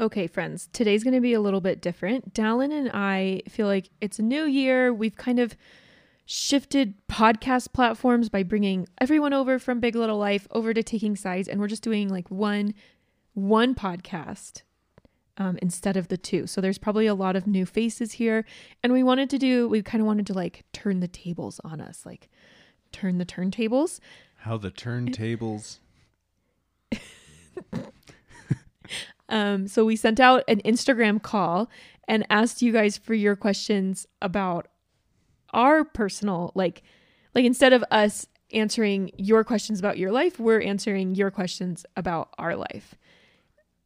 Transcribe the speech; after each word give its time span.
Okay, 0.00 0.26
friends, 0.26 0.70
today's 0.72 1.04
going 1.04 1.12
to 1.12 1.20
be 1.20 1.34
a 1.34 1.40
little 1.42 1.60
bit 1.60 1.82
different. 1.82 2.32
Dallin 2.32 2.72
and 2.72 2.90
I 2.94 3.42
feel 3.50 3.66
like 3.66 3.90
it's 4.00 4.18
a 4.18 4.22
new 4.22 4.44
year. 4.44 4.94
We've 4.94 5.14
kind 5.14 5.38
of 5.38 5.54
shifted 6.24 6.94
podcast 7.06 7.74
platforms 7.74 8.30
by 8.30 8.42
bringing 8.42 8.88
everyone 8.98 9.34
over 9.34 9.58
from 9.58 9.78
Big 9.78 9.94
Little 9.94 10.16
Life 10.16 10.48
over 10.52 10.72
to 10.72 10.82
Taking 10.82 11.16
Sides, 11.16 11.48
and 11.48 11.60
we're 11.60 11.68
just 11.68 11.82
doing 11.82 12.08
like 12.08 12.30
one 12.30 12.72
one 13.34 13.74
podcast 13.74 14.62
um, 15.36 15.58
instead 15.60 15.98
of 15.98 16.08
the 16.08 16.16
two. 16.16 16.46
So 16.46 16.62
there's 16.62 16.78
probably 16.78 17.06
a 17.06 17.14
lot 17.14 17.36
of 17.36 17.46
new 17.46 17.66
faces 17.66 18.12
here, 18.12 18.46
and 18.82 18.94
we 18.94 19.02
wanted 19.02 19.28
to 19.28 19.38
do 19.38 19.68
we 19.68 19.82
kind 19.82 20.00
of 20.00 20.06
wanted 20.06 20.26
to 20.28 20.32
like 20.32 20.64
turn 20.72 21.00
the 21.00 21.08
tables 21.08 21.60
on 21.62 21.78
us, 21.78 22.06
like 22.06 22.30
turn 22.90 23.18
the 23.18 23.26
turntables. 23.26 24.00
How 24.36 24.56
the 24.56 24.70
turntables. 24.70 25.76
Um, 29.30 29.68
so 29.68 29.84
we 29.84 29.96
sent 29.96 30.20
out 30.20 30.44
an 30.48 30.60
Instagram 30.64 31.22
call 31.22 31.70
and 32.06 32.26
asked 32.28 32.60
you 32.60 32.72
guys 32.72 32.98
for 32.98 33.14
your 33.14 33.36
questions 33.36 34.06
about 34.20 34.68
our 35.52 35.84
personal, 35.84 36.52
like, 36.54 36.82
like 37.34 37.44
instead 37.44 37.72
of 37.72 37.84
us 37.90 38.26
answering 38.52 39.10
your 39.16 39.44
questions 39.44 39.78
about 39.78 39.96
your 39.96 40.10
life, 40.10 40.38
we're 40.38 40.60
answering 40.60 41.14
your 41.14 41.30
questions 41.30 41.86
about 41.96 42.30
our 42.38 42.56
life. 42.56 42.96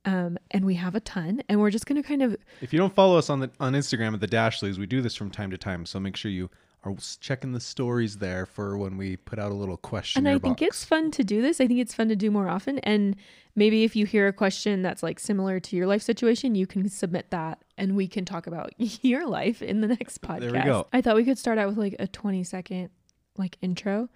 Um, 0.06 0.38
and 0.50 0.64
we 0.64 0.74
have 0.74 0.94
a 0.94 1.00
ton, 1.00 1.42
and 1.48 1.60
we're 1.60 1.70
just 1.70 1.86
gonna 1.86 2.02
kind 2.02 2.22
of 2.22 2.36
If 2.60 2.74
you 2.74 2.78
don't 2.78 2.94
follow 2.94 3.16
us 3.16 3.30
on 3.30 3.40
the 3.40 3.50
on 3.58 3.72
Instagram 3.72 4.12
at 4.12 4.20
the 4.20 4.28
Dashleys, 4.28 4.78
we 4.78 4.84
do 4.84 5.00
this 5.00 5.14
from 5.14 5.30
time 5.30 5.50
to 5.50 5.56
time. 5.56 5.86
So 5.86 5.98
make 5.98 6.14
sure 6.14 6.30
you 6.30 6.50
are 6.84 6.94
checking 7.20 7.52
the 7.52 7.60
stories 7.60 8.18
there 8.18 8.44
for 8.46 8.76
when 8.76 8.96
we 8.96 9.16
put 9.16 9.38
out 9.38 9.50
a 9.50 9.54
little 9.54 9.76
question. 9.76 10.26
and 10.26 10.34
I 10.36 10.38
think 10.38 10.60
it's 10.60 10.84
fun 10.84 11.10
to 11.12 11.24
do 11.24 11.40
this. 11.40 11.60
I 11.60 11.66
think 11.66 11.80
it's 11.80 11.94
fun 11.94 12.08
to 12.08 12.16
do 12.16 12.30
more 12.30 12.48
often. 12.48 12.78
And 12.80 13.16
maybe 13.56 13.84
if 13.84 13.96
you 13.96 14.04
hear 14.06 14.28
a 14.28 14.32
question 14.32 14.82
that's 14.82 15.02
like 15.02 15.18
similar 15.18 15.60
to 15.60 15.76
your 15.76 15.86
life 15.86 16.02
situation, 16.02 16.54
you 16.54 16.66
can 16.66 16.88
submit 16.88 17.30
that 17.30 17.62
and 17.78 17.96
we 17.96 18.06
can 18.06 18.24
talk 18.24 18.46
about 18.46 18.72
your 18.78 19.26
life 19.26 19.62
in 19.62 19.80
the 19.80 19.88
next 19.88 20.20
podcast. 20.20 20.40
There 20.40 20.52
we 20.52 20.62
go. 20.62 20.86
I 20.92 21.00
thought 21.00 21.16
we 21.16 21.24
could 21.24 21.38
start 21.38 21.56
out 21.58 21.68
with 21.68 21.78
like 21.78 21.96
a 21.98 22.06
20 22.06 22.44
second 22.44 22.90
like 23.36 23.56
intro. 23.62 24.08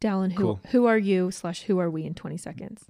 Dallin, 0.00 0.32
who 0.32 0.42
Cool. 0.42 0.60
who 0.72 0.84
are 0.86 0.98
you 0.98 1.30
slash 1.30 1.62
who 1.62 1.78
are 1.78 1.90
we 1.90 2.04
in 2.04 2.14
20 2.14 2.36
seconds? 2.36 2.84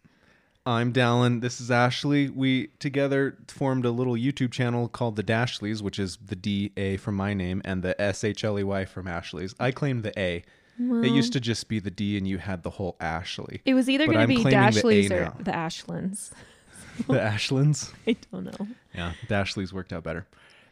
I'm 0.67 0.93
Dallin. 0.93 1.43
This 1.43 1.61
is 1.61 1.71
Ashley. 1.71 2.29
We 2.29 2.67
together 2.81 3.37
formed 3.47 3.85
a 3.85 3.93
little 3.93 4.15
YouTube 4.15 4.51
channel 4.51 4.89
called 4.89 5.15
the 5.15 5.23
Dashleys, 5.23 5.81
which 5.81 6.01
is 6.01 6.17
the 6.17 6.35
D 6.35 6.73
A 6.77 6.97
from 6.97 7.15
my 7.15 7.35
name 7.35 7.63
and 7.65 7.85
the 7.85 7.99
S 8.03 8.25
H 8.25 8.43
L 8.43 8.59
E 8.59 8.65
Y 8.65 8.85
from 8.85 9.07
Ashley's. 9.07 9.55
I 9.61 9.71
claim 9.71 10.03
the 10.03 10.13
A. 10.19 10.43
it 10.79 11.13
used 11.13 11.33
to 11.35 11.41
just 11.41 11.69
be 11.69 11.79
the 11.79 11.91
D, 11.91 12.19
and 12.19 12.27
you 12.27 12.39
had 12.39 12.65
the 12.65 12.71
whole 12.71 12.97
Ashley. 12.99 13.63
It 13.65 13.75
was 13.75 13.89
either 13.89 14.07
going 14.07 14.19
to 14.19 14.27
be 14.27 14.43
claiming 14.43 14.73
the 14.73 14.81
Dashley's 14.81 15.11
or 15.13 15.21
now. 15.21 15.37
the 15.39 15.55
Ashlands. 15.55 16.33
the 17.07 17.21
Ashlands. 17.21 17.93
I 18.09 18.17
don't 18.33 18.45
know. 18.45 18.67
Yeah, 18.93 19.13
Dashley's 19.29 19.73
worked 19.73 19.93
out 19.93 20.03
better. 20.03 20.27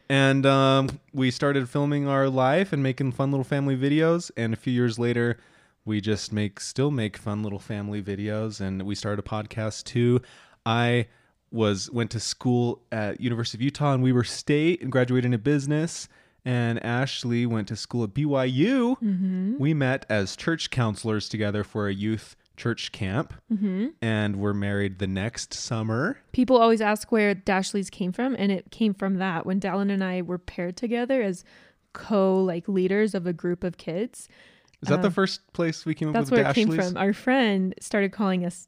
And 0.09 0.45
um, 0.45 0.99
we 1.13 1.31
started 1.31 1.69
filming 1.69 2.05
our 2.05 2.27
life 2.27 2.73
and 2.73 2.83
making 2.83 3.13
fun 3.13 3.31
little 3.31 3.45
family 3.45 3.77
videos. 3.77 4.29
And 4.35 4.53
a 4.53 4.57
few 4.57 4.73
years 4.73 4.99
later, 4.99 5.39
we 5.85 6.01
just 6.01 6.33
make 6.33 6.59
still 6.59 6.91
make 6.91 7.15
fun 7.17 7.43
little 7.43 7.59
family 7.59 8.01
videos. 8.01 8.59
And 8.59 8.81
we 8.83 8.95
started 8.95 9.19
a 9.19 9.27
podcast 9.27 9.83
too. 9.85 10.21
I 10.65 11.07
was 11.51 11.89
went 11.91 12.11
to 12.11 12.19
school 12.19 12.81
at 12.91 13.21
University 13.21 13.57
of 13.57 13.61
Utah 13.61 13.93
and 13.93 14.03
Weber 14.03 14.23
State 14.23 14.81
and 14.81 14.91
graduated 14.91 15.31
in 15.33 15.39
business. 15.39 16.07
And 16.43 16.83
Ashley 16.85 17.45
went 17.45 17.67
to 17.69 17.75
school 17.75 18.03
at 18.03 18.11
BYU. 18.13 18.97
Mm-hmm. 19.01 19.57
We 19.57 19.73
met 19.73 20.05
as 20.09 20.35
church 20.35 20.69
counselors 20.69 21.27
together 21.29 21.63
for 21.63 21.87
a 21.87 21.93
youth 21.93 22.35
church 22.55 22.91
camp, 22.91 23.33
Mm-hmm. 23.51 23.87
and 24.01 24.37
we're 24.37 24.53
married 24.53 24.99
the 24.99 25.07
next 25.07 25.53
summer. 25.53 26.19
People 26.31 26.57
always 26.57 26.81
ask 26.81 27.11
where 27.11 27.33
Dashley's 27.35 27.89
came 27.89 28.11
from, 28.11 28.35
and 28.37 28.51
it 28.51 28.71
came 28.71 28.93
from 28.93 29.15
that 29.15 29.45
when 29.45 29.59
Dallin 29.59 29.91
and 29.91 30.03
I 30.03 30.21
were 30.21 30.37
paired 30.37 30.77
together 30.77 31.21
as 31.21 31.43
co 31.93 32.41
like 32.41 32.67
leaders 32.69 33.13
of 33.15 33.25
a 33.27 33.33
group 33.33 33.63
of 33.63 33.77
kids. 33.77 34.29
Is 34.85 34.89
that 34.89 35.01
the 35.01 35.07
Um, 35.07 35.13
first 35.13 35.41
place 35.53 35.85
we 35.85 35.93
came 35.95 36.07
up 36.09 36.13
That's 36.13 36.31
with 36.31 36.39
where 36.41 36.49
it 36.51 36.53
came 36.55 36.71
from. 36.71 36.95
Our 36.97 37.13
friend 37.13 37.73
started 37.79 38.11
calling 38.11 38.45
us 38.45 38.67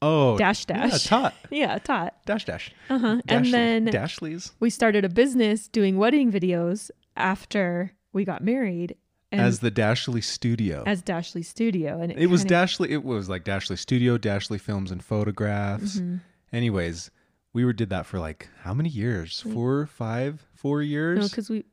Oh, 0.00 0.38
Dash 0.38 0.64
Yeah, 0.68 0.86
Dash. 0.88 1.04
tot. 1.04 1.34
Yeah, 1.50 1.78
Tot. 1.78 2.14
Dash 2.24 2.44
dash. 2.44 2.70
Uh 2.88 2.98
huh. 2.98 3.20
And 3.26 3.52
then 3.52 3.86
Dashleys. 3.86 4.52
we 4.60 4.70
started 4.70 5.04
a 5.04 5.08
business 5.08 5.66
doing 5.66 5.96
wedding 5.98 6.30
videos 6.30 6.90
after 7.16 7.92
we 8.12 8.24
got 8.24 8.42
married, 8.44 8.94
and 9.32 9.40
As 9.40 9.58
the 9.58 9.70
Dashley 9.72 10.22
Studio. 10.22 10.84
as 10.86 11.02
Dashley 11.02 11.44
Studio, 11.44 12.00
and 12.00 12.12
it 12.12 12.28
was 12.28 12.42
kinda- 12.44 12.54
Dashley. 12.54 12.88
It 12.90 13.02
was 13.04 13.28
like 13.28 13.44
Dashley 13.44 13.76
Studio, 13.76 14.16
Dashley 14.18 14.60
Films 14.60 14.90
and 14.92 15.02
Photographs. 15.02 15.98
Mhm. 15.98 16.20
Anyways, 16.52 17.10
we 17.52 17.64
were 17.64 17.72
did 17.72 17.90
that 17.90 18.06
for 18.06 18.18
like 18.20 18.48
how 18.62 18.72
many 18.74 18.88
years? 18.88 19.40
Four, 19.52 19.86
five, 19.86 20.46
four 20.54 20.80
years. 20.80 21.18
No, 21.18 21.24
because 21.28 21.50
we 21.50 21.64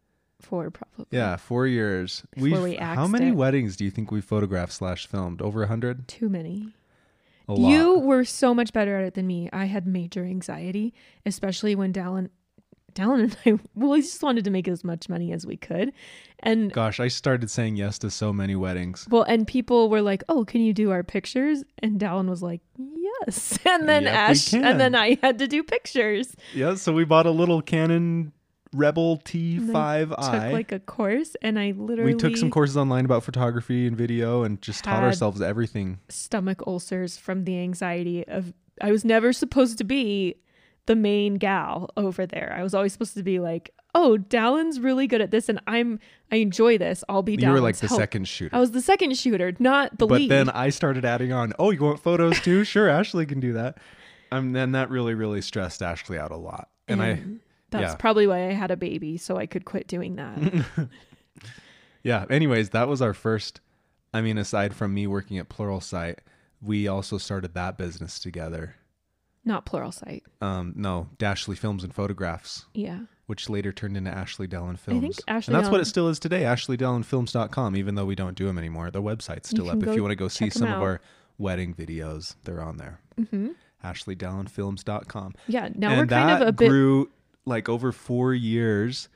four 0.46 0.70
probably. 0.72 1.06
yeah, 1.12 1.36
four 1.36 1.68
years. 1.68 2.24
Before 2.34 2.64
We've- 2.64 2.78
how 2.78 3.08
many 3.08 3.30
it. 3.30 3.36
weddings 3.36 3.76
do 3.76 3.84
you 3.84 3.92
think 3.92 4.12
we 4.12 4.22
photographed 4.22 4.74
slash 4.74 5.08
filmed? 5.08 5.42
Over 5.42 5.64
a 5.64 5.68
hundred. 5.68 6.08
Too 6.08 6.30
many. 6.30 6.74
A 7.48 7.54
lot. 7.54 7.70
You 7.70 8.00
were 8.00 8.24
so 8.26 8.54
much 8.56 8.74
better 8.74 8.98
at 8.98 9.04
it 9.06 9.14
than 9.14 9.28
me. 9.28 9.50
I 9.54 9.66
had 9.66 9.86
major 9.86 10.24
anxiety, 10.26 10.94
especially 11.28 11.76
when 11.76 11.94
Dallin, 11.94 12.30
Dallin 12.96 13.24
and 13.24 13.38
I, 13.46 13.64
well, 13.76 13.92
we 13.92 14.02
just 14.02 14.24
wanted 14.24 14.46
to 14.46 14.50
make 14.50 14.68
as 14.68 14.84
much 14.84 15.10
money 15.10 15.32
as 15.32 15.46
we 15.46 15.56
could, 15.58 15.92
and 16.40 16.72
Gosh, 16.72 17.00
I 17.00 17.08
started 17.08 17.52
saying 17.52 17.76
yes 17.76 18.00
to 18.00 18.10
so 18.10 18.34
many 18.34 18.56
weddings. 18.56 19.06
well, 19.12 19.24
and 19.24 19.46
people 19.46 19.90
were 19.90 20.02
like, 20.02 20.24
"Oh, 20.28 20.44
can 20.46 20.62
you 20.62 20.74
do 20.74 20.90
our 20.92 21.04
pictures?" 21.04 21.64
And 21.80 22.00
Dallin 22.00 22.30
was 22.30 22.42
like, 22.42 22.62
"Yes," 22.80 23.60
and 23.66 23.88
then 23.88 24.04
Yep, 24.06 24.14
Ash, 24.16 24.54
and 24.54 24.80
then 24.80 24.96
I 24.96 25.20
had 25.22 25.38
to 25.40 25.48
do 25.48 25.62
pictures. 25.62 26.36
Yeah, 26.56 26.74
so 26.76 26.94
we 26.94 27.06
bought 27.06 27.26
a 27.28 27.32
little 27.32 27.62
Canon 27.62 28.32
Rebel 28.74 29.20
T5i. 29.20 30.10
Took 30.10 30.54
like 30.54 30.72
a 30.72 30.80
course, 30.80 31.36
and 31.42 31.58
I 31.60 31.72
literally 31.72 32.14
we 32.14 32.20
took 32.20 32.38
some 32.38 32.50
courses 32.50 32.78
online 32.78 33.06
about 33.06 33.24
photography 33.24 33.88
and 33.88 33.96
video 33.96 34.44
and 34.44 34.62
just 34.62 34.84
taught 34.84 35.04
ourselves 35.04 35.42
everything. 35.42 36.00
stomach 36.10 36.62
ulcers 36.68 37.18
from 37.18 37.44
the 37.46 37.60
anxiety 37.60 38.28
of 38.28 38.54
I 38.82 38.92
was 38.92 39.06
never 39.06 39.32
supposed 39.32 39.78
to 39.78 39.84
be 39.84 40.36
the 40.88 40.96
main 40.96 41.36
gal 41.36 41.90
over 41.98 42.26
there. 42.26 42.54
I 42.58 42.62
was 42.62 42.74
always 42.74 42.92
supposed 42.94 43.16
to 43.16 43.24
be 43.24 43.40
like, 43.40 43.72
"Oh, 43.96 44.18
Dallin's 44.18 44.80
really 44.80 45.08
good 45.08 45.22
at 45.22 45.32
this, 45.32 45.48
and 45.50 45.60
I'm 45.68 46.00
I 46.32 46.38
enjoy 46.38 46.78
this. 46.78 47.04
I'll 47.08 47.24
be." 47.24 47.38
you 47.40 47.50
were 47.50 47.62
like 47.62 47.78
the 47.78 47.88
help." 47.88 48.00
second 48.00 48.28
shooter. 48.28 48.56
I 48.56 48.60
was 48.60 48.72
the 48.72 48.82
second 48.82 49.18
shooter, 49.18 49.54
not 49.60 49.98
the 49.98 50.06
but 50.08 50.20
lead. 50.22 50.32
then 50.32 50.50
I 50.50 50.70
started 50.70 51.06
adding 51.06 51.32
on, 51.32 51.54
oh, 51.58 51.72
you 51.72 51.82
want 51.82 52.00
photos 52.02 52.40
too? 52.42 52.64
sure, 52.66 52.90
Ashley 52.90 53.26
can 53.26 53.40
do 53.40 53.54
that. 53.54 53.78
Um, 54.32 54.56
and 54.56 54.76
that 54.76 54.90
really, 54.90 55.14
really 55.14 55.42
stressed 55.42 55.82
Ashley 55.82 56.18
out 56.18 56.32
a 56.32 56.36
lot. 56.36 56.70
And 56.88 57.02
I, 57.02 57.08
And 57.08 57.40
that's 57.76 57.94
yeah. 57.94 57.96
probably 57.98 58.28
why 58.28 58.48
I 58.48 58.54
had 58.54 58.72
a 58.72 58.78
baby, 58.78 59.18
so 59.18 59.38
I 59.38 59.46
could 59.46 59.66
quit 59.66 59.88
doing 59.88 60.16
that. 60.16 60.66
yeah. 62.04 62.26
Anyways, 62.30 62.70
that 62.72 62.88
was 62.88 63.02
our 63.02 63.14
first. 63.14 63.62
I 64.14 64.22
mean, 64.22 64.38
aside 64.38 64.74
from 64.74 64.94
me 64.94 65.08
working 65.08 65.38
at 65.38 65.50
Pluralsight, 65.50 66.18
we 66.62 66.88
also 66.88 67.18
started 67.18 67.54
that 67.54 67.78
business 67.78 68.20
together. 68.20 68.76
not 69.44 69.66
Pluralsight. 69.66 70.22
Um, 70.42 70.74
no, 70.76 71.10
Dashley 71.18 71.58
Films 71.58 71.84
and 71.84 71.94
Photographs, 71.94 72.66
Yeah. 72.74 73.02
which 73.28 73.50
later 73.50 73.72
turned 73.72 73.96
into 73.98 74.10
Ashley 74.10 74.48
think 74.48 74.80
Films. 74.80 75.20
Ashley 75.28 75.54
and 75.54 75.62
that's 75.64 75.72
what 75.72 75.82
it 75.82 75.86
still 75.86 76.08
is 76.08 76.18
today, 76.18 76.44
AshleyDallinFilms.com, 76.44 77.76
even 77.76 77.96
though 77.96 78.06
we 78.06 78.16
don't 78.16 78.36
do 78.36 78.46
them 78.46 78.58
anymore. 78.58 78.90
The 78.90 79.02
website's 79.04 79.50
still 79.50 79.70
up. 79.70 79.84
If 79.84 79.94
you 79.96 80.02
want 80.02 80.12
to 80.14 80.16
go 80.16 80.28
see 80.30 80.50
some 80.50 80.72
of 80.72 80.82
our 80.82 81.02
wedding 81.38 81.74
videos, 81.76 82.36
they're 82.44 82.62
on 82.62 82.78
there. 82.78 83.00
hmm 83.30 83.50
AshleyDallinFilms.com. 83.84 85.34
Yeah. 85.48 85.70
Now 85.76 85.90
and 85.92 86.00
we're 86.00 86.08
kind 86.08 86.42
of 86.42 86.48
a 86.48 86.52
bit. 86.52 86.70
grew 86.70 87.10
like 87.46 87.70
over 87.70 87.92
four 87.92 88.34
years 88.34 89.08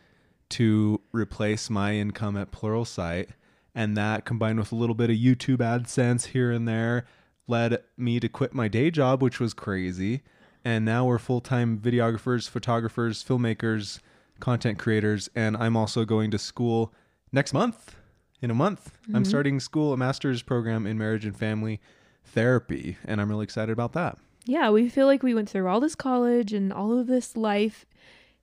to 0.50 1.01
replace 1.12 1.69
my 1.69 1.94
income 1.95 2.38
at 2.38 2.51
Pluralsight, 2.51 3.29
and 3.75 3.95
that 3.97 4.25
combined 4.25 4.59
with 4.59 4.72
a 4.72 4.75
little 4.75 4.95
bit 4.95 5.09
of 5.09 5.16
YouTube 5.16 5.57
AdSense 5.57 6.28
here 6.28 6.51
and 6.51 6.67
there 6.67 7.06
led 7.47 7.79
me 7.97 8.19
to 8.19 8.29
quit 8.29 8.53
my 8.53 8.67
day 8.67 8.91
job, 8.91 9.22
which 9.22 9.40
was 9.40 9.53
crazy. 9.53 10.22
And 10.66 10.84
now 10.85 11.06
we're 11.06 11.19
full 11.19 11.41
time 11.41 11.79
videographers, 11.79 12.50
photographers, 12.50 13.23
filmmakers, 13.23 13.99
content 14.40 14.78
creators, 14.79 15.29
and 15.35 15.55
I'm 15.58 15.75
also 15.78 16.05
going 16.05 16.32
to 16.32 16.37
school 16.40 16.93
next 17.32 17.53
month. 17.53 17.96
In 18.41 18.49
a 18.52 18.55
month, 18.55 18.97
I'm 19.14 19.23
Mhm. 19.23 19.28
starting 19.28 19.59
school, 19.59 19.93
a 19.93 19.97
master's 19.97 20.41
program 20.41 20.85
in 20.87 20.97
marriage 20.97 21.25
and 21.25 21.35
family 21.35 21.79
therapy, 22.23 22.97
and 23.05 23.20
I'm 23.20 23.29
really 23.29 23.43
excited 23.43 23.72
about 23.72 23.93
that. 23.93 24.17
yeah, 24.46 24.70
we 24.72 24.90
feel 24.90 25.05
like 25.05 25.22
we 25.22 25.35
went 25.35 25.47
through 25.47 25.67
all 25.67 25.79
this 25.79 25.93
college 25.93 26.53
and 26.53 26.73
all 26.73 26.97
of 26.97 27.05
this 27.05 27.37
life, 27.37 27.85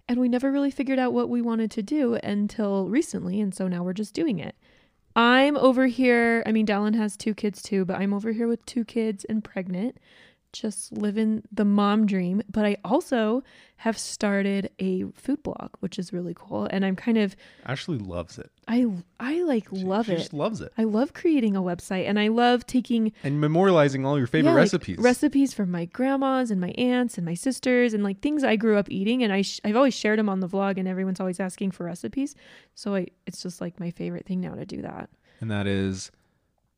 and 0.08 0.20
we 0.20 0.28
never 0.28 0.52
really 0.52 0.70
figured 0.70 0.98
out 0.98 1.12
what 1.12 1.28
we 1.28 1.42
wanted 1.42 1.70
to 1.72 1.82
do 1.82 2.14
until 2.22 2.88
recently. 2.88 3.40
And 3.40 3.54
so 3.54 3.68
now 3.68 3.82
we're 3.82 3.92
just 3.92 4.14
doing 4.14 4.38
it. 4.38 4.54
I'm 5.14 5.56
over 5.56 5.86
here. 5.86 6.42
I 6.44 6.52
mean, 6.52 6.66
Dallin 6.66 6.94
has 6.94 7.16
two 7.16 7.34
kids 7.34 7.62
too, 7.62 7.84
but 7.84 7.96
I'm 7.96 8.12
over 8.12 8.32
here 8.32 8.46
with 8.46 8.64
two 8.66 8.84
kids 8.84 9.24
and 9.24 9.42
pregnant. 9.42 9.96
Just 10.60 10.92
living 10.92 11.42
the 11.52 11.64
mom 11.64 12.06
dream. 12.06 12.42
But 12.50 12.64
I 12.64 12.76
also 12.84 13.42
have 13.78 13.98
started 13.98 14.70
a 14.78 15.04
food 15.14 15.42
blog, 15.42 15.70
which 15.80 15.98
is 15.98 16.12
really 16.12 16.32
cool. 16.34 16.64
And 16.70 16.84
I'm 16.84 16.96
kind 16.96 17.18
of 17.18 17.36
Ashley 17.66 17.98
loves 17.98 18.38
it. 18.38 18.50
I 18.68 18.86
I 19.20 19.42
like 19.42 19.68
She- 19.68 19.84
love 19.84 20.06
she 20.06 20.12
it. 20.12 20.18
just 20.18 20.32
loves 20.32 20.60
it. 20.60 20.72
I 20.78 20.84
love 20.84 21.12
creating 21.12 21.54
a 21.56 21.60
website 21.62 22.08
and 22.08 22.18
I 22.18 22.28
love 22.28 22.66
taking 22.66 23.12
And 23.22 23.42
memorializing 23.42 24.04
all 24.06 24.16
your 24.18 24.26
favorite 24.26 24.50
yeah, 24.50 24.54
like, 24.54 24.62
recipes. 24.62 24.98
recipes 24.98 25.52
from 25.52 25.70
my 25.70 25.84
grandmas 25.84 26.50
and 26.50 26.60
my 26.60 26.70
aunts 26.70 27.18
and 27.18 27.24
my 27.26 27.34
sisters 27.34 27.92
and 27.94 28.02
like 28.02 28.20
things 28.20 28.42
I 28.44 28.56
grew 28.56 28.76
up 28.78 28.90
eating 28.90 29.22
and 29.22 29.32
I 29.32 29.42
sh- 29.42 29.60
I've 29.64 29.76
always 29.76 29.94
shared 29.94 30.18
them 30.18 30.28
on 30.28 30.40
the 30.40 30.48
vlog 30.48 30.78
and 30.78 30.88
everyone's 30.88 31.20
always 31.20 31.38
asking 31.38 31.72
for 31.72 31.84
recipes. 31.84 32.34
So 32.74 32.94
I 32.94 33.08
it's 33.26 33.42
just 33.42 33.60
like 33.60 33.78
my 33.78 33.90
favorite 33.90 34.26
thing 34.26 34.40
now 34.40 34.54
to 34.54 34.64
do 34.64 34.80
that. 34.82 35.10
and 35.40 35.50
that 35.50 35.66
is 35.66 36.10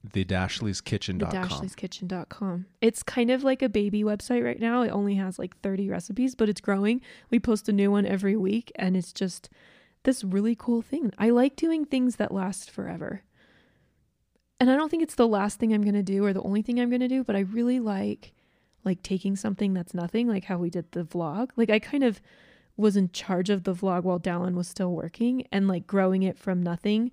the 0.05 0.25
dashleyskitchen.com. 0.25 1.19
The 1.19 1.27
dashleyskitchen.com. 1.27 2.67
It's 2.81 3.03
kind 3.03 3.31
of 3.31 3.43
like 3.43 3.62
a 3.62 3.69
baby 3.69 4.03
website 4.05 4.45
right 4.45 4.61
now. 4.61 4.83
It 4.83 4.91
only 4.91 5.17
has 5.17 5.39
like 5.39 5.56
30 5.61 5.89
recipes, 5.89 6.35
but 6.35 6.49
it's 6.49 6.61
growing. 6.61 7.00
We 7.31 7.41
post 7.41 7.69
a 7.69 7.73
new 7.73 7.91
one 7.91 8.06
every 8.06 8.37
week 8.37 8.71
and 8.77 8.97
it's 8.97 9.12
just 9.12 9.50
this 10.05 10.23
really 10.23 10.55
cool 10.55 10.83
thing. 10.83 11.12
I 11.19 11.31
like 11.31 11.56
doing 11.56 11.85
things 11.85 12.17
that 12.17 12.33
last 12.33 12.71
forever. 12.71 13.23
And 14.61 14.71
I 14.71 14.77
don't 14.77 14.89
think 14.89 15.03
it's 15.03 15.15
the 15.15 15.29
last 15.29 15.59
thing 15.59 15.73
I'm 15.73 15.83
going 15.83 15.95
to 15.95 16.03
do 16.03 16.25
or 16.25 16.33
the 16.33 16.43
only 16.43 16.62
thing 16.62 16.81
I'm 16.81 16.91
going 16.91 17.00
to 17.00 17.09
do, 17.09 17.25
but 17.25 17.37
I 17.37 17.41
really 17.41 17.81
like 17.81 18.33
like 18.85 19.03
taking 19.03 19.37
something 19.37 19.75
that's 19.75 19.93
nothing, 19.93 20.29
like 20.29 20.45
how 20.45 20.56
we 20.56 20.71
did 20.71 20.93
the 20.93 21.05
vlog. 21.05 21.50
Like 21.56 21.69
I 21.69 21.79
kind 21.79 22.05
of 22.05 22.21
was 22.77 22.97
in 22.97 23.11
charge 23.11 23.50
of 23.50 23.65
the 23.65 23.75
vlog 23.75 24.05
while 24.05 24.21
Dallin 24.21 24.55
was 24.55 24.69
still 24.69 24.93
working 24.93 25.47
and 25.50 25.67
like 25.67 25.87
growing 25.87 26.23
it 26.23 26.39
from 26.39 26.62
nothing 26.62 27.11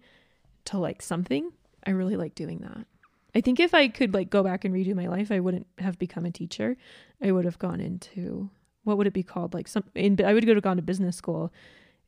to 0.66 0.78
like 0.78 1.02
something. 1.02 1.52
I 1.86 1.92
really 1.92 2.16
like 2.18 2.36
doing 2.36 2.60
that. 2.60 2.86
I 3.34 3.42
think 3.42 3.60
if 3.60 3.74
I 3.74 3.88
could 3.90 4.14
like 4.14 4.30
go 4.30 4.44
back 4.44 4.64
and 4.66 4.74
redo 4.74 4.96
my 4.96 5.08
life, 5.08 5.32
I 5.32 5.40
wouldn't 5.40 5.68
have 5.80 6.00
become 6.00 6.26
a 6.26 6.32
teacher. 6.32 6.78
I 7.22 7.32
would 7.32 7.46
have 7.46 7.60
gone 7.60 7.80
into 7.82 8.50
what 8.84 8.98
would 8.98 9.08
it 9.08 9.14
be 9.14 9.24
called? 9.24 9.54
Like 9.54 9.68
some 9.68 9.84
in 9.96 10.18
I 10.24 10.34
would 10.34 10.46
go 10.46 10.54
to 10.54 10.62
gone 10.62 10.78
to 10.78 10.82
business 10.84 11.16
school 11.18 11.52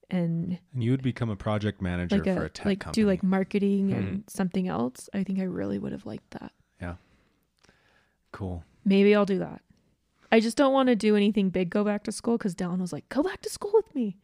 and 0.09 0.57
And 0.73 0.83
you 0.83 0.91
would 0.91 1.01
become 1.01 1.29
a 1.29 1.35
project 1.35 1.81
manager 1.81 2.15
like 2.15 2.23
for 2.25 2.43
a, 2.43 2.45
a 2.45 2.49
tech 2.49 2.65
like 2.65 2.79
company. 2.79 3.03
do 3.03 3.07
like 3.07 3.23
marketing 3.23 3.89
Mhm. 3.89 3.97
and 3.97 4.23
something 4.27 4.67
else. 4.69 5.09
I 5.13 5.23
think 5.23 5.39
I 5.39 5.43
really 5.43 5.79
would 5.79 5.91
have 5.91 6.05
liked 6.05 6.31
that. 6.31 6.53
Yeah. 6.81 6.95
Cool. 8.31 8.63
Maybe 8.85 9.13
I'll 9.15 9.25
do 9.25 9.39
that. 9.39 9.61
I 10.31 10.39
just 10.39 10.57
don't 10.57 10.73
want 10.73 10.87
to 10.87 10.95
do 10.95 11.15
anything 11.15 11.49
big. 11.49 11.69
Go 11.69 11.83
back 11.83 12.03
to 12.03 12.11
school 12.11 12.37
because 12.37 12.53
Dallin 12.55 12.79
was 12.79 12.91
like, 12.93 13.07
"Go 13.09 13.23
back 13.23 13.41
to 13.41 13.49
school 13.49 13.71
with 13.73 13.93
me," 13.95 14.17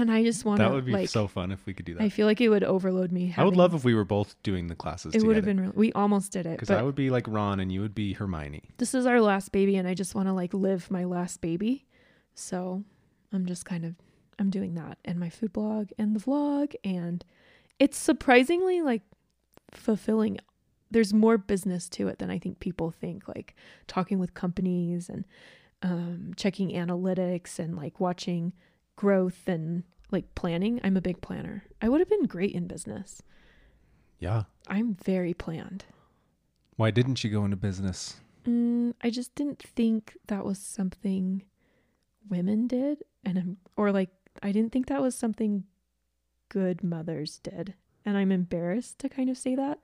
and 0.00 0.10
I 0.10 0.22
just 0.22 0.44
want 0.44 0.58
to. 0.58 0.64
That 0.64 0.72
would 0.72 0.84
be 0.84 0.92
like, 0.92 1.08
so 1.08 1.26
fun 1.26 1.50
if 1.52 1.64
we 1.66 1.74
could 1.74 1.84
do 1.84 1.94
that. 1.94 2.02
I 2.02 2.08
feel 2.08 2.26
like 2.26 2.40
it 2.40 2.48
would 2.48 2.64
overload 2.64 3.12
me. 3.12 3.34
I 3.36 3.44
would 3.44 3.56
love 3.56 3.74
if 3.74 3.84
we 3.84 3.94
were 3.94 4.04
both 4.04 4.34
doing 4.42 4.66
the 4.68 4.74
classes 4.74 5.14
It 5.14 5.22
would 5.22 5.36
have 5.36 5.44
been. 5.44 5.60
Real, 5.60 5.72
we 5.74 5.92
almost 5.92 6.32
did 6.32 6.46
it, 6.46 6.52
Because 6.52 6.70
I 6.70 6.82
would 6.82 6.94
be 6.94 7.10
like 7.10 7.26
Ron 7.28 7.60
and 7.60 7.70
you 7.72 7.80
would 7.80 7.94
be 7.94 8.12
Hermione. 8.14 8.62
this 8.78 8.94
is 8.94 9.06
our 9.06 9.20
last 9.20 9.52
baby, 9.52 9.76
and 9.76 9.86
I 9.88 9.94
just 9.94 10.14
want 10.14 10.28
to 10.28 10.32
like 10.32 10.54
live 10.54 10.90
my 10.90 11.04
last 11.04 11.40
baby. 11.40 11.86
So 12.34 12.84
I'm 13.32 13.46
just 13.46 13.64
kind 13.64 13.84
of 13.84 13.94
I'm 14.38 14.50
doing 14.50 14.74
that 14.74 14.98
and 15.04 15.18
my 15.20 15.28
food 15.30 15.52
blog 15.52 15.90
and 15.98 16.14
the 16.16 16.20
vlog, 16.20 16.74
and 16.84 17.24
it's 17.78 17.96
surprisingly 17.98 18.82
like 18.82 19.02
fulfilling. 19.72 20.38
There's 20.90 21.12
more 21.12 21.38
business 21.38 21.88
to 21.90 22.08
it 22.08 22.18
than 22.18 22.30
I 22.30 22.38
think 22.38 22.60
people 22.60 22.90
think. 22.90 23.26
Like 23.28 23.54
talking 23.88 24.18
with 24.18 24.34
companies 24.34 25.08
and 25.08 25.24
um, 25.82 26.32
checking 26.36 26.70
analytics 26.70 27.58
and 27.58 27.76
like 27.76 28.00
watching 28.00 28.52
growth 28.96 29.46
and 29.46 29.84
like 30.10 30.34
planning. 30.34 30.80
I'm 30.84 30.96
a 30.96 31.02
big 31.02 31.20
planner. 31.20 31.64
I 31.82 31.88
would 31.88 32.00
have 32.00 32.08
been 32.08 32.24
great 32.24 32.54
in 32.54 32.66
business. 32.66 33.22
Yeah. 34.18 34.44
I'm 34.68 34.94
very 34.94 35.34
planned. 35.34 35.84
Why 36.76 36.90
didn't 36.90 37.22
you 37.22 37.30
go 37.30 37.44
into 37.44 37.56
business? 37.56 38.16
Mm, 38.46 38.94
I 39.02 39.10
just 39.10 39.34
didn't 39.34 39.62
think 39.62 40.16
that 40.26 40.44
was 40.44 40.58
something 40.58 41.44
women 42.28 42.66
did, 42.66 43.02
and 43.24 43.38
I'm 43.38 43.56
or 43.76 43.92
like 43.92 44.10
I 44.42 44.52
didn't 44.52 44.72
think 44.72 44.86
that 44.86 45.02
was 45.02 45.14
something 45.14 45.64
good 46.48 46.82
mothers 46.82 47.38
did, 47.38 47.74
and 48.04 48.16
I'm 48.16 48.32
embarrassed 48.32 48.98
to 49.00 49.08
kind 49.08 49.30
of 49.30 49.38
say 49.38 49.54
that 49.54 49.78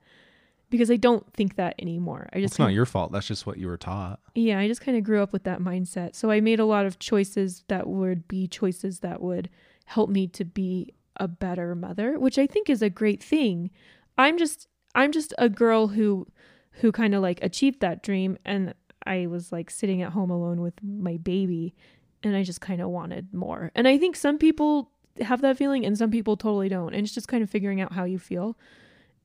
because 0.71 0.89
I 0.89 0.95
don't 0.95 1.31
think 1.33 1.57
that 1.57 1.75
anymore. 1.77 2.27
I 2.33 2.41
just 2.41 2.53
It's 2.53 2.59
not 2.59 2.73
your 2.73 2.87
fault. 2.87 3.11
That's 3.11 3.27
just 3.27 3.45
what 3.45 3.59
you 3.59 3.67
were 3.67 3.77
taught. 3.77 4.19
yeah, 4.33 4.57
I 4.57 4.67
just 4.67 4.81
kind 4.81 4.97
of 4.97 5.03
grew 5.03 5.21
up 5.21 5.31
with 5.31 5.43
that 5.43 5.59
mindset. 5.59 6.15
So 6.15 6.31
I 6.31 6.39
made 6.41 6.59
a 6.59 6.65
lot 6.65 6.87
of 6.87 6.97
choices 6.97 7.63
that 7.67 7.85
would 7.87 8.27
be 8.27 8.47
choices 8.47 9.01
that 9.01 9.21
would 9.21 9.49
help 9.85 10.09
me 10.09 10.25
to 10.29 10.43
be 10.43 10.93
a 11.17 11.27
better 11.27 11.75
mother, 11.75 12.17
which 12.17 12.39
I 12.39 12.47
think 12.47 12.69
is 12.69 12.81
a 12.81 12.89
great 12.89 13.21
thing. 13.21 13.69
I'm 14.17 14.39
just 14.39 14.67
I'm 14.95 15.11
just 15.11 15.33
a 15.37 15.49
girl 15.49 15.89
who 15.89 16.25
who 16.71 16.91
kind 16.91 17.13
of 17.13 17.21
like 17.21 17.39
achieved 17.43 17.81
that 17.81 18.01
dream 18.01 18.37
and 18.45 18.73
I 19.05 19.27
was 19.27 19.51
like 19.51 19.69
sitting 19.69 20.01
at 20.01 20.13
home 20.13 20.29
alone 20.31 20.61
with 20.61 20.75
my 20.81 21.17
baby 21.17 21.75
and 22.23 22.35
I 22.35 22.43
just 22.43 22.61
kind 22.61 22.81
of 22.81 22.89
wanted 22.89 23.33
more. 23.33 23.71
And 23.75 23.87
I 23.87 23.97
think 23.97 24.15
some 24.15 24.37
people 24.37 24.91
have 25.19 25.41
that 25.41 25.57
feeling 25.57 25.85
and 25.85 25.97
some 25.97 26.11
people 26.11 26.37
totally 26.37 26.69
don't. 26.69 26.93
And 26.93 27.03
it's 27.03 27.13
just 27.13 27.27
kind 27.27 27.43
of 27.43 27.49
figuring 27.49 27.81
out 27.81 27.93
how 27.93 28.05
you 28.05 28.19
feel. 28.19 28.57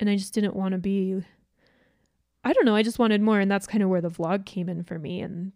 And 0.00 0.10
I 0.10 0.16
just 0.16 0.34
didn't 0.34 0.56
want 0.56 0.72
to 0.72 0.78
be 0.78 1.22
I 2.46 2.52
don't 2.52 2.64
know, 2.64 2.76
I 2.76 2.82
just 2.82 2.98
wanted 2.98 3.20
more 3.20 3.40
and 3.40 3.50
that's 3.50 3.66
kind 3.66 3.82
of 3.82 3.90
where 3.90 4.00
the 4.00 4.10
vlog 4.10 4.46
came 4.46 4.68
in 4.68 4.82
for 4.84 4.98
me 4.98 5.20
and 5.20 5.52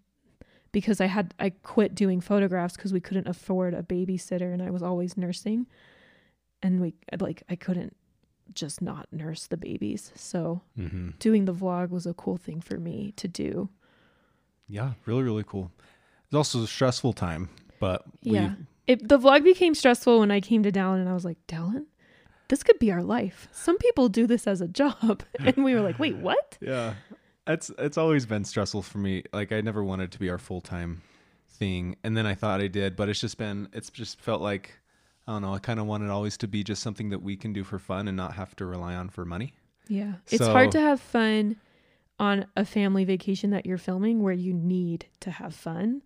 because 0.72 1.00
I 1.00 1.06
had 1.06 1.34
I 1.38 1.50
quit 1.50 1.94
doing 1.94 2.20
photographs 2.20 2.76
cuz 2.76 2.92
we 2.92 3.00
couldn't 3.00 3.28
afford 3.28 3.74
a 3.74 3.82
babysitter 3.82 4.52
and 4.52 4.60
I 4.62 4.70
was 4.70 4.82
always 4.82 5.16
nursing 5.16 5.66
and 6.62 6.80
we 6.80 6.94
like 7.18 7.42
I 7.48 7.56
couldn't 7.56 7.96
just 8.52 8.82
not 8.82 9.06
nurse 9.12 9.46
the 9.46 9.56
babies. 9.56 10.12
So 10.16 10.62
Mm-hmm. 10.76 11.10
doing 11.18 11.44
the 11.44 11.54
vlog 11.54 11.90
was 11.90 12.06
a 12.06 12.14
cool 12.14 12.36
thing 12.36 12.60
for 12.60 12.78
me 12.78 13.12
to 13.16 13.28
do. 13.28 13.68
Yeah, 14.68 14.92
really, 15.06 15.22
really 15.22 15.44
cool. 15.46 15.70
It's 16.26 16.34
also 16.34 16.62
a 16.62 16.66
stressful 16.66 17.12
time, 17.14 17.48
but 17.78 18.04
Yeah. 18.22 18.54
It, 18.86 19.08
the 19.08 19.18
vlog 19.18 19.44
became 19.44 19.74
stressful 19.76 20.18
when 20.18 20.32
I 20.32 20.40
came 20.40 20.64
to 20.64 20.72
Dallin 20.72 20.98
and 21.00 21.08
I 21.08 21.14
was 21.14 21.24
like, 21.24 21.38
Dallin, 21.46 21.86
this 22.50 22.62
could 22.62 22.78
be 22.78 22.92
our 22.92 23.02
life. 23.02 23.48
Some 23.52 23.78
people 23.78 24.08
do 24.08 24.26
this 24.26 24.46
as 24.46 24.60
a 24.60 24.68
job. 24.68 25.22
And 25.38 25.64
we 25.64 25.74
were 25.74 25.80
like, 25.80 25.98
wait, 25.98 26.16
what? 26.28 26.58
yeah, 26.60 26.94
it's 27.46 27.70
it's 27.78 27.96
always 27.96 28.26
been 28.26 28.44
stressful 28.44 28.82
for 28.82 28.98
me. 28.98 29.24
Like 29.32 29.52
I 29.52 29.60
never 29.62 29.82
wanted 29.82 30.12
to 30.12 30.18
be 30.18 30.28
our 30.28 30.38
full 30.38 30.60
time 30.60 31.02
thing, 31.48 31.96
and 32.04 32.16
then 32.16 32.26
I 32.26 32.34
thought 32.34 32.60
I 32.60 32.68
did, 32.68 32.96
but 32.96 33.08
it's 33.08 33.20
just 33.20 33.38
been 33.38 33.68
it's 33.72 33.88
just 33.90 34.20
felt 34.20 34.42
like 34.42 34.78
I 35.26 35.32
don't 35.32 35.42
know. 35.42 35.54
I 35.54 35.58
kind 35.58 35.80
of 35.80 35.86
wanted 35.86 36.10
always 36.10 36.36
to 36.38 36.48
be 36.48 36.62
just 36.62 36.82
something 36.82 37.10
that 37.10 37.22
we 37.22 37.36
can 37.36 37.52
do 37.52 37.64
for 37.64 37.78
fun 37.78 38.08
and 38.08 38.16
not 38.16 38.34
have 38.34 38.54
to 38.56 38.66
rely 38.66 38.94
on 38.94 39.08
for 39.08 39.24
money. 39.24 39.54
Yeah. 39.88 40.14
It's 40.28 40.46
hard 40.46 40.72
to 40.72 40.80
have 40.80 41.00
fun 41.00 41.56
on 42.18 42.46
a 42.56 42.64
family 42.64 43.04
vacation 43.04 43.50
that 43.50 43.66
you're 43.66 43.78
filming 43.78 44.22
where 44.22 44.32
you 44.32 44.52
need 44.52 45.06
to 45.20 45.30
have 45.30 45.54
fun. 45.54 46.02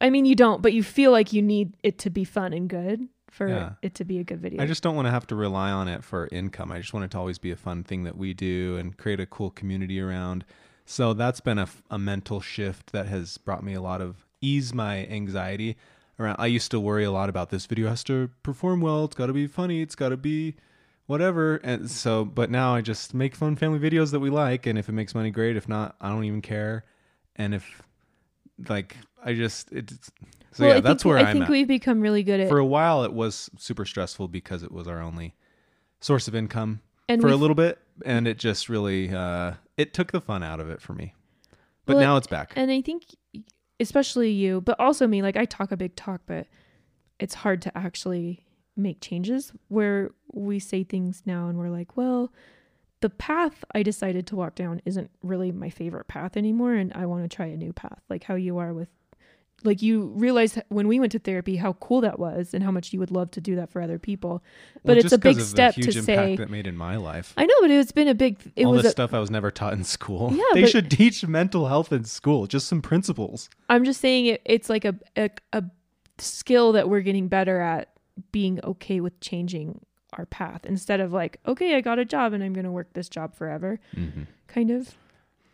I 0.00 0.10
mean, 0.10 0.24
you 0.24 0.34
don't, 0.34 0.60
but 0.60 0.72
you 0.72 0.82
feel 0.82 1.12
like 1.12 1.32
you 1.32 1.40
need 1.40 1.76
it 1.82 1.98
to 2.00 2.10
be 2.10 2.24
fun 2.24 2.52
and 2.52 2.68
good 2.68 3.08
for 3.32 3.48
Yeah. 3.48 3.72
it 3.80 3.94
to 3.94 4.04
be 4.04 4.18
a 4.18 4.24
good 4.24 4.40
video. 4.40 4.62
I 4.62 4.66
just 4.66 4.82
don't 4.82 4.94
want 4.94 5.06
to 5.06 5.10
have 5.10 5.26
to 5.28 5.34
rely 5.34 5.70
on 5.70 5.88
it 5.88 6.04
for 6.04 6.28
income. 6.30 6.70
I 6.70 6.78
just 6.78 6.92
want 6.92 7.04
it 7.04 7.10
to 7.12 7.18
always 7.18 7.38
be 7.38 7.50
a 7.50 7.56
fun 7.56 7.82
thing 7.82 8.04
that 8.04 8.16
we 8.16 8.34
do 8.34 8.76
and 8.76 8.96
create 8.96 9.20
a 9.20 9.26
cool 9.26 9.50
community 9.50 9.98
around. 10.00 10.44
So 10.84 11.14
that's 11.14 11.40
been 11.40 11.58
a 11.90 11.98
mental 11.98 12.40
shift 12.42 12.92
that 12.92 13.06
has 13.06 13.38
brought 13.38 13.64
me 13.64 13.72
a 13.72 13.80
lot 13.80 14.02
of 14.02 14.26
ease 14.42 14.74
my 14.74 15.06
anxiety 15.06 15.78
around. 16.18 16.36
I 16.38 16.46
used 16.46 16.70
to 16.72 16.78
worry 16.80 17.04
a 17.04 17.10
lot 17.10 17.30
about 17.30 17.48
this 17.48 17.64
video 17.64 17.88
has 17.88 18.04
to 18.04 18.28
perform 18.42 18.82
well. 18.82 19.06
It's 19.06 19.14
got 19.14 19.26
to 19.26 19.32
be 19.32 19.46
funny. 19.46 19.80
It's 19.80 19.94
got 19.94 20.10
to 20.10 20.18
be 20.18 20.56
whatever. 21.06 21.56
And 21.56 21.90
so, 21.90 22.26
but 22.26 22.50
now 22.50 22.74
I 22.74 22.82
just 22.82 23.14
make 23.14 23.34
fun 23.34 23.56
family 23.56 23.78
videos 23.78 24.10
that 24.10 24.20
we 24.20 24.28
like. 24.28 24.66
And 24.66 24.78
if 24.78 24.90
it 24.90 24.92
makes 24.92 25.14
money, 25.14 25.30
great. 25.30 25.56
If 25.56 25.68
not, 25.68 25.96
I 26.02 26.10
don't 26.10 26.24
even 26.24 26.42
care. 26.42 26.84
And 27.36 27.54
if 27.54 27.80
like, 28.68 28.98
I 29.24 29.32
just, 29.32 29.72
it's, 29.72 30.10
so 30.52 30.64
well, 30.64 30.72
yeah, 30.72 30.78
I 30.78 30.80
that's 30.80 31.02
think, 31.02 31.10
where 31.10 31.18
I 31.18 31.28
I'm 31.30 31.32
think 31.32 31.44
at 31.44 31.50
we've 31.50 31.68
become 31.68 32.00
really 32.00 32.22
good 32.22 32.40
at 32.40 32.48
for 32.48 32.58
a 32.58 32.64
while 32.64 33.04
it 33.04 33.12
was 33.12 33.50
super 33.58 33.84
stressful 33.84 34.28
because 34.28 34.62
it 34.62 34.72
was 34.72 34.86
our 34.86 35.00
only 35.00 35.34
source 36.00 36.28
of 36.28 36.34
income 36.34 36.80
and 37.08 37.20
for 37.20 37.28
a 37.28 37.36
little 37.36 37.54
bit 37.54 37.78
and 38.04 38.26
it 38.28 38.38
just 38.38 38.68
really 38.68 39.12
uh 39.14 39.52
it 39.76 39.94
took 39.94 40.12
the 40.12 40.20
fun 40.20 40.42
out 40.42 40.60
of 40.60 40.68
it 40.70 40.80
for 40.80 40.94
me 40.94 41.14
but 41.84 41.96
Well, 41.96 42.04
now 42.04 42.16
it's 42.16 42.26
back 42.26 42.52
And 42.54 42.70
I 42.70 42.80
think, 42.80 43.04
especially 43.80 44.30
you, 44.30 44.60
but 44.60 44.78
also 44.78 45.06
me, 45.08 45.20
like 45.22 45.36
I 45.36 45.44
talk 45.44 45.72
a 45.72 45.76
big 45.76 45.96
talk, 45.96 46.20
but 46.26 46.46
it's 47.18 47.34
hard 47.34 47.60
to 47.62 47.76
actually 47.76 48.44
make 48.76 49.00
changes 49.00 49.52
where 49.68 50.10
we 50.32 50.58
say 50.58 50.84
things 50.84 51.22
now 51.26 51.48
and 51.48 51.58
we're 51.58 51.70
like, 51.70 51.96
well, 51.96 52.32
the 53.00 53.10
path 53.10 53.64
I 53.74 53.82
decided 53.82 54.26
to 54.28 54.36
walk 54.36 54.54
down 54.54 54.80
isn't 54.84 55.10
really 55.22 55.50
my 55.50 55.70
favorite 55.70 56.06
path 56.06 56.36
anymore. 56.36 56.74
And 56.74 56.92
I 56.94 57.06
want 57.06 57.28
to 57.28 57.36
try 57.36 57.46
a 57.46 57.56
new 57.56 57.72
path, 57.72 58.00
like 58.08 58.24
how 58.24 58.36
you 58.36 58.58
are 58.58 58.72
with. 58.72 58.88
Like 59.64 59.82
you 59.82 60.12
realized 60.14 60.60
when 60.68 60.88
we 60.88 60.98
went 61.00 61.12
to 61.12 61.18
therapy 61.18 61.56
how 61.56 61.74
cool 61.74 62.00
that 62.02 62.18
was 62.18 62.54
and 62.54 62.62
how 62.62 62.70
much 62.70 62.92
you 62.92 62.98
would 63.00 63.10
love 63.10 63.30
to 63.32 63.40
do 63.40 63.56
that 63.56 63.70
for 63.70 63.80
other 63.80 63.98
people. 63.98 64.42
But 64.84 64.96
Well, 64.96 65.04
it's 65.04 65.12
a 65.12 65.18
big 65.18 65.40
step 65.40 65.74
to 65.74 65.92
say- 65.92 66.36
that 66.36 66.50
made 66.50 66.66
in 66.66 66.76
my 66.76 66.96
life 66.96 67.32
I 67.36 67.46
know, 67.46 67.54
but 67.60 67.70
it's 67.70 67.92
been 67.92 68.08
a 68.08 68.14
big. 68.14 68.38
It 68.56 68.64
all 68.64 68.72
was. 68.72 68.82
this 68.82 68.90
A, 68.90 68.92
stuff 68.92 69.14
i 69.14 69.18
was 69.18 69.30
never 69.30 69.50
taught 69.50 69.72
in 69.72 69.84
school 69.84 70.32
Yeah, 70.32 70.42
they 70.54 70.62
but- 70.62 70.70
should 70.70 70.90
teach 70.90 71.26
mental 71.26 71.68
health 71.68 71.92
in 71.92 72.04
school 72.04 72.46
just 72.46 72.66
some 72.68 72.82
principles 72.82 73.48
I'm 73.68 73.84
just 73.84 74.00
saying 74.00 74.26
it, 74.26 74.42
it's 74.44 74.68
like 74.68 74.84
a, 74.84 74.94
a 75.16 75.30
a 75.52 75.64
skill 76.18 76.72
that 76.72 76.88
we're 76.88 77.00
getting 77.00 77.28
better 77.28 77.60
at 77.60 77.90
being 78.30 78.60
okay 78.64 79.00
with 79.00 79.18
changing 79.20 79.80
our 80.18 80.26
path 80.26 80.66
instead 80.66 81.00
of 81.00 81.12
like, 81.12 81.38
okay, 81.46 81.74
I 81.74 81.80
got 81.80 81.98
a 81.98 82.04
job 82.04 82.32
and 82.32 82.42
I'm 82.44 82.52
going 82.52 82.64
to 82.64 82.70
work 82.70 82.92
this 82.92 83.08
job 83.08 83.34
forever, 83.34 83.80
mm-hmm. 83.96 84.24
kind 84.46 84.70
of. 84.70 84.94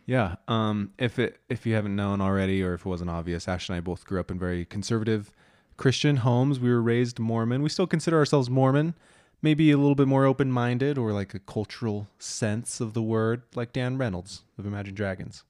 Yeah. 0.09 0.37
Um, 0.47 0.93
if 0.97 1.19
it 1.19 1.39
if 1.49 1.67
you 1.67 1.75
haven't 1.75 1.95
known 1.95 2.19
already, 2.19 2.63
or 2.63 2.73
if 2.73 2.81
it 2.81 2.89
wasn't 2.89 3.11
obvious, 3.11 3.47
Ash 3.47 3.69
and 3.69 3.75
I 3.75 3.79
both 3.79 4.05
grew 4.05 4.19
up 4.19 4.31
in 4.31 4.39
very 4.39 4.65
conservative 4.65 5.31
Christian 5.77 6.17
homes. 6.17 6.59
We 6.59 6.71
were 6.71 6.81
raised 6.81 7.19
Mormon. 7.19 7.61
We 7.61 7.69
still 7.69 7.85
consider 7.85 8.17
ourselves 8.17 8.49
Mormon. 8.49 8.95
Maybe 9.43 9.69
a 9.69 9.77
little 9.77 9.93
bit 9.93 10.07
more 10.07 10.25
open 10.25 10.51
minded, 10.51 10.97
or 10.97 11.13
like 11.13 11.35
a 11.35 11.39
cultural 11.39 12.07
sense 12.17 12.81
of 12.81 12.95
the 12.95 13.03
word, 13.03 13.43
like 13.53 13.71
Dan 13.71 13.99
Reynolds 13.99 14.41
of 14.57 14.65
Imagine 14.65 14.95
Dragons. 14.95 15.43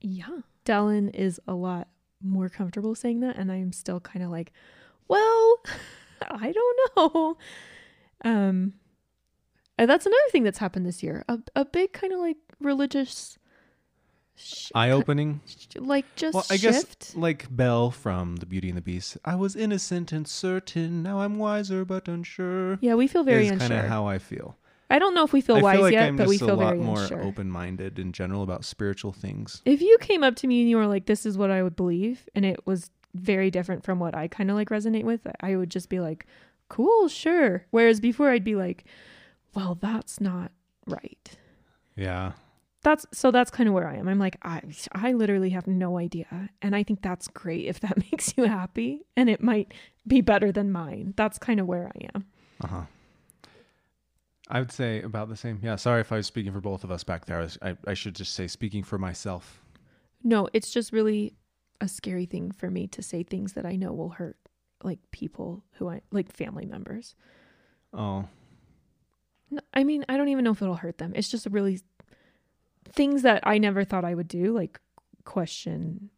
Yeah. 0.00 0.42
Dallin 0.64 1.12
is 1.12 1.40
a 1.48 1.54
lot 1.54 1.88
more 2.22 2.48
comfortable 2.48 2.94
saying 2.94 3.18
that, 3.18 3.36
and 3.36 3.50
I'm 3.50 3.72
still 3.72 3.98
kind 3.98 4.24
of 4.24 4.30
like, 4.30 4.52
well, 5.08 5.56
I 6.22 6.52
don't 6.52 6.96
know. 6.96 7.36
Um, 8.24 8.74
that's 9.76 10.06
another 10.06 10.30
thing 10.30 10.44
that's 10.44 10.58
happened 10.58 10.86
this 10.86 11.02
year. 11.02 11.24
A 11.28 11.40
a 11.56 11.64
big 11.64 11.92
kind 11.92 12.12
of 12.12 12.20
like 12.20 12.36
religious, 12.64 13.38
sh- 14.36 14.70
Eye 14.74 14.90
opening. 14.90 15.40
like 15.76 16.06
just 16.16 16.34
Well, 16.34 16.44
I 16.50 16.56
guess 16.56 17.14
like 17.14 17.46
Belle 17.54 17.90
from 17.90 18.36
The 18.36 18.46
Beauty 18.46 18.68
and 18.68 18.76
the 18.76 18.82
Beast. 18.82 19.18
I 19.24 19.34
was 19.36 19.54
innocent 19.54 20.12
and 20.12 20.26
certain. 20.26 21.02
Now 21.02 21.20
I'm 21.20 21.38
wiser 21.38 21.84
but 21.84 22.08
unsure. 22.08 22.78
Yeah, 22.80 22.94
we 22.94 23.06
feel 23.06 23.24
very 23.24 23.46
is 23.46 23.58
kind 23.58 23.72
of 23.72 23.84
how 23.84 24.06
I 24.06 24.18
feel. 24.18 24.56
I 24.90 24.98
don't 24.98 25.14
know 25.14 25.24
if 25.24 25.32
we 25.32 25.40
feel 25.40 25.56
I 25.56 25.62
wise 25.62 25.74
feel 25.76 25.82
like 25.82 25.92
yet, 25.92 26.08
I'm 26.08 26.16
but 26.16 26.28
we 26.28 26.38
a 26.38 26.44
lot 26.44 26.58
very 26.58 26.78
more 26.78 27.00
unsure. 27.00 27.22
open-minded 27.22 27.98
in 27.98 28.12
general 28.12 28.42
about 28.42 28.64
spiritual 28.64 29.12
things. 29.12 29.62
If 29.64 29.80
you 29.80 29.96
came 30.00 30.22
up 30.22 30.36
to 30.36 30.46
me 30.46 30.60
and 30.60 30.68
you 30.68 30.76
were 30.76 30.86
like, 30.86 31.06
"This 31.06 31.24
is 31.24 31.38
what 31.38 31.50
I 31.50 31.62
would 31.62 31.74
believe," 31.74 32.28
and 32.34 32.44
it 32.44 32.66
was 32.66 32.90
very 33.14 33.50
different 33.50 33.82
from 33.82 33.98
what 33.98 34.14
I 34.14 34.28
kind 34.28 34.50
of 34.50 34.56
like 34.56 34.68
resonate 34.68 35.04
with, 35.04 35.26
I 35.40 35.56
would 35.56 35.70
just 35.70 35.88
be 35.88 36.00
like, 36.00 36.26
"Cool, 36.68 37.08
sure." 37.08 37.64
Whereas 37.70 37.98
before, 37.98 38.28
I'd 38.30 38.44
be 38.44 38.56
like, 38.56 38.84
"Well, 39.54 39.74
that's 39.80 40.20
not 40.20 40.52
right." 40.86 41.30
Yeah. 41.96 42.32
That's 42.84 43.06
so. 43.12 43.30
That's 43.30 43.50
kind 43.50 43.68
of 43.68 43.74
where 43.74 43.88
I 43.88 43.96
am. 43.96 44.08
I'm 44.08 44.18
like, 44.18 44.36
I, 44.42 44.62
I 44.92 45.12
literally 45.12 45.50
have 45.50 45.66
no 45.66 45.98
idea, 45.98 46.50
and 46.62 46.76
I 46.76 46.82
think 46.82 47.02
that's 47.02 47.28
great 47.28 47.66
if 47.66 47.80
that 47.80 47.96
makes 48.12 48.34
you 48.36 48.44
happy, 48.44 49.06
and 49.16 49.28
it 49.28 49.42
might 49.42 49.72
be 50.06 50.20
better 50.20 50.52
than 50.52 50.70
mine. 50.70 51.14
That's 51.16 51.38
kind 51.38 51.58
of 51.58 51.66
where 51.66 51.90
I 51.96 52.08
am. 52.14 52.26
Uh 52.62 52.66
huh. 52.68 52.82
I 54.48 54.58
would 54.60 54.70
say 54.70 55.00
about 55.00 55.30
the 55.30 55.36
same. 55.36 55.58
Yeah. 55.62 55.76
Sorry 55.76 56.02
if 56.02 56.12
I 56.12 56.16
was 56.16 56.26
speaking 56.26 56.52
for 56.52 56.60
both 56.60 56.84
of 56.84 56.90
us 56.90 57.02
back 57.02 57.24
there. 57.24 57.38
I, 57.38 57.42
was, 57.42 57.58
I, 57.62 57.76
I 57.86 57.94
should 57.94 58.14
just 58.14 58.34
say 58.34 58.46
speaking 58.46 58.84
for 58.84 58.98
myself. 58.98 59.62
No, 60.22 60.48
it's 60.52 60.70
just 60.70 60.92
really 60.92 61.34
a 61.80 61.88
scary 61.88 62.26
thing 62.26 62.52
for 62.52 62.70
me 62.70 62.86
to 62.88 63.02
say 63.02 63.22
things 63.22 63.54
that 63.54 63.64
I 63.64 63.76
know 63.76 63.92
will 63.92 64.10
hurt 64.10 64.36
like 64.82 64.98
people 65.10 65.64
who 65.72 65.88
I 65.88 66.02
like 66.12 66.30
family 66.30 66.66
members. 66.66 67.14
Oh. 67.94 68.26
No, 69.50 69.60
I 69.72 69.84
mean, 69.84 70.04
I 70.08 70.18
don't 70.18 70.28
even 70.28 70.44
know 70.44 70.52
if 70.52 70.60
it'll 70.60 70.74
hurt 70.74 70.98
them. 70.98 71.12
It's 71.14 71.30
just 71.30 71.46
a 71.46 71.50
really 71.50 71.80
things 72.92 73.22
that 73.22 73.40
I 73.44 73.58
never 73.58 73.84
thought 73.84 74.04
I 74.04 74.14
would 74.14 74.28
do, 74.28 74.52
like 74.52 74.80
question 75.24 76.10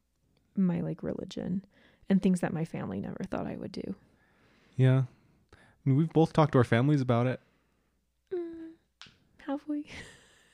my 0.57 0.81
like 0.81 1.03
religion 1.03 1.65
and 2.09 2.23
things 2.23 2.41
that 2.41 2.53
my 2.53 2.65
family 2.65 3.01
never 3.01 3.23
thought 3.29 3.47
I 3.47 3.57
would 3.57 3.73
do. 3.73 3.95
Yeah. 4.77 5.03
I 5.53 5.57
mean, 5.85 5.97
we've 5.97 6.13
both 6.13 6.33
talked 6.33 6.53
to 6.53 6.59
our 6.59 6.65
families 6.65 7.01
about 7.01 7.27
it. 7.27 7.41
Mm, 8.35 8.73
have 9.47 9.61
we? 9.69 9.87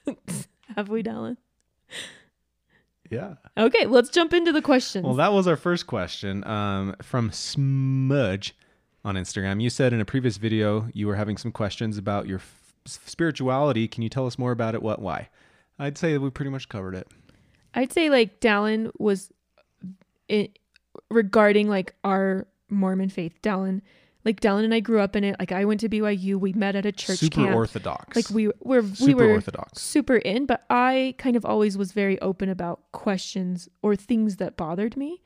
have 0.76 0.88
we, 0.88 1.02
Dallin? 1.02 1.36
Yeah. 3.10 3.34
Okay, 3.58 3.86
let's 3.86 4.08
jump 4.08 4.32
into 4.32 4.52
the 4.52 4.62
questions. 4.62 5.04
Well, 5.04 5.14
that 5.14 5.32
was 5.32 5.46
our 5.46 5.56
first 5.56 5.86
question 5.86 6.44
um, 6.44 6.96
from 7.02 7.30
Smudge 7.30 8.54
on 9.04 9.16
Instagram. 9.16 9.60
You 9.62 9.70
said 9.70 9.92
in 9.92 10.00
a 10.00 10.04
previous 10.04 10.38
video 10.38 10.88
you 10.94 11.06
were 11.06 11.16
having 11.16 11.36
some 11.36 11.52
questions 11.52 11.98
about 11.98 12.26
your 12.26 12.38
f- 12.38 12.74
spirituality. 12.86 13.86
Can 13.86 14.02
you 14.02 14.08
tell 14.08 14.26
us 14.26 14.38
more 14.38 14.52
about 14.52 14.74
it? 14.74 14.82
What? 14.82 15.00
Why? 15.00 15.28
I'd 15.82 15.98
say 15.98 16.16
we 16.16 16.30
pretty 16.30 16.50
much 16.52 16.68
covered 16.68 16.94
it. 16.94 17.08
I'd 17.74 17.92
say 17.92 18.08
like 18.08 18.38
Dallin 18.38 18.92
was 18.98 19.32
it 20.28 20.60
regarding 21.10 21.68
like 21.68 21.94
our 22.04 22.46
Mormon 22.70 23.08
faith. 23.08 23.34
Dallin, 23.42 23.82
like 24.24 24.38
Dallin 24.40 24.62
and 24.62 24.72
I 24.72 24.78
grew 24.78 25.00
up 25.00 25.16
in 25.16 25.24
it. 25.24 25.34
Like 25.40 25.50
I 25.50 25.64
went 25.64 25.80
to 25.80 25.88
BYU. 25.88 26.36
We 26.36 26.52
met 26.52 26.76
at 26.76 26.86
a 26.86 26.92
church 26.92 27.18
Super 27.18 27.46
camp. 27.46 27.56
orthodox. 27.56 28.14
Like 28.14 28.30
we 28.30 28.46
were 28.60 28.82
we 28.82 28.94
super 28.94 29.26
were 29.26 29.32
orthodox. 29.32 29.82
super 29.82 30.16
in, 30.18 30.46
but 30.46 30.64
I 30.70 31.16
kind 31.18 31.34
of 31.34 31.44
always 31.44 31.76
was 31.76 31.90
very 31.90 32.20
open 32.20 32.48
about 32.48 32.80
questions 32.92 33.68
or 33.82 33.96
things 33.96 34.36
that 34.36 34.56
bothered 34.56 34.96
me 34.96 35.20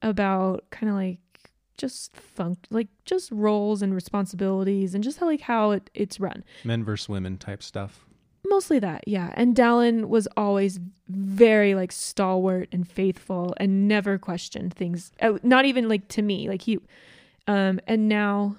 about 0.00 0.64
kind 0.70 0.88
of 0.88 0.96
like 0.96 1.18
just 1.76 2.14
funk 2.16 2.58
like 2.70 2.86
just 3.04 3.30
roles 3.32 3.82
and 3.82 3.94
responsibilities 3.94 4.94
and 4.94 5.02
just 5.04 5.18
how 5.18 5.26
like 5.26 5.42
how 5.42 5.72
it, 5.72 5.90
it's 5.92 6.18
run. 6.18 6.42
Men 6.64 6.84
versus 6.84 7.06
women 7.10 7.36
type 7.36 7.62
stuff. 7.62 8.06
Mostly 8.54 8.78
that, 8.78 9.02
yeah. 9.08 9.32
And 9.34 9.56
Dallin 9.56 10.04
was 10.04 10.28
always 10.36 10.78
very 11.08 11.74
like 11.74 11.90
stalwart 11.90 12.68
and 12.70 12.86
faithful 12.86 13.52
and 13.56 13.88
never 13.88 14.16
questioned 14.16 14.72
things. 14.72 15.10
Not 15.42 15.64
even 15.64 15.88
like 15.88 16.06
to 16.10 16.22
me, 16.22 16.48
like 16.48 16.62
he 16.62 16.78
um 17.48 17.80
and 17.88 18.08
now 18.08 18.54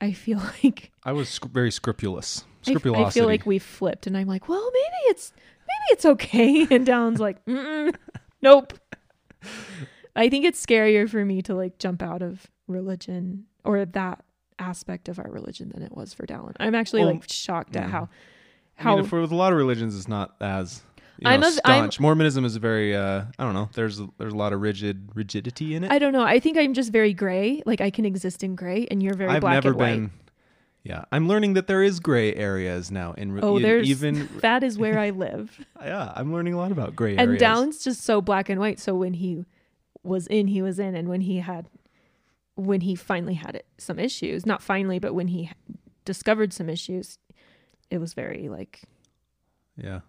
I 0.00 0.12
feel 0.12 0.38
like 0.62 0.92
I 1.02 1.10
was 1.10 1.28
sc- 1.28 1.46
very 1.46 1.72
scrupulous. 1.72 2.44
I, 2.68 2.70
Scrupulosity. 2.70 3.04
I 3.04 3.10
feel 3.10 3.26
like 3.26 3.44
we 3.44 3.58
flipped, 3.58 4.06
and 4.06 4.16
I'm 4.16 4.28
like, 4.28 4.48
well, 4.48 4.70
maybe 4.72 5.10
it's 5.10 5.32
maybe 5.58 5.86
it's 5.90 6.06
okay. 6.06 6.62
And 6.70 6.86
Dallin's 6.86 7.18
like, 7.18 7.38
nope. 8.40 8.74
I 10.14 10.28
think 10.28 10.44
it's 10.44 10.64
scarier 10.64 11.10
for 11.10 11.24
me 11.24 11.42
to 11.42 11.54
like 11.56 11.78
jump 11.78 12.00
out 12.00 12.22
of 12.22 12.46
religion 12.68 13.46
or 13.64 13.84
that 13.84 14.24
aspect 14.60 15.08
of 15.08 15.18
our 15.18 15.28
religion 15.28 15.72
than 15.74 15.82
it 15.82 15.96
was 15.96 16.14
for 16.14 16.26
Dallin. 16.26 16.54
I'm 16.60 16.76
actually 16.76 17.02
Well, 17.04 17.14
like 17.14 17.28
shocked 17.28 17.74
at 17.74 17.88
yeah. 17.88 18.06
How 18.82 18.98
I 18.98 19.02
mean, 19.02 19.20
with 19.22 19.32
a 19.32 19.36
lot 19.36 19.52
of 19.52 19.58
religions, 19.58 19.96
it's 19.96 20.08
not 20.08 20.34
as 20.40 20.82
you 21.18 21.24
know, 21.24 21.30
I'm 21.30 21.42
a- 21.42 21.46
I'm- 21.46 21.52
staunch. 21.54 22.00
Mormonism 22.00 22.44
is 22.44 22.56
a 22.56 22.60
very. 22.60 22.94
Uh, 22.96 23.24
I 23.38 23.44
don't 23.44 23.54
know. 23.54 23.68
There's 23.74 24.00
there's 24.18 24.32
a 24.32 24.36
lot 24.36 24.52
of 24.52 24.60
rigid 24.60 25.08
rigidity 25.14 25.74
in 25.74 25.84
it. 25.84 25.90
I 25.92 25.98
don't 25.98 26.12
know. 26.12 26.22
I 26.24 26.40
think 26.40 26.58
I'm 26.58 26.74
just 26.74 26.90
very 26.92 27.14
gray. 27.14 27.62
Like 27.66 27.80
I 27.80 27.90
can 27.90 28.04
exist 28.04 28.42
in 28.42 28.56
gray, 28.56 28.86
and 28.90 29.02
you're 29.02 29.14
very 29.14 29.30
I've 29.30 29.40
black 29.40 29.54
never 29.54 29.68
and 29.70 29.78
white. 29.78 29.86
been. 29.94 30.10
Yeah, 30.84 31.04
I'm 31.12 31.28
learning 31.28 31.54
that 31.54 31.68
there 31.68 31.80
is 31.84 32.00
gray 32.00 32.34
areas 32.34 32.90
now 32.90 33.12
in 33.12 33.30
re- 33.30 33.40
Oh, 33.40 33.60
there's 33.60 33.88
even. 33.88 34.28
that 34.40 34.64
is 34.64 34.76
where 34.78 34.98
I 34.98 35.10
live. 35.10 35.64
Yeah, 35.80 36.12
I'm 36.16 36.32
learning 36.32 36.54
a 36.54 36.56
lot 36.58 36.72
about 36.72 36.96
gray 36.96 37.12
and 37.12 37.20
areas. 37.20 37.40
Dallin's 37.40 37.84
just 37.84 38.02
so 38.02 38.20
black 38.20 38.48
and 38.48 38.58
white. 38.60 38.80
So 38.80 38.94
when 38.94 39.14
he 39.14 39.44
was 40.02 40.26
in, 40.26 40.48
he 40.48 40.60
was 40.62 40.78
in, 40.80 40.96
and 40.96 41.08
when 41.08 41.20
he 41.20 41.38
had, 41.38 41.68
when 42.56 42.80
he 42.80 42.96
finally 42.96 43.34
had 43.34 43.54
it, 43.54 43.66
some 43.78 43.98
issues, 44.00 44.44
not 44.44 44.60
finally, 44.62 44.98
but 44.98 45.14
when 45.14 45.28
he 45.28 45.50
discovered 46.04 46.52
some 46.52 46.68
issues, 46.68 47.18
it 47.92 47.98
was 47.98 48.14
very 48.14 48.48
like 48.48 48.80
Yeah, 49.76 50.00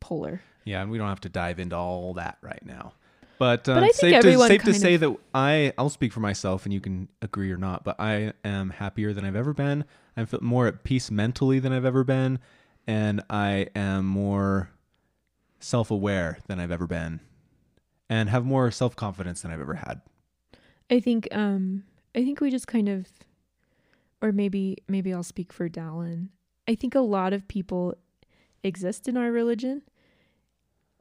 polar. 0.00 0.40
yeah, 0.64 0.80
and 0.82 0.90
we 0.90 0.98
don't 0.98 1.08
have 1.08 1.20
to 1.22 1.28
dive 1.28 1.58
into 1.58 1.76
all 1.76 2.14
that 2.14 2.38
right 2.40 2.64
now. 2.64 2.94
But, 3.36 3.68
um, 3.68 3.78
I 3.78 3.88
think 3.88 3.96
safe 3.96 4.22
to 4.22 4.38
safe 4.46 4.62
to 4.62 4.72
say 4.74 4.94
of- 4.94 5.00
that 5.00 5.16
I 5.34 5.72
I'll 5.76 5.90
speak 5.90 6.12
for 6.12 6.20
myself, 6.20 6.64
and 6.64 6.72
you 6.72 6.80
can 6.80 7.08
agree 7.20 7.50
or 7.50 7.56
not. 7.56 7.82
But 7.82 7.96
I 7.98 8.32
am 8.44 8.70
happier 8.70 9.12
than 9.12 9.24
I've 9.24 9.34
ever 9.36 9.52
been. 9.52 9.84
I'm 10.16 10.28
more 10.40 10.68
at 10.68 10.84
peace 10.84 11.10
mentally 11.10 11.58
than 11.58 11.72
I've 11.72 11.84
ever 11.84 12.04
been, 12.04 12.38
and 12.86 13.22
I 13.28 13.66
am 13.74 14.06
more 14.06 14.70
self 15.58 15.90
aware 15.90 16.38
than 16.46 16.60
I've 16.60 16.70
ever 16.70 16.86
been, 16.86 17.18
and 18.08 18.28
have 18.28 18.44
more 18.44 18.70
self 18.70 18.94
confidence 18.94 19.42
than 19.42 19.50
I've 19.50 19.60
ever 19.60 19.74
had. 19.74 20.00
I 20.88 21.00
think, 21.00 21.26
um, 21.32 21.82
I 22.14 22.22
think 22.24 22.40
we 22.40 22.50
just 22.52 22.68
kind 22.68 22.88
of, 22.88 23.08
or 24.22 24.30
maybe, 24.30 24.78
maybe 24.86 25.12
I'll 25.12 25.22
speak 25.24 25.52
for 25.52 25.68
Dallin. 25.68 26.28
I 26.68 26.74
think 26.74 26.94
a 26.94 27.00
lot 27.00 27.32
of 27.32 27.46
people 27.48 27.94
exist 28.62 29.06
in 29.08 29.16
our 29.16 29.30
religion 29.30 29.82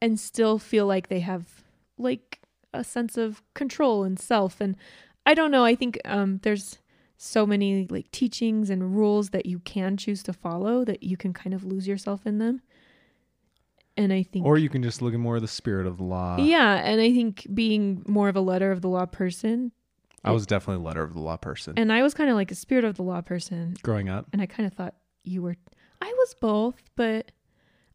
and 0.01 0.19
still 0.19 0.59
feel 0.59 0.85
like 0.85 1.07
they 1.07 1.21
have 1.21 1.63
like 1.97 2.41
a 2.73 2.83
sense 2.83 3.17
of 3.17 3.41
control 3.53 4.03
and 4.03 4.19
self 4.19 4.59
and 4.59 4.75
i 5.25 5.33
don't 5.33 5.51
know 5.51 5.63
i 5.63 5.73
think 5.75 5.97
um 6.03 6.39
there's 6.43 6.79
so 7.15 7.45
many 7.45 7.87
like 7.89 8.09
teachings 8.11 8.69
and 8.69 8.97
rules 8.97 9.29
that 9.29 9.45
you 9.45 9.59
can 9.59 9.95
choose 9.95 10.21
to 10.23 10.33
follow 10.33 10.83
that 10.83 11.03
you 11.03 11.15
can 11.15 11.31
kind 11.31 11.53
of 11.53 11.63
lose 11.63 11.87
yourself 11.87 12.25
in 12.25 12.39
them 12.39 12.61
and 13.95 14.11
i 14.11 14.23
think 14.23 14.45
Or 14.45 14.57
you 14.57 14.67
can 14.69 14.83
just 14.83 15.01
look 15.01 15.13
at 15.13 15.19
more 15.19 15.35
of 15.37 15.41
the 15.41 15.47
spirit 15.47 15.87
of 15.87 15.97
the 15.97 16.03
law. 16.03 16.35
yeah 16.37 16.81
and 16.83 16.99
i 16.99 17.13
think 17.13 17.47
being 17.53 18.03
more 18.07 18.27
of 18.27 18.35
a 18.35 18.41
letter 18.41 18.71
of 18.71 18.81
the 18.81 18.89
law 18.89 19.05
person 19.05 19.71
I 20.25 20.31
was 20.31 20.45
definitely 20.47 20.83
a 20.83 20.87
letter 20.87 21.03
of 21.03 21.13
the 21.13 21.19
law 21.21 21.37
person 21.37 21.73
and 21.77 21.93
i 21.93 22.01
was 22.03 22.13
kind 22.13 22.29
of 22.29 22.35
like 22.35 22.51
a 22.51 22.55
spirit 22.55 22.83
of 22.83 22.95
the 22.95 23.03
law 23.03 23.21
person 23.21 23.75
growing 23.83 24.09
up. 24.09 24.25
and 24.33 24.41
i 24.41 24.45
kind 24.47 24.65
of 24.67 24.73
thought 24.73 24.95
you 25.23 25.41
were 25.41 25.55
i 26.01 26.13
was 26.17 26.35
both 26.39 26.81
but 26.95 27.31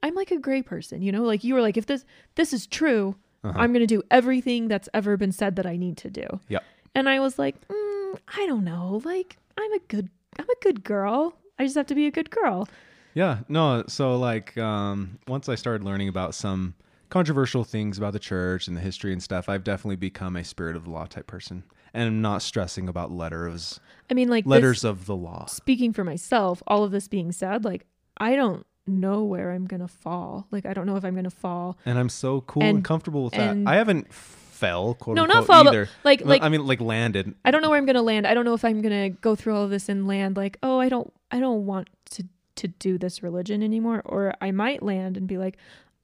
i'm 0.03 0.15
like 0.15 0.31
a 0.31 0.39
gray 0.39 0.63
person 0.63 1.03
you 1.03 1.13
know 1.13 1.23
like 1.23 1.45
you 1.45 1.55
were 1.55 1.61
like 1.63 1.77
if 1.77 1.87
this 1.87 2.05
this 2.37 2.53
is 2.53 2.67
true 2.67 3.15
Uh-huh. 3.45 3.57
I'm 3.57 3.73
going 3.73 3.87
to 3.87 3.95
do 3.97 4.03
everything 4.11 4.67
that's 4.67 4.89
ever 4.93 5.17
been 5.17 5.31
said 5.31 5.55
that 5.57 5.65
I 5.67 5.77
need 5.77 5.97
to 5.99 6.11
do. 6.11 6.27
Yep. 6.49 6.65
And 6.97 7.09
I 7.09 7.21
was 7.21 7.39
like, 7.39 7.55
mm, 7.69 8.19
I 8.37 8.47
don't 8.49 8.65
know. 8.65 9.01
Like, 9.05 9.37
I'm 9.57 9.73
a 9.73 9.79
good, 9.87 10.11
I'm 10.41 10.51
a 10.51 10.59
good 10.61 10.83
girl. 10.83 11.35
I 11.57 11.63
just 11.65 11.77
have 11.77 11.87
to 11.87 11.95
be 11.95 12.09
a 12.09 12.11
good 12.11 12.31
girl. 12.31 12.69
Yeah, 13.15 13.39
no. 13.49 13.85
So 13.87 14.19
like, 14.19 14.59
um, 14.59 15.21
once 15.29 15.49
I 15.49 15.55
started 15.55 15.85
learning 15.85 16.09
about 16.09 16.35
some 16.35 16.75
controversial 17.11 17.63
things 17.63 17.97
about 17.97 18.13
the 18.13 18.19
church 18.19 18.67
and 18.67 18.77
the 18.77 18.81
history 18.81 19.13
and 19.13 19.23
stuff, 19.23 19.49
I've 19.49 19.63
definitely 19.63 19.97
become 20.11 20.35
a 20.35 20.43
spirit 20.43 20.75
of 20.75 20.83
the 20.85 20.91
law 20.91 21.07
type 21.07 21.29
person, 21.29 21.63
and 21.95 22.07
I'm 22.09 22.23
not 22.23 22.43
stressing 22.43 22.89
about 22.89 23.11
letters, 23.11 23.81
I 24.11 24.15
mean, 24.15 24.29
like, 24.29 24.45
this- 24.45 24.51
letters 24.51 24.85
of 24.85 25.07
the 25.07 25.17
law. 25.17 25.47
speaking 25.47 25.93
for 25.93 26.05
myself, 26.05 26.63
all 26.67 26.85
of 26.85 26.91
this 26.91 27.09
being 27.09 27.33
said, 27.33 27.65
like, 27.65 27.87
I 28.19 28.35
don't 28.37 28.67
know 28.87 29.23
where 29.23 29.51
I'm 29.53 29.67
gonna 29.67 29.87
fall. 29.87 30.47
Like 30.51 30.65
I 30.65 30.73
don't 30.73 30.87
know 30.87 30.97
if 30.97 31.05
I'm 31.05 31.15
gonna 31.15 31.29
fall. 31.31 31.77
And 31.85 31.99
I'm 31.99 32.09
so 32.09 32.41
cool 32.41 32.63
and, 32.63 32.77
And- 32.79 32.85
comfortable 32.85 33.23
with 33.25 33.35
that. 33.35 33.55
I 33.67 33.75
haven't 33.77 34.11
fell, 34.13 34.95
quote 34.95 35.15
No, 35.15 35.25
unquote, 35.25 35.37
not 35.41 35.47
fall, 35.47 35.65
but, 35.65 35.71
either. 35.75 35.89
like- 36.05 36.25
like- 36.25 36.43
I 36.43 36.49
mean, 36.49 36.67
like 36.67 36.81
landed. 36.81 37.35
I 37.45 37.51
don't 37.51 37.61
know 37.63 37.69
where 37.69 37.79
I'm 37.79 37.85
gonna 37.87 38.01
land. 38.03 38.27
I 38.27 38.33
don't 38.35 38.47
know 38.47 38.55
if 38.55 38.65
I'm 38.65 38.81
gonna 38.81 39.11
go 39.11 39.37
through 39.37 39.55
all 39.55 39.63
of 39.65 39.71
this 39.71 39.89
and 39.91 40.07
land 40.09 40.37
like, 40.39 40.57
oh, 40.63 40.81
I 40.81 40.89
don't, 40.89 41.13
I 41.31 41.39
don't 41.39 41.67
want 41.67 41.89
to 42.13 42.25
to 42.57 42.67
do 42.67 42.99
this 42.99 43.23
religion 43.23 43.63
anymore. 43.63 44.03
Or 44.05 44.33
I 44.41 44.51
might 44.51 44.83
land 44.83 45.17
and 45.17 45.29
be 45.29 45.39
like, 45.39 45.57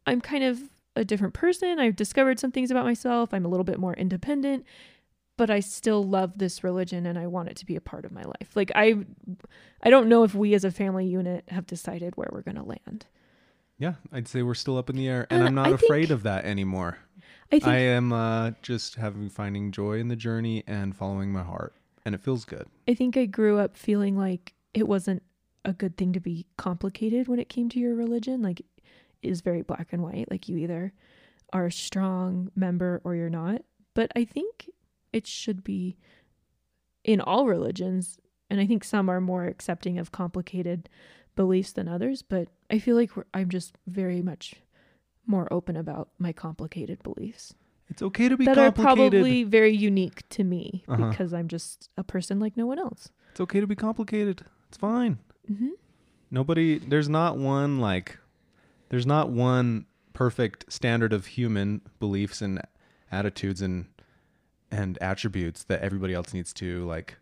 I'm 0.07 0.21
kind 0.21 0.45
of 0.45 0.61
a 0.95 1.05
different 1.05 1.35
person. 1.35 1.81
I've 1.81 1.97
discovered 1.97 2.39
some 2.39 2.53
things 2.53 2.71
about 2.71 2.85
myself. 2.85 3.35
I'm 3.35 3.45
a 3.45 3.49
little 3.49 3.65
bit 3.65 3.81
more 3.81 3.95
independent, 3.95 4.65
but 5.37 5.51
I 5.51 5.61
still 5.61 6.03
love 6.03 6.39
this 6.39 6.63
religion 6.65 7.07
and 7.07 7.19
I 7.19 7.27
want 7.27 7.49
it 7.49 7.57
to 7.57 7.67
be 7.67 7.77
a 7.77 7.81
part 7.81 8.05
of 8.05 8.13
my 8.13 8.23
life. 8.23 8.55
Like 8.55 8.71
I, 8.75 8.95
I 9.83 9.91
don't 9.91 10.09
know 10.09 10.23
if 10.25 10.35
we 10.35 10.55
as 10.55 10.65
a 10.65 10.71
family 10.71 11.07
unit 11.07 11.45
have 11.49 11.67
decided 11.67 12.17
where 12.17 12.29
we're 12.33 12.43
gonna 12.43 12.65
land. 12.65 13.07
Yeah, 13.79 13.95
I'd 14.13 14.29
say 14.29 14.43
we're 14.43 14.55
still 14.55 14.79
up 14.79 14.89
in 14.89 14.97
the 14.97 15.09
air, 15.09 15.27
and 15.31 15.41
And 15.41 15.49
I'm 15.49 15.55
not 15.55 15.67
I 15.67 15.71
afraid 15.71 16.03
think- 16.09 16.11
of 16.13 16.23
that 16.25 16.45
anymore. 16.45 16.99
I 17.53 17.59
think 17.59 17.67
I 17.67 17.77
am 17.79 18.13
uh, 18.13 18.53
just 18.63 18.95
having 18.97 19.29
finding 19.29 19.71
joy 19.71 19.99
in 19.99 20.09
the 20.09 20.17
journey 20.17 20.65
and 20.67 20.97
following 20.97 21.31
my 21.33 21.43
heart, 21.43 21.75
and 22.05 22.15
it 22.15 22.21
feels 22.21 22.45
good. 22.45 22.67
I 22.89 22.95
think 22.95 23.17
I 23.17 23.27
grew 23.27 23.59
up 23.59 23.77
feeling 23.77 24.17
like 24.17 24.55
it 24.73 24.89
wasn't 24.89 25.23
a 25.65 25.73
good 25.73 25.97
thing 25.97 26.13
to 26.15 26.21
be 26.21 26.47
complicated 26.57 27.29
when 27.29 27.39
it 27.39 27.49
came 27.49 27.69
to 27.71 27.79
your 27.81 27.95
religion. 27.95 28.43
Like 28.43 28.61
it 28.61 28.67
is 29.23 29.41
very 29.41 29.63
black 29.63 29.89
and 29.93 30.03
white. 30.03 30.31
Like 30.31 30.49
you 30.49 30.57
either 30.57 30.93
are 31.53 31.67
a 31.67 31.73
strong 31.73 32.51
member 32.57 33.01
or 33.05 33.15
you're 33.15 33.31
not. 33.31 33.63
But 33.95 34.11
I 34.17 34.25
think 34.25 34.69
it 35.15 35.27
should 35.27 35.63
be 35.65 35.97
in 37.05 37.21
all 37.21 37.47
religions, 37.47 38.19
and 38.51 38.61
I 38.61 38.67
think 38.67 38.85
some 38.85 39.09
are 39.09 39.21
more 39.21 39.45
accepting 39.47 39.99
of 39.99 40.11
complicated 40.13 40.89
beliefs 41.37 41.73
than 41.73 41.89
others. 41.89 42.23
But 42.23 42.49
I 42.71 42.79
feel 42.79 42.97
like 42.97 43.17
we're, 43.17 43.25
I'm 43.33 43.49
just 43.49 43.77
very 43.87 44.23
much 44.23 44.55
more 45.27 45.51
open 45.53 45.77
about 45.77 46.09
my 46.19 46.33
complicated 46.33 47.03
beliefs 47.03 47.55
It's 47.89 48.03
okay 48.03 48.29
to 48.29 48.37
be 48.37 48.45
that 48.45 48.59
are 48.59 48.71
probably 48.73 49.43
very 49.45 49.75
unique 49.75 50.29
to 50.31 50.45
me 50.45 50.85
Uh-huh. 50.87 51.09
because 51.09 51.33
I'm 51.33 51.49
just 51.49 51.89
a 51.97 52.05
person 52.05 52.39
like 52.41 52.57
no 52.57 52.67
one 52.67 52.79
else. 52.79 53.09
It's 53.31 53.41
okay 53.41 53.61
to 53.61 53.67
be 53.67 53.75
complicated. 53.77 54.43
It's 54.69 54.77
fine. 54.77 55.19
hmm 55.47 55.71
Nobody. 56.31 56.79
There's 56.79 57.09
not 57.09 57.39
one 57.39 57.79
like. 57.79 58.19
There's 58.89 59.07
not 59.07 59.31
one 59.31 59.87
perfect 60.13 60.71
standard 60.73 61.13
of 61.13 61.27
human 61.27 61.81
beliefs 62.01 62.43
and 62.43 62.61
attitudes 63.13 63.63
and 63.63 63.87
and 64.75 64.99
attributes 65.01 65.63
that 65.65 65.81
everybody 65.83 66.15
else 66.15 66.35
needs 66.35 66.53
to 66.53 66.85
like 66.85 67.17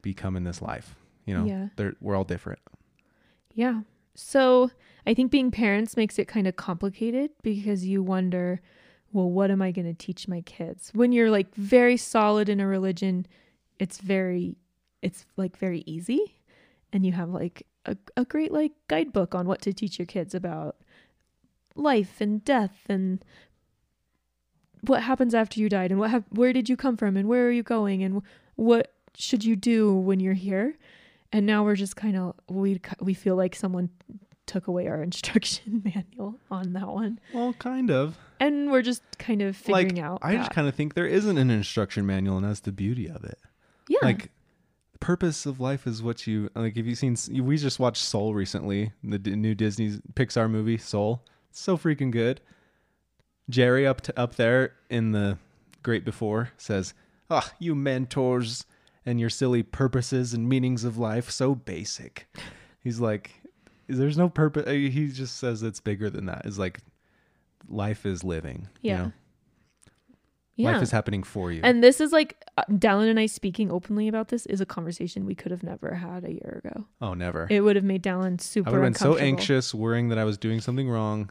become 0.00 0.34
in 0.34 0.44
this 0.44 0.62
life. 0.62 0.94
You 1.26 1.36
know, 1.36 1.44
Yeah. 1.44 1.68
They're, 1.76 1.94
we're 2.00 2.16
all 2.16 2.24
different. 2.24 2.60
Yeah. 3.52 3.82
So 4.14 4.70
I 5.06 5.12
think 5.14 5.30
being 5.30 5.50
parents 5.50 5.96
makes 5.96 6.18
it 6.18 6.26
kind 6.26 6.46
of 6.46 6.56
complicated 6.56 7.30
because 7.42 7.84
you 7.84 8.02
wonder, 8.02 8.60
well, 9.12 9.30
what 9.30 9.50
am 9.50 9.60
I 9.60 9.72
going 9.72 9.86
to 9.86 9.94
teach 9.94 10.26
my 10.26 10.40
kids? 10.40 10.90
When 10.94 11.12
you're 11.12 11.30
like 11.30 11.54
very 11.54 11.98
solid 11.98 12.48
in 12.48 12.60
a 12.60 12.66
religion, 12.66 13.26
it's 13.78 13.98
very, 13.98 14.56
it's 15.02 15.26
like 15.36 15.58
very 15.58 15.82
easy. 15.86 16.40
And 16.94 17.04
you 17.04 17.12
have 17.12 17.28
like 17.28 17.66
a, 17.84 17.96
a 18.16 18.24
great 18.24 18.52
like 18.52 18.72
guidebook 18.88 19.34
on 19.34 19.46
what 19.46 19.60
to 19.62 19.72
teach 19.74 19.98
your 19.98 20.06
kids 20.06 20.34
about 20.34 20.76
life 21.74 22.20
and 22.20 22.42
death 22.42 22.86
and 22.88 23.22
what 24.82 25.02
happens 25.02 25.34
after 25.34 25.60
you 25.60 25.68
died 25.68 25.90
and 25.90 25.98
what 26.00 26.10
hap- 26.10 26.24
where 26.30 26.52
did 26.52 26.68
you 26.68 26.76
come 26.76 26.96
from 26.96 27.16
and 27.16 27.28
where 27.28 27.46
are 27.46 27.50
you 27.50 27.62
going 27.62 28.02
and 28.02 28.22
what 28.56 28.92
should 29.14 29.44
you 29.44 29.54
do 29.56 29.94
when 29.94 30.20
you're 30.20 30.34
here 30.34 30.76
and 31.32 31.46
now 31.46 31.62
we're 31.64 31.76
just 31.76 31.96
kind 31.96 32.16
of 32.16 32.34
we 32.48 32.80
we 33.00 33.14
feel 33.14 33.36
like 33.36 33.54
someone 33.54 33.88
took 34.46 34.66
away 34.66 34.88
our 34.88 35.02
instruction 35.08 35.82
manual 35.94 36.38
on 36.50 36.72
that 36.72 36.88
one 36.88 37.18
Well, 37.32 37.52
kind 37.54 37.90
of. 37.90 38.18
and 38.40 38.70
we're 38.72 38.82
just 38.82 39.02
kind 39.18 39.40
of 39.42 39.56
figuring 39.56 39.96
like, 39.96 40.04
out 40.04 40.18
I 40.22 40.36
just 40.36 40.50
kind 40.50 40.66
of 40.68 40.74
think 40.74 40.94
there 40.94 41.06
isn't 41.06 41.38
an 41.38 41.50
instruction 41.50 42.06
manual, 42.06 42.36
and 42.38 42.46
that's 42.46 42.60
the 42.60 42.72
beauty 42.72 43.08
of 43.08 43.24
it. 43.24 43.38
yeah 43.88 43.98
Like, 44.02 44.30
the 44.92 44.98
purpose 44.98 45.46
of 45.46 45.60
life 45.60 45.86
is 45.86 46.02
what 46.02 46.26
you 46.26 46.50
like. 46.54 46.76
Have 46.76 46.86
you've 46.86 46.98
seen? 46.98 47.16
We 47.44 47.56
just 47.56 47.78
watched 47.80 48.02
Soul 48.02 48.34
recently, 48.34 48.92
the 49.04 49.18
new 49.18 49.54
Disney 49.54 49.98
Pixar 50.14 50.50
movie 50.50 50.76
Soul. 50.78 51.22
it's 51.50 51.60
so 51.60 51.76
freaking 51.78 52.10
good. 52.10 52.40
Jerry 53.50 53.86
up 53.86 54.00
to, 54.02 54.18
up 54.20 54.36
there 54.36 54.74
in 54.88 55.12
the 55.12 55.38
Great 55.82 56.04
Before 56.04 56.50
says, 56.56 56.94
"Ah, 57.30 57.52
you 57.58 57.74
mentors 57.74 58.64
and 59.04 59.18
your 59.18 59.30
silly 59.30 59.62
purposes 59.62 60.32
and 60.32 60.48
meanings 60.48 60.84
of 60.84 60.96
life, 60.98 61.30
so 61.30 61.54
basic." 61.54 62.28
He's 62.82 63.00
like, 63.00 63.42
"There's 63.88 64.16
no 64.18 64.28
purpose." 64.28 64.66
uh, 64.66 64.70
He 64.72 65.08
just 65.08 65.36
says 65.36 65.62
it's 65.62 65.80
bigger 65.80 66.08
than 66.10 66.26
that. 66.26 66.42
It's 66.46 66.58
like 66.58 66.80
life 67.68 68.06
is 68.06 68.22
living. 68.24 68.68
you 68.80 68.90
Yeah. 68.90 68.96
know? 68.98 69.12
yeah 70.56 70.72
life 70.72 70.82
is 70.82 70.90
happening 70.90 71.22
for 71.22 71.50
you. 71.50 71.60
and 71.64 71.82
this 71.82 71.98
is 72.00 72.12
like 72.12 72.36
uh, 72.58 72.64
Dallin 72.70 73.08
and 73.08 73.18
I 73.18 73.24
speaking 73.26 73.70
openly 73.72 74.06
about 74.08 74.28
this 74.28 74.44
is 74.46 74.60
a 74.60 74.66
conversation 74.66 75.24
we 75.24 75.34
could 75.34 75.50
have 75.50 75.62
never 75.62 75.94
had 75.94 76.24
a 76.24 76.32
year 76.32 76.60
ago. 76.62 76.86
oh, 77.00 77.14
never. 77.14 77.46
It 77.50 77.60
would 77.62 77.74
have 77.76 77.84
made 77.84 78.02
Dallin 78.02 78.38
super 78.40 78.68
I 78.68 78.72
would 78.72 78.82
have 78.84 78.92
been 78.92 78.98
so 78.98 79.16
anxious, 79.16 79.72
worrying 79.74 80.10
that 80.10 80.18
I 80.18 80.24
was 80.24 80.36
doing 80.38 80.60
something 80.60 80.88
wrong, 80.90 81.30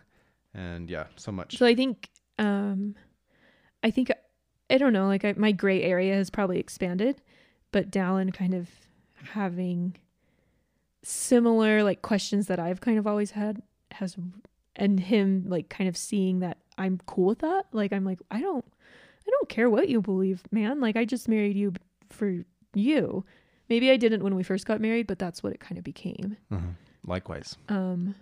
and 0.54 0.90
yeah, 0.90 1.06
so 1.16 1.32
much. 1.32 1.58
So 1.58 1.66
I 1.66 1.76
think, 1.76 2.10
um, 2.40 2.96
I 3.84 3.92
think, 3.92 4.12
I 4.70 4.78
don't 4.78 4.94
know, 4.94 5.08
like 5.08 5.26
I, 5.26 5.34
my 5.38 5.52
gray 5.52 5.82
area 5.84 6.16
has 6.16 6.30
probably 6.30 6.60
expanded, 6.60 7.22
but 7.72 7.92
Dallin 7.92 8.34
kind 8.34 8.54
of 8.54 8.70
having 9.34 9.96
similar 11.04 11.84
like 11.84 12.02
questions 12.02 12.48
that 12.48 12.60
I've 12.60 12.82
kind 12.82 12.98
of 12.98 13.08
always 13.08 13.32
had 13.32 13.62
has, 13.92 14.16
and 14.76 15.00
him 15.00 15.46
like 15.48 15.70
kind 15.70 15.88
of 15.90 15.98
seeing 15.98 16.40
that 16.40 16.58
I'm 16.78 17.00
cool 17.06 17.28
with 17.28 17.40
that. 17.40 17.64
Like 17.72 17.92
I'm 17.94 18.06
like 18.06 18.20
I 18.30 18.40
don't, 18.42 18.66
I 18.66 19.30
don't 19.30 19.50
care 19.50 19.70
what 19.70 19.90
you 19.90 20.02
believe, 20.02 20.44
man. 20.52 20.80
Like 20.80 20.96
I 20.96 21.06
just 21.06 21.28
married 21.28 21.58
you 21.58 21.74
for 22.10 22.44
you. 22.74 23.26
Maybe 23.70 23.90
I 23.92 23.98
didn't 23.98 24.24
when 24.24 24.36
we 24.36 24.44
first 24.44 24.66
got 24.66 24.82
married, 24.82 25.08
but 25.08 25.18
that's 25.20 25.42
what 25.44 25.54
it 25.54 25.60
kind 25.60 25.78
of 25.78 25.84
became. 25.84 26.38
Mhm. 26.52 26.76
Likewise. 27.06 27.58
Um, 27.70 28.16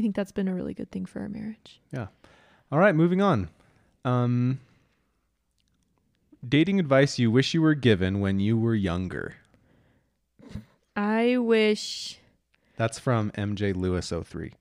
I 0.00 0.02
think 0.02 0.16
that's 0.16 0.32
been 0.32 0.48
a 0.48 0.54
really 0.54 0.72
good 0.72 0.90
thing 0.90 1.04
for 1.04 1.20
our 1.20 1.28
marriage. 1.28 1.78
Yeah. 1.92 2.06
All 2.72 2.78
right, 2.78 2.94
moving 2.94 3.20
on. 3.20 3.50
Um, 4.02 4.58
dating 6.48 6.80
advice 6.80 7.18
you 7.18 7.30
wish 7.30 7.52
you 7.52 7.60
were 7.60 7.74
given 7.74 8.20
when 8.20 8.40
you 8.40 8.56
were 8.58 8.74
younger. 8.74 9.34
I 10.96 11.36
wish. 11.36 12.18
That's 12.78 12.98
from 12.98 13.30
MJ 13.32 13.76
Lewis 13.76 14.10
03. 14.10 14.54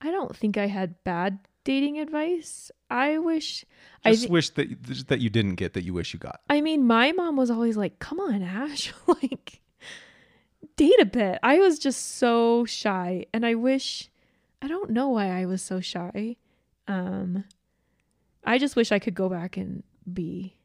I 0.00 0.10
don't 0.10 0.34
think 0.34 0.56
I 0.56 0.68
had 0.68 0.94
bad 1.04 1.40
dating 1.64 1.98
advice. 1.98 2.70
I 2.88 3.18
wish 3.18 3.66
I 4.06 4.12
Just 4.12 4.24
thi- 4.24 4.30
wish 4.30 4.50
that 4.50 5.06
that 5.08 5.20
you 5.20 5.28
didn't 5.28 5.56
get 5.56 5.74
that 5.74 5.84
you 5.84 5.92
wish 5.92 6.14
you 6.14 6.18
got. 6.18 6.40
I 6.48 6.62
mean 6.62 6.86
my 6.86 7.12
mom 7.12 7.36
was 7.36 7.50
always 7.50 7.76
like, 7.76 7.98
"Come 7.98 8.20
on, 8.20 8.40
Ash, 8.42 8.90
like 9.06 9.60
date 10.76 10.98
a 10.98 11.04
bit." 11.04 11.38
I 11.42 11.58
was 11.58 11.78
just 11.78 12.16
so 12.16 12.64
shy 12.64 13.26
and 13.34 13.44
I 13.44 13.54
wish 13.54 14.10
I 14.62 14.68
don't 14.68 14.90
know 14.90 15.08
why 15.10 15.28
I 15.28 15.46
was 15.46 15.62
so 15.62 15.80
shy. 15.80 16.36
Um 16.88 17.44
I 18.44 18.58
just 18.58 18.76
wish 18.76 18.92
I 18.92 18.98
could 18.98 19.14
go 19.14 19.28
back 19.28 19.56
and 19.56 19.82
be 20.12 20.56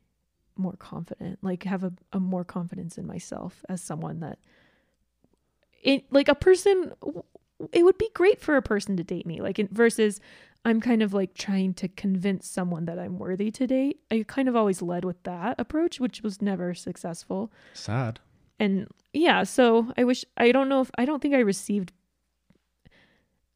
more 0.58 0.76
confident, 0.76 1.40
like 1.42 1.64
have 1.64 1.84
a, 1.86 1.94
a 2.12 2.20
more 2.20 2.44
confidence 2.44 2.98
in 2.98 3.08
myself 3.08 3.64
as 3.70 3.82
someone 3.82 4.20
that 4.20 4.40
it 5.82 6.06
like 6.12 6.28
a 6.28 6.36
person 6.36 6.94
it 7.72 7.84
would 7.84 7.98
be 7.98 8.10
great 8.14 8.40
for 8.42 8.56
a 8.56 8.62
person 8.62 8.98
to 8.98 9.04
date 9.04 9.26
me 9.26 9.42
like 9.42 9.60
in, 9.60 9.68
versus 9.72 10.20
i'm 10.66 10.82
kind 10.82 11.02
of 11.02 11.14
like 11.14 11.34
trying 11.34 11.74
to 11.74 11.88
convince 11.88 12.48
someone 12.48 12.86
that 12.86 13.00
i'm 13.00 13.18
worthy 13.18 13.52
to 13.52 13.68
date 13.68 14.00
i 14.12 14.24
kind 14.28 14.48
of 14.48 14.56
always 14.56 14.82
led 14.82 15.06
with 15.06 15.22
that 15.24 15.56
approach 15.60 16.00
which 16.00 16.22
was 16.22 16.42
never 16.42 16.74
successful 16.74 17.52
Sad. 17.74 18.20
and 18.60 18.88
yeah 19.14 19.44
so 19.44 19.92
i 19.98 20.04
wish 20.04 20.26
i 20.38 20.52
don't 20.52 20.70
know 20.70 20.82
if 20.82 20.92
i 20.98 21.06
don't 21.06 21.22
think 21.22 21.34
i 21.34 21.40
received 21.40 21.92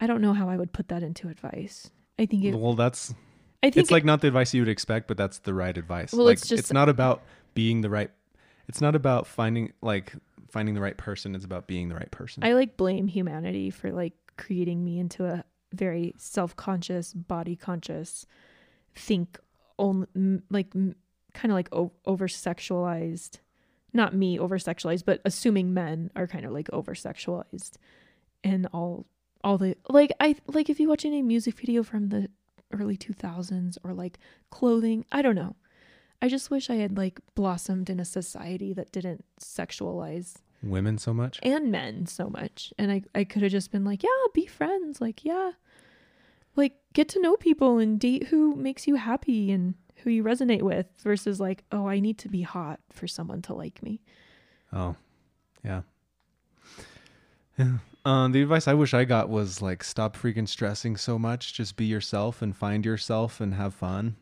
i 0.04 0.08
don't 0.08 0.22
know 0.22 0.34
how 0.34 0.48
i 0.50 0.58
would 0.58 0.72
put 0.74 0.88
that 0.90 1.02
into 1.04 1.28
advice 1.30 1.90
i 2.20 2.26
think 2.26 2.44
it 2.44 2.56
well, 2.56 2.74
that's 2.74 3.14
i 3.64 3.68
think 3.70 3.78
it's 3.78 3.92
like 3.92 4.04
not 4.06 4.20
the 4.22 4.28
advice 4.28 4.54
you 4.54 4.62
would 4.62 4.70
expect, 4.78 5.08
but 5.08 5.16
that's 5.18 5.40
the 5.40 5.54
right 5.54 5.78
advice. 5.78 6.12
Well, 6.14 6.26
like, 6.26 6.34
it's 6.40 6.48
just- 6.50 6.60
it's 6.60 6.74
not 6.74 6.90
about 6.90 7.24
being 7.54 7.82
the 7.82 7.90
right. 7.90 8.12
It's 8.68 8.82
not 8.82 8.94
about 8.96 9.26
finding 9.28 9.72
like 9.82 10.14
finding 10.50 10.76
the 10.76 10.82
right 10.82 10.98
person. 10.98 11.34
It's 11.36 11.46
about 11.46 11.66
being 11.68 11.88
the 11.90 11.96
right 11.96 12.12
person. 12.12 12.44
I 12.44 12.54
like 12.54 12.76
blame 12.78 13.08
humanity 13.08 13.70
for 13.72 13.92
like 13.92 14.14
creating 14.38 14.84
me 14.84 15.00
into 15.00 15.26
a 15.26 15.44
very 15.74 16.14
self-conscious, 16.18 17.14
body-conscious, 17.14 18.26
think 18.96 19.40
only 19.80 20.08
like 20.50 20.72
kind 20.74 21.52
of 21.52 21.56
like 21.56 21.70
o- 21.74 21.94
over-sexualized. 22.06 23.40
Not 23.94 24.16
me 24.16 24.40
over-sexualized, 24.40 25.06
but 25.06 25.22
assuming 25.24 25.74
men 25.74 26.10
are 26.16 26.28
kind 26.28 26.46
of 26.46 26.52
like 26.52 26.68
over-sexualized, 26.74 27.74
and 28.44 28.68
all 28.74 29.06
all 29.44 29.58
the 29.58 29.76
like 29.90 30.12
I 30.20 30.36
like 30.48 30.70
if 30.70 30.80
you 30.80 30.88
watch 30.90 31.06
any 31.06 31.22
music 31.22 31.58
video 31.58 31.84
from 31.84 32.10
the 32.10 32.30
early 32.72 32.98
2000s 32.98 33.78
or 33.84 33.94
like 33.94 34.18
clothing, 34.50 35.06
I 35.12 35.22
don't 35.22 35.36
know. 35.36 35.56
I 36.22 36.28
just 36.30 36.50
wish 36.50 36.70
I 36.70 36.76
had 36.76 36.98
like 36.98 37.20
blossomed 37.36 37.90
in 37.90 38.00
a 38.00 38.06
society 38.06 38.74
that 38.74 38.92
didn't 38.92 39.26
sexualize 39.40 40.36
Women 40.64 40.98
so 40.98 41.14
much. 41.14 41.40
and 41.44 41.70
men 41.72 42.06
so 42.06 42.30
much. 42.30 42.74
And 42.80 42.92
I, 42.92 43.04
I 43.14 43.26
could 43.26 43.42
have 43.42 43.52
just 43.52 43.72
been 43.72 43.84
like, 43.84 44.02
yeah, 44.04 44.10
be 44.34 44.46
friends. 44.46 45.02
Like, 45.02 45.26
yeah, 45.26 45.52
like 46.56 46.78
get 46.94 47.10
to 47.10 47.22
know 47.22 47.36
people 47.36 47.78
and 47.78 48.00
date 48.00 48.28
who 48.28 48.56
makes 48.56 48.88
you 48.88 48.96
happy 48.96 49.52
and 49.52 49.76
who 49.98 50.10
you 50.10 50.24
resonate 50.24 50.62
with 50.62 50.88
versus 51.04 51.40
like, 51.42 51.64
oh, 51.74 51.88
I 51.88 52.00
need 52.00 52.18
to 52.20 52.30
be 52.30 52.42
hot 52.44 52.80
for 52.90 53.08
someone 53.08 53.42
to 53.44 53.54
like 53.54 53.84
me. 53.84 54.00
Oh, 54.72 54.96
yeah. 55.64 55.82
Yeah. 57.58 57.78
Um, 58.06 58.32
the 58.34 58.42
advice 58.42 58.68
I 58.68 58.74
wish 58.74 58.94
I 58.94 59.06
got 59.06 59.30
was 59.30 59.62
like 59.62 59.84
stop 59.84 60.18
freaking 60.18 60.48
stressing 60.48 60.98
so 60.98 61.18
much. 61.18 61.54
Just 61.54 61.76
be 61.78 61.86
yourself 61.86 62.42
and 62.42 62.56
find 62.56 62.86
yourself 62.86 63.40
and 63.40 63.54
have 63.54 63.74
fun. 63.74 64.16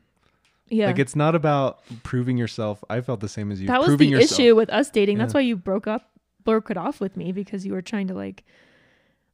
Yeah. 0.70 0.88
Like 0.88 1.00
it's 1.00 1.15
not 1.15 1.36
about 1.36 1.80
proving 2.04 2.38
yourself. 2.38 2.84
I 2.89 3.02
felt 3.02 3.20
the 3.20 3.28
same 3.30 3.52
as 3.52 3.60
you. 3.60 3.67
that 3.67 3.80
was 3.80 3.88
proving 3.88 4.12
the 4.12 4.20
yourself. 4.20 4.39
issue 4.39 4.56
with 4.56 4.70
us 4.70 4.89
dating. 4.89 5.17
That's 5.17 5.34
why 5.34 5.41
you 5.41 5.58
broke 5.58 5.88
up, 5.88 6.12
broke 6.44 6.70
it 6.72 6.78
off 6.78 7.00
with 7.02 7.17
me 7.17 7.32
because 7.32 7.65
you 7.65 7.74
were 7.74 7.82
trying 7.82 8.08
to 8.08 8.13
like, 8.13 8.44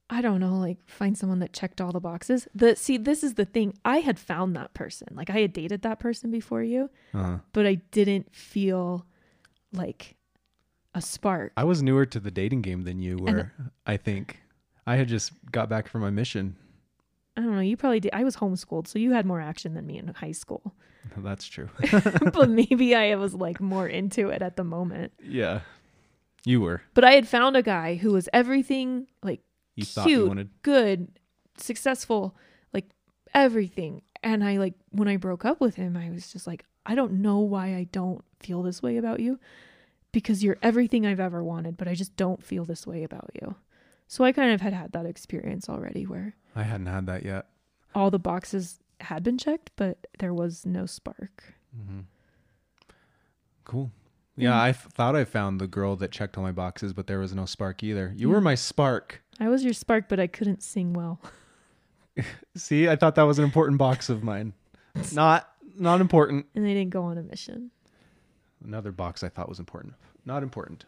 I 0.09 0.21
don't 0.21 0.39
know, 0.39 0.55
like 0.57 0.77
find 0.87 1.17
someone 1.17 1.39
that 1.39 1.51
checked 1.53 1.81
all 1.81 1.91
the 1.91 1.99
boxes. 1.99 2.47
The 2.55 2.75
see, 2.75 2.97
this 2.97 3.23
is 3.23 3.33
the 3.35 3.45
thing. 3.45 3.73
I 3.83 3.97
had 3.97 4.17
found 4.17 4.55
that 4.55 4.73
person. 4.73 5.09
Like 5.11 5.29
I 5.29 5.41
had 5.41 5.51
dated 5.53 5.81
that 5.83 5.99
person 5.99 6.31
before 6.31 6.63
you, 6.63 6.89
Uh-huh. 7.13 7.39
but 7.53 7.67
I 7.67 7.75
didn't 7.91 8.33
feel 8.33 9.05
like 9.73 10.15
a 10.97 11.01
spark. 11.01 11.51
I 11.55 11.63
was 11.63 11.81
newer 11.83 12.05
to 12.07 12.19
the 12.19 12.31
dating 12.31 12.61
game 12.63 12.83
than 12.83 12.99
you 12.99 13.17
And- 13.19 13.37
were. 13.37 13.51
I 13.85 13.97
think 13.97 14.39
I 14.85 14.95
had 14.95 15.07
just 15.07 15.31
got 15.51 15.69
back 15.69 15.87
from 15.87 16.01
my 16.01 16.09
mission. 16.09 16.55
I 17.35 17.41
don't 17.41 17.53
know. 17.55 17.61
You 17.61 17.77
probably 17.77 17.99
did. 17.99 18.11
I 18.13 18.23
was 18.23 18.37
homeschooled, 18.37 18.87
so 18.87 18.97
you 18.97 19.11
had 19.13 19.25
more 19.25 19.39
action 19.39 19.75
than 19.75 19.85
me 19.85 19.97
in 19.99 20.07
high 20.07 20.31
school. 20.31 20.73
That's 21.17 21.45
true. 21.47 21.69
but 22.33 22.49
maybe 22.61 22.95
I 22.95 23.15
was 23.15 23.33
like 23.35 23.61
more 23.61 23.87
into 23.87 24.29
it 24.29 24.41
at 24.41 24.55
the 24.55 24.63
moment. 24.63 25.13
yeah, 25.23 25.61
you 26.45 26.61
were. 26.61 26.81
But 26.95 27.03
I 27.03 27.11
had 27.13 27.27
found 27.27 27.55
a 27.55 27.61
guy 27.61 27.95
who 27.95 28.11
was 28.13 28.27
everything 28.33 29.07
like 29.21 29.41
You 29.75 29.85
thought 29.85 30.07
you 30.09 30.17
cute, 30.17 30.27
wanted. 30.27 30.49
good, 30.63 31.09
successful, 31.57 32.35
like 32.73 32.85
everything. 33.33 34.01
And 34.23 34.43
I 34.43 34.57
like 34.57 34.73
when 34.89 35.07
I 35.07 35.17
broke 35.17 35.45
up 35.45 35.61
with 35.61 35.75
him, 35.75 35.95
I 35.95 36.09
was 36.09 36.31
just 36.33 36.47
like, 36.47 36.65
I 36.85 36.95
don't 36.95 37.21
know 37.21 37.39
why 37.39 37.75
I 37.75 37.87
don't 37.91 38.23
feel 38.39 38.63
this 38.63 38.81
way 38.81 38.97
about 38.97 39.19
you 39.19 39.39
because 40.11 40.43
you're 40.43 40.57
everything 40.61 41.05
I've 41.05 41.19
ever 41.19 41.43
wanted, 41.43 41.77
but 41.77 41.87
I 41.87 41.93
just 41.95 42.15
don't 42.15 42.43
feel 42.43 42.65
this 42.65 42.87
way 42.87 43.03
about 43.03 43.29
you. 43.41 43.55
So 44.07 44.23
I 44.23 44.31
kind 44.31 44.51
of 44.53 44.61
had 44.61 44.73
had 44.73 44.91
that 44.93 45.05
experience 45.05 45.67
already 45.69 46.05
where 46.05 46.35
I 46.55 46.63
hadn't 46.63 46.87
had 46.87 47.05
that 47.07 47.23
yet. 47.25 47.45
all 47.93 48.09
the 48.09 48.19
boxes 48.19 48.79
had 49.01 49.23
been 49.23 49.37
checked, 49.37 49.71
but 49.75 50.07
there 50.19 50.33
was 50.33 50.65
no 50.65 50.85
spark. 50.85 51.53
hmm 51.75 52.01
Cool. 53.65 53.91
Yeah, 54.37 54.51
Mm. 54.51 54.55
I 54.55 54.69
f- 54.69 54.87
thought 54.93 55.15
I 55.15 55.25
found 55.25 55.59
the 55.59 55.67
girl 55.67 55.95
that 55.97 56.11
checked 56.11 56.37
all 56.37 56.43
my 56.43 56.51
boxes, 56.51 56.93
but 56.93 57.07
there 57.07 57.19
was 57.19 57.33
no 57.35 57.45
spark 57.45 57.83
either. 57.83 58.13
You 58.15 58.29
were 58.29 58.39
my 58.41 58.55
spark. 58.55 59.21
I 59.39 59.49
was 59.49 59.63
your 59.63 59.73
spark, 59.73 60.07
but 60.07 60.19
I 60.19 60.27
couldn't 60.27 60.63
sing 60.63 60.93
well. 60.93 61.19
See, 62.55 62.87
I 62.87 62.95
thought 62.95 63.15
that 63.15 63.23
was 63.23 63.39
an 63.39 63.45
important 63.45 63.77
box 63.77 64.09
of 64.09 64.23
mine. 64.23 64.53
Not 65.13 65.49
not 65.79 66.01
important. 66.01 66.47
And 66.55 66.65
they 66.65 66.73
didn't 66.73 66.89
go 66.89 67.03
on 67.03 67.19
a 67.19 67.21
mission. 67.23 67.69
Another 68.63 68.91
box 68.91 69.23
I 69.23 69.29
thought 69.29 69.49
was 69.49 69.59
important. 69.59 69.93
Not 70.25 70.43
important. 70.43 70.85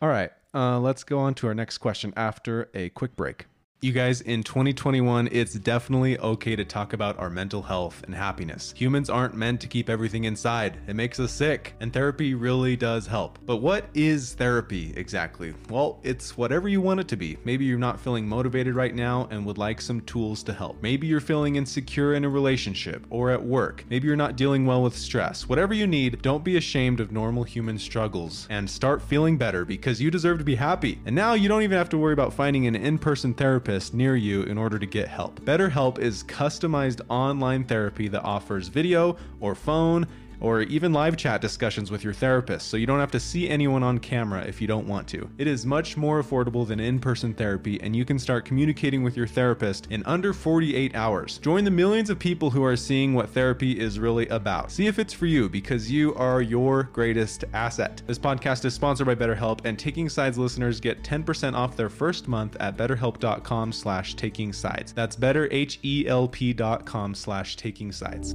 All 0.00 0.08
right, 0.08 0.30
uh, 0.54 0.78
let's 0.78 1.04
go 1.04 1.18
on 1.18 1.34
to 1.34 1.46
our 1.46 1.54
next 1.54 1.78
question 1.78 2.12
after 2.16 2.68
a 2.74 2.90
quick 2.90 3.16
break. 3.16 3.46
You 3.82 3.92
guys, 3.92 4.22
in 4.22 4.42
2021, 4.42 5.28
it's 5.32 5.52
definitely 5.52 6.18
okay 6.18 6.56
to 6.56 6.64
talk 6.64 6.94
about 6.94 7.18
our 7.18 7.28
mental 7.28 7.60
health 7.60 8.02
and 8.06 8.14
happiness. 8.14 8.72
Humans 8.74 9.10
aren't 9.10 9.34
meant 9.34 9.60
to 9.60 9.66
keep 9.66 9.90
everything 9.90 10.24
inside, 10.24 10.78
it 10.88 10.96
makes 10.96 11.20
us 11.20 11.30
sick, 11.30 11.74
and 11.80 11.92
therapy 11.92 12.32
really 12.32 12.74
does 12.74 13.06
help. 13.06 13.38
But 13.44 13.56
what 13.56 13.90
is 13.92 14.32
therapy 14.32 14.94
exactly? 14.96 15.52
Well, 15.68 16.00
it's 16.02 16.38
whatever 16.38 16.70
you 16.70 16.80
want 16.80 17.00
it 17.00 17.08
to 17.08 17.16
be. 17.16 17.36
Maybe 17.44 17.66
you're 17.66 17.78
not 17.78 18.00
feeling 18.00 18.26
motivated 18.26 18.74
right 18.74 18.94
now 18.94 19.28
and 19.30 19.44
would 19.44 19.58
like 19.58 19.82
some 19.82 20.00
tools 20.00 20.42
to 20.44 20.54
help. 20.54 20.80
Maybe 20.80 21.06
you're 21.06 21.20
feeling 21.20 21.56
insecure 21.56 22.14
in 22.14 22.24
a 22.24 22.30
relationship 22.30 23.04
or 23.10 23.30
at 23.30 23.44
work. 23.44 23.84
Maybe 23.90 24.06
you're 24.06 24.16
not 24.16 24.36
dealing 24.36 24.64
well 24.64 24.82
with 24.82 24.96
stress. 24.96 25.50
Whatever 25.50 25.74
you 25.74 25.86
need, 25.86 26.22
don't 26.22 26.42
be 26.42 26.56
ashamed 26.56 26.98
of 26.98 27.12
normal 27.12 27.44
human 27.44 27.78
struggles 27.78 28.46
and 28.48 28.70
start 28.70 29.02
feeling 29.02 29.36
better 29.36 29.66
because 29.66 30.00
you 30.00 30.10
deserve 30.10 30.38
to 30.38 30.44
be 30.44 30.54
happy. 30.54 30.98
And 31.04 31.14
now 31.14 31.34
you 31.34 31.46
don't 31.46 31.62
even 31.62 31.76
have 31.76 31.90
to 31.90 31.98
worry 31.98 32.14
about 32.14 32.32
finding 32.32 32.66
an 32.66 32.74
in 32.74 32.98
person 32.98 33.34
therapist 33.34 33.65
near 33.92 34.14
you 34.14 34.42
in 34.44 34.58
order 34.58 34.78
to 34.78 34.86
get 34.86 35.08
help. 35.08 35.40
BetterHelp 35.40 35.98
is 35.98 36.22
customized 36.22 37.00
online 37.08 37.64
therapy 37.64 38.06
that 38.08 38.22
offers 38.22 38.68
video 38.68 39.16
or 39.40 39.54
phone 39.56 40.06
or 40.40 40.62
even 40.62 40.92
live 40.92 41.16
chat 41.16 41.40
discussions 41.40 41.90
with 41.90 42.04
your 42.04 42.12
therapist, 42.12 42.68
so 42.68 42.76
you 42.76 42.86
don't 42.86 43.00
have 43.00 43.10
to 43.12 43.20
see 43.20 43.48
anyone 43.48 43.82
on 43.82 43.98
camera 43.98 44.42
if 44.42 44.60
you 44.60 44.66
don't 44.66 44.86
want 44.86 45.08
to. 45.08 45.28
It 45.38 45.46
is 45.46 45.66
much 45.66 45.96
more 45.96 46.22
affordable 46.22 46.66
than 46.66 46.80
in 46.80 46.98
person 46.98 47.34
therapy, 47.34 47.80
and 47.80 47.94
you 47.94 48.04
can 48.04 48.18
start 48.18 48.44
communicating 48.44 49.02
with 49.02 49.16
your 49.16 49.26
therapist 49.26 49.86
in 49.90 50.02
under 50.04 50.32
48 50.32 50.94
hours. 50.94 51.38
Join 51.38 51.64
the 51.64 51.70
millions 51.70 52.10
of 52.10 52.18
people 52.18 52.50
who 52.50 52.64
are 52.64 52.76
seeing 52.76 53.14
what 53.14 53.30
therapy 53.30 53.78
is 53.78 53.98
really 53.98 54.28
about. 54.28 54.70
See 54.70 54.86
if 54.86 54.98
it's 54.98 55.12
for 55.12 55.26
you, 55.26 55.48
because 55.48 55.90
you 55.90 56.14
are 56.14 56.42
your 56.42 56.84
greatest 56.84 57.44
asset. 57.52 58.02
This 58.06 58.18
podcast 58.18 58.64
is 58.64 58.74
sponsored 58.74 59.06
by 59.06 59.14
BetterHelp, 59.14 59.64
and 59.64 59.78
Taking 59.78 60.08
Sides 60.08 60.38
listeners 60.38 60.80
get 60.80 61.02
10% 61.02 61.54
off 61.54 61.76
their 61.76 61.88
first 61.88 62.28
month 62.28 62.56
at 62.60 62.76
betterhelp.com 62.76 63.72
slash 63.72 64.14
taking 64.14 64.52
sides. 64.52 64.92
That's 64.92 65.16
betterhelp.com 65.16 67.14
slash 67.14 67.56
taking 67.56 67.92
sides. 67.92 68.34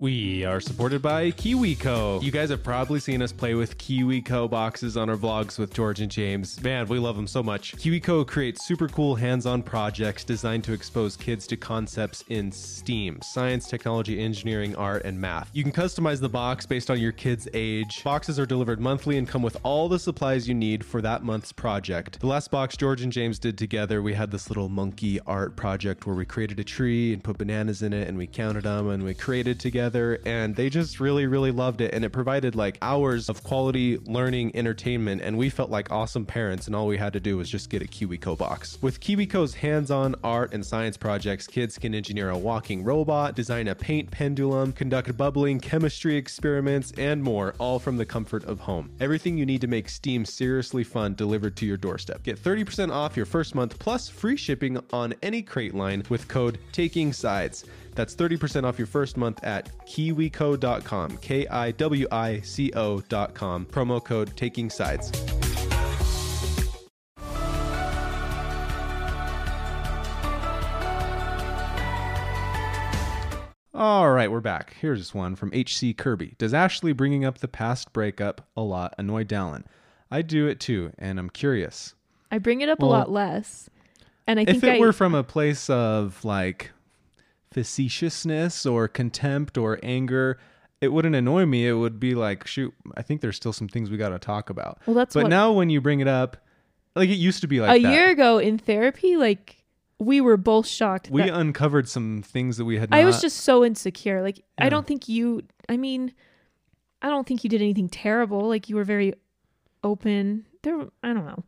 We 0.00 0.46
are 0.46 0.60
supported 0.60 1.02
by 1.02 1.30
KiwiCo. 1.30 2.22
You 2.22 2.30
guys 2.30 2.48
have 2.48 2.64
probably 2.64 3.00
seen 3.00 3.20
us 3.20 3.32
play 3.32 3.52
with 3.52 3.76
KiwiCo 3.76 4.48
boxes 4.48 4.96
on 4.96 5.10
our 5.10 5.16
vlogs 5.16 5.58
with 5.58 5.74
George 5.74 6.00
and 6.00 6.10
James. 6.10 6.58
Man, 6.62 6.88
we 6.88 6.98
love 6.98 7.16
them 7.16 7.26
so 7.26 7.42
much. 7.42 7.76
KiwiCo 7.76 8.26
creates 8.26 8.64
super 8.64 8.88
cool 8.88 9.14
hands 9.14 9.44
on 9.44 9.62
projects 9.62 10.24
designed 10.24 10.64
to 10.64 10.72
expose 10.72 11.18
kids 11.18 11.46
to 11.48 11.58
concepts 11.58 12.24
in 12.30 12.50
STEAM 12.50 13.20
science, 13.20 13.68
technology, 13.68 14.18
engineering, 14.18 14.74
art, 14.76 15.04
and 15.04 15.20
math. 15.20 15.50
You 15.52 15.62
can 15.62 15.72
customize 15.72 16.18
the 16.18 16.30
box 16.30 16.64
based 16.64 16.90
on 16.90 16.98
your 16.98 17.12
kid's 17.12 17.46
age. 17.52 18.02
Boxes 18.02 18.40
are 18.40 18.46
delivered 18.46 18.80
monthly 18.80 19.18
and 19.18 19.28
come 19.28 19.42
with 19.42 19.58
all 19.64 19.86
the 19.86 19.98
supplies 19.98 20.48
you 20.48 20.54
need 20.54 20.82
for 20.82 21.02
that 21.02 21.24
month's 21.24 21.52
project. 21.52 22.20
The 22.20 22.26
last 22.26 22.50
box 22.50 22.74
George 22.74 23.02
and 23.02 23.12
James 23.12 23.38
did 23.38 23.58
together, 23.58 24.00
we 24.00 24.14
had 24.14 24.30
this 24.30 24.48
little 24.48 24.70
monkey 24.70 25.20
art 25.26 25.56
project 25.56 26.06
where 26.06 26.16
we 26.16 26.24
created 26.24 26.58
a 26.58 26.64
tree 26.64 27.12
and 27.12 27.22
put 27.22 27.36
bananas 27.36 27.82
in 27.82 27.92
it 27.92 28.08
and 28.08 28.16
we 28.16 28.26
counted 28.26 28.62
them 28.62 28.88
and 28.88 29.02
we 29.02 29.12
created 29.12 29.60
together 29.60 29.89
and 29.96 30.56
they 30.56 30.70
just 30.70 31.00
really 31.00 31.26
really 31.26 31.50
loved 31.50 31.80
it 31.80 31.92
and 31.94 32.04
it 32.04 32.10
provided 32.10 32.54
like 32.54 32.78
hours 32.82 33.28
of 33.28 33.42
quality 33.42 33.98
learning 33.98 34.54
entertainment 34.54 35.20
and 35.22 35.36
we 35.36 35.50
felt 35.50 35.70
like 35.70 35.90
awesome 35.90 36.24
parents 36.24 36.66
and 36.66 36.76
all 36.76 36.86
we 36.86 36.96
had 36.96 37.12
to 37.12 37.20
do 37.20 37.36
was 37.36 37.48
just 37.48 37.70
get 37.70 37.82
a 37.82 37.84
KiwiCo 37.84 38.36
box. 38.36 38.78
With 38.80 39.00
KiwiCo's 39.00 39.54
hands-on 39.54 40.14
art 40.22 40.54
and 40.54 40.64
science 40.64 40.96
projects, 40.96 41.46
kids 41.46 41.78
can 41.78 41.94
engineer 41.94 42.30
a 42.30 42.38
walking 42.38 42.84
robot, 42.84 43.34
design 43.34 43.68
a 43.68 43.74
paint 43.74 44.10
pendulum, 44.10 44.72
conduct 44.72 45.16
bubbling 45.16 45.60
chemistry 45.60 46.16
experiments 46.16 46.92
and 46.96 47.22
more 47.22 47.54
all 47.58 47.78
from 47.78 47.96
the 47.96 48.06
comfort 48.06 48.44
of 48.44 48.60
home. 48.60 48.90
Everything 49.00 49.36
you 49.36 49.46
need 49.46 49.60
to 49.60 49.66
make 49.66 49.88
STEAM 49.88 50.24
seriously 50.24 50.84
fun 50.84 51.14
delivered 51.14 51.56
to 51.56 51.66
your 51.66 51.76
doorstep. 51.76 52.22
Get 52.22 52.42
30% 52.42 52.92
off 52.92 53.16
your 53.16 53.26
first 53.26 53.54
month 53.54 53.78
plus 53.78 54.08
free 54.08 54.36
shipping 54.36 54.78
on 54.92 55.14
any 55.22 55.42
crate 55.42 55.74
line 55.74 56.02
with 56.08 56.28
code 56.28 56.58
TAKING 56.72 57.14
SIDES. 57.14 57.64
That's 57.94 58.14
30% 58.14 58.64
off 58.64 58.78
your 58.78 58.86
first 58.86 59.16
month 59.16 59.42
at 59.42 59.70
kiwico.com, 59.86 61.18
K 61.18 61.46
I 61.48 61.70
W 61.72 62.06
I 62.10 62.40
C 62.40 62.72
O.com, 62.74 63.66
promo 63.66 64.04
code 64.04 64.36
taking 64.36 64.70
sides. 64.70 65.12
All 73.72 74.10
right, 74.12 74.30
we're 74.30 74.40
back. 74.40 74.76
Here's 74.78 75.14
one 75.14 75.34
from 75.36 75.50
HC 75.54 75.96
Kirby. 75.96 76.34
Does 76.36 76.52
Ashley 76.52 76.92
bringing 76.92 77.24
up 77.24 77.38
the 77.38 77.48
past 77.48 77.94
breakup 77.94 78.46
a 78.54 78.60
lot 78.60 78.94
annoy 78.98 79.24
Dallin? 79.24 79.64
I 80.10 80.20
do 80.20 80.46
it 80.46 80.60
too, 80.60 80.92
and 80.98 81.18
I'm 81.18 81.30
curious. 81.30 81.94
I 82.30 82.36
bring 82.36 82.60
it 82.60 82.68
up 82.68 82.80
Well, 82.80 82.90
a 82.90 82.92
lot 82.92 83.10
less. 83.10 83.70
And 84.26 84.38
I 84.38 84.44
think 84.44 84.58
if 84.58 84.64
it 84.64 84.76
I, 84.76 84.78
were 84.80 84.92
from 84.92 85.14
a 85.14 85.24
place 85.24 85.70
of 85.70 86.22
like 86.26 86.72
facetiousness 87.52 88.64
or 88.66 88.88
contempt 88.88 89.58
or 89.58 89.78
anger, 89.82 90.38
it 90.80 90.88
wouldn't 90.88 91.14
annoy 91.14 91.46
me. 91.46 91.66
It 91.66 91.74
would 91.74 92.00
be 92.00 92.14
like, 92.14 92.46
shoot, 92.46 92.72
I 92.96 93.02
think 93.02 93.20
there's 93.20 93.36
still 93.36 93.52
some 93.52 93.68
things 93.68 93.90
we 93.90 93.96
got 93.96 94.10
to 94.10 94.18
talk 94.18 94.50
about. 94.50 94.78
well, 94.86 94.94
that's 94.94 95.14
but 95.14 95.24
what 95.24 95.30
now 95.30 95.52
when 95.52 95.70
you 95.70 95.80
bring 95.80 96.00
it 96.00 96.08
up, 96.08 96.36
like 96.94 97.08
it 97.10 97.14
used 97.14 97.40
to 97.42 97.46
be 97.46 97.60
like 97.60 97.78
a 97.78 97.82
that. 97.82 97.92
year 97.92 98.10
ago 98.10 98.38
in 98.38 98.58
therapy, 98.58 99.16
like 99.16 99.64
we 99.98 100.20
were 100.20 100.36
both 100.36 100.66
shocked. 100.66 101.10
we 101.10 101.28
uncovered 101.28 101.88
some 101.88 102.22
things 102.22 102.56
that 102.56 102.64
we 102.64 102.78
had. 102.78 102.90
Not, 102.90 102.98
I 103.00 103.04
was 103.04 103.20
just 103.20 103.38
so 103.38 103.64
insecure. 103.64 104.22
Like 104.22 104.42
I 104.58 104.68
don't 104.68 104.86
think 104.86 105.08
you. 105.08 105.42
I 105.68 105.76
mean, 105.76 106.12
I 107.02 107.08
don't 107.08 107.26
think 107.26 107.44
you 107.44 107.50
did 107.50 107.60
anything 107.60 107.88
terrible. 107.88 108.48
Like 108.48 108.68
you 108.68 108.76
were 108.76 108.84
very 108.84 109.14
open. 109.84 110.46
There, 110.62 110.80
I 111.02 111.12
don't 111.12 111.26
know. 111.26 111.44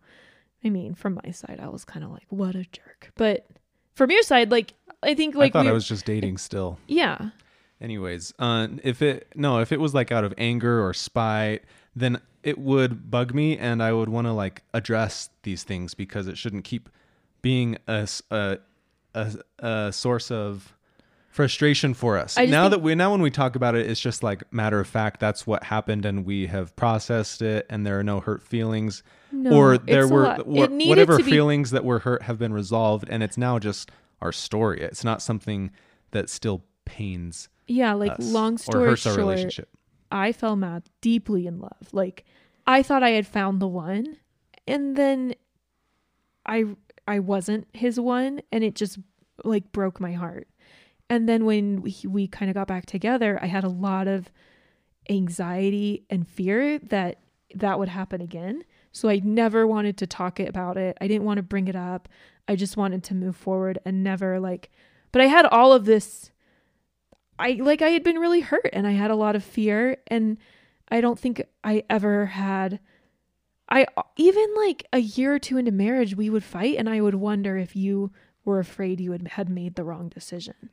I 0.64 0.70
mean, 0.70 0.94
from 0.94 1.18
my 1.24 1.32
side, 1.32 1.58
I 1.60 1.68
was 1.68 1.84
kind 1.84 2.04
of 2.04 2.10
like, 2.12 2.26
"What 2.28 2.54
a 2.54 2.64
jerk." 2.64 3.10
But 3.16 3.46
from 3.94 4.10
your 4.10 4.22
side, 4.22 4.50
like 4.50 4.74
I 5.02 5.14
think, 5.14 5.34
like 5.34 5.50
I 5.50 5.58
thought 5.58 5.64
we, 5.64 5.70
I 5.70 5.74
was 5.74 5.86
just 5.88 6.04
dating 6.04 6.38
still. 6.38 6.78
yeah, 6.86 7.30
Anyways, 7.80 8.32
uh, 8.38 8.68
if 8.84 9.02
it 9.02 9.26
no, 9.34 9.58
if 9.58 9.72
it 9.72 9.80
was 9.80 9.92
like 9.92 10.12
out 10.12 10.22
of 10.24 10.32
anger 10.38 10.86
or 10.86 10.94
spite, 10.94 11.62
then 11.96 12.20
it 12.44 12.56
would 12.58 13.10
bug 13.10 13.34
me 13.34 13.58
and 13.58 13.82
I 13.82 13.92
would 13.92 14.08
want 14.08 14.26
to 14.28 14.32
like 14.32 14.62
address 14.72 15.30
these 15.42 15.64
things 15.64 15.94
because 15.94 16.28
it 16.28 16.38
shouldn't 16.38 16.62
keep 16.64 16.88
being 17.40 17.78
a 17.88 18.06
a 18.30 18.58
a 19.58 19.92
source 19.92 20.30
of 20.30 20.76
frustration 21.30 21.94
for 21.94 22.18
us. 22.18 22.36
Now 22.36 22.68
that 22.68 22.82
we 22.82 22.94
now 22.94 23.10
when 23.10 23.22
we 23.22 23.30
talk 23.30 23.56
about 23.56 23.74
it 23.74 23.88
it's 23.90 24.00
just 24.00 24.22
like 24.22 24.42
matter 24.52 24.78
of 24.78 24.86
fact 24.86 25.18
that's 25.18 25.46
what 25.46 25.64
happened 25.64 26.04
and 26.04 26.24
we 26.24 26.46
have 26.46 26.76
processed 26.76 27.42
it 27.42 27.66
and 27.70 27.86
there 27.86 27.98
are 27.98 28.04
no 28.04 28.20
hurt 28.20 28.42
feelings 28.42 29.02
No, 29.32 29.50
or 29.56 29.78
there 29.78 30.06
were 30.06 30.22
lot. 30.24 30.46
wha- 30.46 30.64
It 30.64 30.70
needed 30.70 30.88
whatever 30.90 31.18
to 31.18 31.24
be- 31.24 31.30
feelings 31.30 31.70
that 31.70 31.84
were 31.84 32.00
hurt 32.00 32.22
have 32.22 32.38
been 32.38 32.52
resolved 32.52 33.08
and 33.08 33.22
it's 33.22 33.38
now 33.38 33.58
just 33.58 33.90
our 34.22 34.32
story. 34.32 34.80
It's 34.80 35.04
not 35.04 35.20
something 35.20 35.70
that 36.12 36.30
still 36.30 36.64
pains 36.84 37.48
Yeah, 37.66 37.94
like 37.94 38.14
long 38.18 38.54
or 38.54 38.58
story 38.58 38.88
hurts 38.90 39.06
our 39.06 39.14
short, 39.14 39.26
relationship. 39.26 39.68
I 40.10 40.32
fell 40.32 40.56
mad 40.56 40.84
deeply 41.00 41.46
in 41.46 41.58
love. 41.58 41.88
Like 41.92 42.24
I 42.66 42.82
thought 42.82 43.02
I 43.02 43.10
had 43.10 43.26
found 43.26 43.60
the 43.60 43.68
one 43.68 44.16
and 44.66 44.96
then 44.96 45.34
I 46.46 46.64
I 47.06 47.18
wasn't 47.18 47.66
his 47.72 47.98
one 47.98 48.42
and 48.52 48.62
it 48.62 48.74
just 48.74 48.98
like 49.44 49.72
broke 49.72 50.00
my 50.00 50.12
heart. 50.12 50.48
And 51.10 51.28
then 51.28 51.44
when 51.44 51.82
we, 51.82 51.96
we 52.06 52.26
kind 52.26 52.50
of 52.50 52.54
got 52.54 52.68
back 52.68 52.86
together, 52.86 53.38
I 53.42 53.46
had 53.46 53.64
a 53.64 53.68
lot 53.68 54.08
of 54.08 54.30
anxiety 55.10 56.04
and 56.08 56.26
fear 56.26 56.78
that 56.78 57.18
that 57.54 57.78
would 57.78 57.88
happen 57.88 58.20
again. 58.20 58.64
So 58.92 59.08
I 59.08 59.20
never 59.22 59.66
wanted 59.66 59.96
to 59.98 60.06
talk 60.06 60.40
about 60.40 60.76
it. 60.76 60.96
I 61.00 61.08
didn't 61.08 61.24
want 61.24 61.38
to 61.38 61.42
bring 61.42 61.68
it 61.68 61.76
up. 61.76 62.08
I 62.48 62.56
just 62.56 62.76
wanted 62.76 63.04
to 63.04 63.14
move 63.14 63.36
forward 63.36 63.78
and 63.84 64.02
never 64.02 64.40
like 64.40 64.70
but 65.12 65.22
I 65.22 65.26
had 65.26 65.46
all 65.46 65.72
of 65.72 65.84
this 65.84 66.30
I 67.38 67.52
like 67.60 67.82
I 67.82 67.90
had 67.90 68.04
been 68.04 68.18
really 68.18 68.40
hurt 68.40 68.68
and 68.72 68.86
I 68.86 68.92
had 68.92 69.10
a 69.10 69.16
lot 69.16 69.36
of 69.36 69.44
fear 69.44 69.98
and 70.06 70.38
I 70.88 71.00
don't 71.00 71.18
think 71.18 71.42
I 71.64 71.84
ever 71.88 72.26
had 72.26 72.80
I 73.68 73.86
even 74.16 74.46
like 74.56 74.86
a 74.92 74.98
year 74.98 75.34
or 75.34 75.38
two 75.38 75.56
into 75.56 75.72
marriage 75.72 76.16
we 76.16 76.30
would 76.30 76.44
fight 76.44 76.76
and 76.78 76.88
I 76.88 77.00
would 77.00 77.14
wonder 77.14 77.56
if 77.56 77.74
you 77.74 78.12
were 78.44 78.58
afraid 78.58 79.00
you 79.00 79.12
had, 79.12 79.28
had 79.28 79.48
made 79.48 79.76
the 79.76 79.84
wrong 79.84 80.08
decision. 80.08 80.70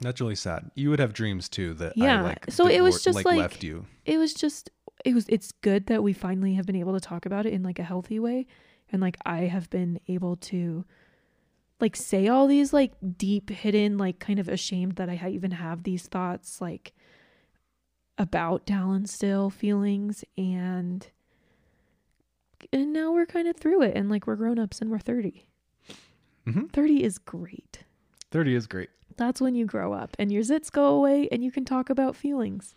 That's 0.00 0.20
really 0.20 0.34
sad. 0.34 0.70
You 0.74 0.90
would 0.90 0.98
have 0.98 1.12
dreams 1.12 1.48
too 1.48 1.74
that 1.74 1.96
Yeah, 1.96 2.20
I 2.20 2.22
like 2.22 2.50
so 2.50 2.66
it 2.66 2.80
was 2.80 3.02
just 3.02 3.16
like, 3.16 3.24
like- 3.24 3.38
left 3.38 3.62
you. 3.62 3.86
It 4.04 4.18
was 4.18 4.34
just 4.34 4.70
it 5.04 5.14
was 5.14 5.26
it's 5.28 5.52
good 5.52 5.86
that 5.86 6.02
we 6.02 6.12
finally 6.12 6.54
have 6.54 6.66
been 6.66 6.76
able 6.76 6.92
to 6.92 7.00
talk 7.00 7.24
about 7.24 7.46
it 7.46 7.52
in 7.52 7.62
like 7.62 7.78
a 7.78 7.84
healthy 7.84 8.18
way 8.18 8.46
and 8.92 9.00
like 9.02 9.16
I 9.26 9.40
have 9.42 9.68
been 9.70 10.00
able 10.08 10.36
to 10.36 10.84
like 11.80 11.94
say 11.96 12.26
all 12.28 12.46
these 12.46 12.72
like 12.72 12.92
deep 13.16 13.50
hidden 13.50 13.98
like 13.98 14.18
kind 14.18 14.38
of 14.38 14.48
ashamed 14.48 14.96
that 14.96 15.08
I 15.08 15.28
even 15.30 15.52
have 15.52 15.82
these 15.84 16.02
thoughts 16.06 16.60
like 16.60 16.92
about 18.16 18.66
Dallin 18.66 19.06
still 19.08 19.48
feelings 19.50 20.24
and 20.36 21.06
and 22.72 22.92
now 22.92 23.12
we're 23.12 23.26
kind 23.26 23.46
of 23.46 23.56
through 23.56 23.82
it 23.82 23.92
and 23.94 24.08
like 24.10 24.26
we're 24.26 24.34
grown-ups 24.36 24.80
and 24.80 24.90
we're 24.90 24.98
30. 24.98 25.46
Mhm. 26.46 26.72
30 26.72 27.04
is 27.04 27.18
great. 27.18 27.84
30 28.32 28.54
is 28.56 28.66
great. 28.66 28.90
That's 29.16 29.40
when 29.40 29.54
you 29.54 29.64
grow 29.64 29.92
up 29.92 30.16
and 30.18 30.32
your 30.32 30.42
zits 30.42 30.70
go 30.70 30.86
away 30.86 31.28
and 31.30 31.44
you 31.44 31.52
can 31.52 31.64
talk 31.64 31.90
about 31.90 32.16
feelings. 32.16 32.74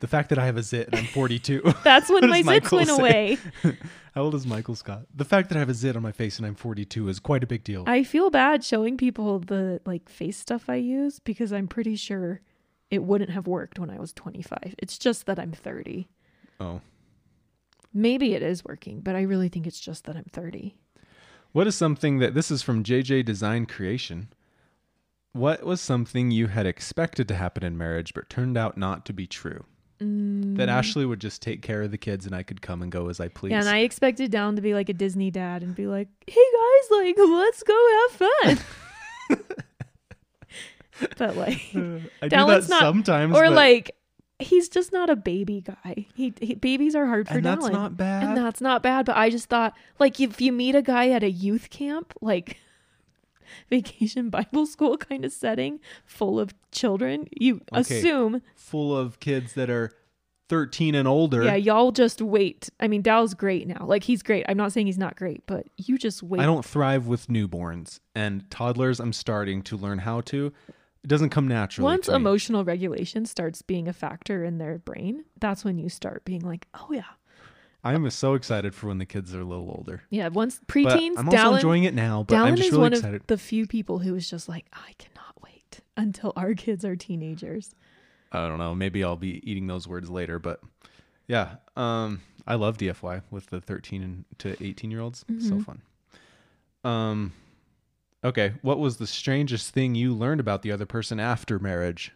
The 0.00 0.06
fact 0.06 0.28
that 0.28 0.38
I 0.38 0.44
have 0.46 0.56
a 0.58 0.62
zit 0.62 0.88
and 0.88 0.96
I'm 0.96 1.06
42. 1.06 1.62
That's 1.84 2.10
when 2.10 2.28
my 2.30 2.42
zits 2.42 2.44
Michael 2.44 2.78
went 2.78 2.90
say? 2.90 2.96
away. 2.98 3.38
How 4.14 4.22
old 4.22 4.36
is 4.36 4.46
Michael 4.46 4.76
Scott? 4.76 5.06
The 5.12 5.24
fact 5.24 5.48
that 5.48 5.56
I 5.56 5.58
have 5.58 5.68
a 5.68 5.74
zit 5.74 5.96
on 5.96 6.02
my 6.02 6.12
face 6.12 6.38
and 6.38 6.46
I'm 6.46 6.54
42 6.54 7.08
is 7.08 7.18
quite 7.18 7.42
a 7.42 7.48
big 7.48 7.64
deal. 7.64 7.82
I 7.86 8.04
feel 8.04 8.30
bad 8.30 8.62
showing 8.62 8.96
people 8.96 9.40
the 9.40 9.80
like 9.84 10.08
face 10.08 10.36
stuff 10.36 10.70
I 10.70 10.76
use 10.76 11.18
because 11.18 11.52
I'm 11.52 11.66
pretty 11.66 11.96
sure 11.96 12.40
it 12.90 13.02
wouldn't 13.02 13.30
have 13.30 13.48
worked 13.48 13.76
when 13.78 13.90
I 13.90 13.98
was 13.98 14.12
25. 14.12 14.76
It's 14.78 14.98
just 14.98 15.26
that 15.26 15.38
I'm 15.38 15.52
30. 15.52 16.08
oh. 16.60 16.80
Maybe 17.96 18.34
it 18.34 18.42
is 18.42 18.64
working, 18.64 19.00
but 19.00 19.14
I 19.14 19.22
really 19.22 19.48
think 19.48 19.68
it's 19.68 19.78
just 19.78 20.04
that 20.04 20.16
I'm 20.16 20.26
30. 20.32 20.74
What 21.52 21.68
is 21.68 21.76
something 21.76 22.18
that 22.18 22.34
this 22.34 22.50
is 22.50 22.60
from 22.60 22.82
JJ 22.82 23.24
Design 23.24 23.66
Creation? 23.66 24.32
What 25.32 25.64
was 25.64 25.80
something 25.80 26.32
you 26.32 26.48
had 26.48 26.66
expected 26.66 27.28
to 27.28 27.36
happen 27.36 27.62
in 27.62 27.78
marriage 27.78 28.12
but 28.12 28.28
turned 28.28 28.56
out 28.56 28.76
not 28.76 29.06
to 29.06 29.12
be 29.12 29.28
true? 29.28 29.64
Mm. 30.04 30.56
That 30.56 30.68
Ashley 30.68 31.06
would 31.06 31.20
just 31.20 31.42
take 31.42 31.62
care 31.62 31.82
of 31.82 31.90
the 31.90 31.98
kids 31.98 32.26
and 32.26 32.34
I 32.34 32.42
could 32.42 32.60
come 32.62 32.82
and 32.82 32.92
go 32.92 33.08
as 33.08 33.20
I 33.20 33.28
please. 33.28 33.52
Yeah, 33.52 33.60
and 33.60 33.68
I 33.68 33.78
expected 33.78 34.30
Down 34.30 34.56
to 34.56 34.62
be 34.62 34.74
like 34.74 34.88
a 34.88 34.92
Disney 34.92 35.30
dad 35.30 35.62
and 35.62 35.74
be 35.74 35.86
like, 35.86 36.08
"Hey 36.26 36.44
guys, 36.52 36.90
like 36.90 37.16
let's 37.18 37.62
go 37.62 38.08
have 38.08 38.10
fun." 38.12 38.58
but 41.18 41.36
like 41.36 41.60
I 41.74 41.74
do 41.74 42.28
Dallin's 42.28 42.66
that 42.68 42.74
not- 42.74 42.80
sometimes. 42.80 43.36
or 43.36 43.44
but- 43.44 43.52
like 43.52 43.90
he's 44.38 44.68
just 44.68 44.92
not 44.92 45.10
a 45.10 45.16
baby 45.16 45.60
guy. 45.62 46.06
He, 46.14 46.34
he 46.40 46.54
babies 46.54 46.94
are 46.94 47.06
hard 47.06 47.28
for 47.28 47.34
and 47.34 47.44
that's 47.44 47.68
not 47.68 47.96
bad. 47.96 48.24
And 48.24 48.36
that's 48.36 48.60
not 48.60 48.82
bad, 48.82 49.06
but 49.06 49.16
I 49.16 49.30
just 49.30 49.48
thought 49.48 49.74
like 49.98 50.20
if 50.20 50.40
you 50.40 50.52
meet 50.52 50.74
a 50.74 50.82
guy 50.82 51.10
at 51.10 51.22
a 51.22 51.30
youth 51.30 51.70
camp, 51.70 52.12
like 52.20 52.58
vacation 53.70 54.30
Bible 54.30 54.66
school 54.66 54.96
kind 54.96 55.24
of 55.24 55.32
setting 55.32 55.80
full 56.04 56.38
of 56.40 56.54
children, 56.72 57.26
you 57.38 57.60
Okay. 57.72 57.98
assume 57.98 58.42
Full 58.54 58.96
of 58.96 59.20
kids 59.20 59.54
that 59.54 59.70
are 59.70 59.90
13 60.50 60.94
and 60.94 61.08
older. 61.08 61.42
yeah, 61.42 61.54
y'all 61.54 61.90
just 61.90 62.20
wait. 62.20 62.68
I 62.78 62.86
mean, 62.86 63.00
Dow's 63.02 63.32
great 63.34 63.66
now. 63.66 63.84
Like 63.86 64.04
he's 64.04 64.22
great. 64.22 64.44
I'm 64.48 64.56
not 64.58 64.72
saying 64.72 64.86
he's 64.86 64.98
not 64.98 65.16
great, 65.16 65.42
but 65.46 65.66
you 65.76 65.96
just 65.96 66.22
wait. 66.22 66.40
I 66.40 66.44
don't 66.44 66.64
thrive 66.64 67.06
with 67.06 67.28
newborns 67.28 68.00
and 68.14 68.48
toddlers. 68.50 69.00
I'm 69.00 69.12
starting 69.14 69.62
to 69.62 69.76
learn 69.76 69.98
how 70.00 70.20
to. 70.22 70.52
It 71.02 71.08
doesn't 71.08 71.30
come 71.30 71.48
naturally. 71.48 71.84
Once 71.84 72.08
emotional 72.08 72.64
regulation 72.64 73.26
starts 73.26 73.62
being 73.62 73.88
a 73.88 73.92
factor 73.92 74.44
in 74.44 74.58
their 74.58 74.78
brain, 74.78 75.24
that's 75.40 75.64
when 75.64 75.78
you 75.78 75.88
start 75.88 76.24
being 76.24 76.40
like, 76.42 76.66
"Oh 76.74 76.88
yeah. 76.92 77.02
I'm 77.84 78.08
so 78.10 78.34
excited 78.34 78.74
for 78.74 78.86
when 78.88 78.98
the 78.98 79.04
kids 79.06 79.34
are 79.34 79.40
a 79.40 79.44
little 79.44 79.68
older. 79.70 80.02
Yeah, 80.10 80.28
once 80.28 80.58
preteens. 80.66 81.14
But 81.14 81.20
I'm 81.20 81.28
also 81.28 81.36
Dallin, 81.36 81.54
enjoying 81.56 81.84
it 81.84 81.94
now. 81.94 82.22
But 82.22 82.36
Dallin 82.36 82.46
I'm 82.46 82.56
just 82.56 82.68
is 82.68 82.72
really 82.72 82.82
one 82.82 82.92
excited. 82.94 83.20
of 83.20 83.26
the 83.26 83.36
few 83.38 83.66
people 83.66 83.98
who 83.98 84.14
is 84.14 84.28
just 84.28 84.48
like, 84.48 84.66
I 84.72 84.92
cannot 84.98 85.34
wait 85.42 85.80
until 85.96 86.32
our 86.34 86.54
kids 86.54 86.84
are 86.84 86.96
teenagers. 86.96 87.74
I 88.32 88.48
don't 88.48 88.58
know. 88.58 88.74
Maybe 88.74 89.04
I'll 89.04 89.16
be 89.16 89.48
eating 89.48 89.66
those 89.66 89.86
words 89.86 90.08
later, 90.10 90.38
but 90.38 90.60
yeah. 91.28 91.56
Um, 91.76 92.22
I 92.46 92.54
love 92.54 92.78
EFY 92.78 93.22
with 93.30 93.46
the 93.46 93.60
13 93.60 94.02
and 94.02 94.24
to 94.38 94.56
18 94.64 94.90
year 94.90 95.00
olds. 95.00 95.24
So 95.38 95.56
Mhm. 95.56 95.64
fun. 95.64 95.82
Um, 96.90 97.32
okay. 98.24 98.54
What 98.62 98.78
was 98.78 98.96
the 98.96 99.06
strangest 99.06 99.70
thing 99.72 99.94
you 99.94 100.14
learned 100.14 100.40
about 100.40 100.62
the 100.62 100.72
other 100.72 100.86
person 100.86 101.20
after 101.20 101.58
marriage? 101.58 102.12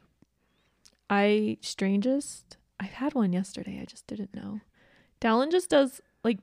I 1.11 1.59
strangest. 1.61 2.57
I 2.81 2.85
had 2.85 3.15
one 3.15 3.33
yesterday. 3.33 3.79
I 3.81 3.85
just 3.85 4.07
didn't 4.07 4.35
know. 4.35 4.61
Dallin 5.21 5.51
just 5.51 5.71
does 5.71 6.01
like, 6.25 6.39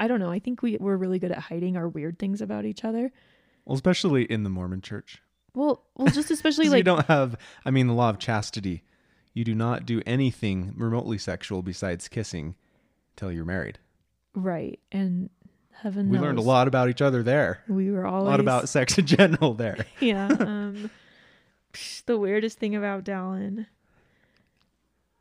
I 0.00 0.08
don't 0.08 0.20
know. 0.20 0.30
I 0.30 0.38
think 0.38 0.62
we 0.62 0.76
we're 0.78 0.96
really 0.96 1.18
good 1.18 1.32
at 1.32 1.38
hiding 1.38 1.76
our 1.76 1.88
weird 1.88 2.18
things 2.18 2.40
about 2.40 2.64
each 2.64 2.84
other. 2.84 3.12
Well, 3.64 3.74
especially 3.74 4.24
in 4.24 4.42
the 4.42 4.50
Mormon 4.50 4.80
church. 4.82 5.22
Well, 5.54 5.84
well, 5.96 6.08
just 6.08 6.30
especially 6.32 6.68
like 6.68 6.78
you 6.78 6.84
don't 6.84 7.06
have, 7.06 7.36
I 7.64 7.70
mean, 7.70 7.86
the 7.86 7.94
law 7.94 8.10
of 8.10 8.18
chastity. 8.18 8.82
You 9.32 9.44
do 9.44 9.54
not 9.54 9.84
do 9.86 10.00
anything 10.06 10.74
remotely 10.76 11.18
sexual 11.18 11.62
besides 11.62 12.08
kissing 12.08 12.54
till 13.16 13.32
you're 13.32 13.44
married. 13.44 13.78
right 14.34 14.78
and 14.92 15.30
heaven. 15.72 16.08
We 16.08 16.18
learned 16.18 16.38
a 16.38 16.42
lot 16.42 16.68
about 16.68 16.88
each 16.88 17.02
other 17.02 17.22
there. 17.22 17.62
We 17.68 17.90
were 17.90 18.06
all 18.06 18.22
A 18.22 18.28
lot 18.28 18.40
about 18.40 18.68
sex 18.68 18.96
in 18.98 19.06
general 19.06 19.54
there. 19.54 19.86
yeah. 20.00 20.28
Um, 20.40 20.90
the 22.06 22.16
weirdest 22.16 22.58
thing 22.58 22.76
about 22.76 23.02
Dallin. 23.04 23.66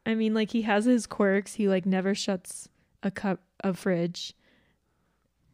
I 0.05 0.15
mean, 0.15 0.33
like 0.33 0.51
he 0.51 0.63
has 0.63 0.85
his 0.85 1.07
quirks. 1.07 1.53
He 1.55 1.67
like 1.67 1.85
never 1.85 2.13
shuts 2.15 2.67
a 3.01 3.11
cup 3.11 3.39
of 3.63 3.77
fridge. 3.79 4.33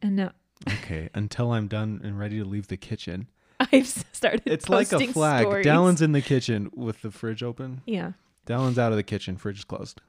And 0.01 0.15
now 0.15 0.31
Okay, 0.67 1.09
until 1.13 1.51
I'm 1.51 1.67
done 1.67 2.01
and 2.03 2.17
ready 2.19 2.37
to 2.39 2.45
leave 2.45 2.67
the 2.67 2.77
kitchen. 2.77 3.27
I've 3.71 3.87
started. 3.87 4.41
It's 4.45 4.69
like 4.69 4.91
a 4.91 4.99
flag. 5.07 5.43
stories. 5.45 5.65
Dallin's 5.65 6.01
in 6.01 6.11
the 6.13 6.21
kitchen 6.21 6.69
with 6.75 7.01
the 7.01 7.11
fridge 7.11 7.43
open. 7.43 7.81
Yeah. 7.85 8.13
Dallin's 8.45 8.79
out 8.79 8.91
of 8.91 8.97
the 8.97 9.03
kitchen. 9.03 9.37
Fridge 9.37 9.59
is 9.59 9.63
closed. 9.65 10.01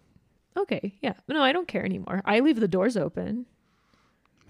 Okay. 0.57 0.95
Yeah. 1.03 1.15
No, 1.29 1.43
I 1.43 1.53
don't 1.53 1.69
care 1.69 1.85
anymore. 1.85 2.23
I 2.25 2.41
leave 2.41 2.59
the 2.61 2.69
doors 2.69 2.97
open 2.97 3.47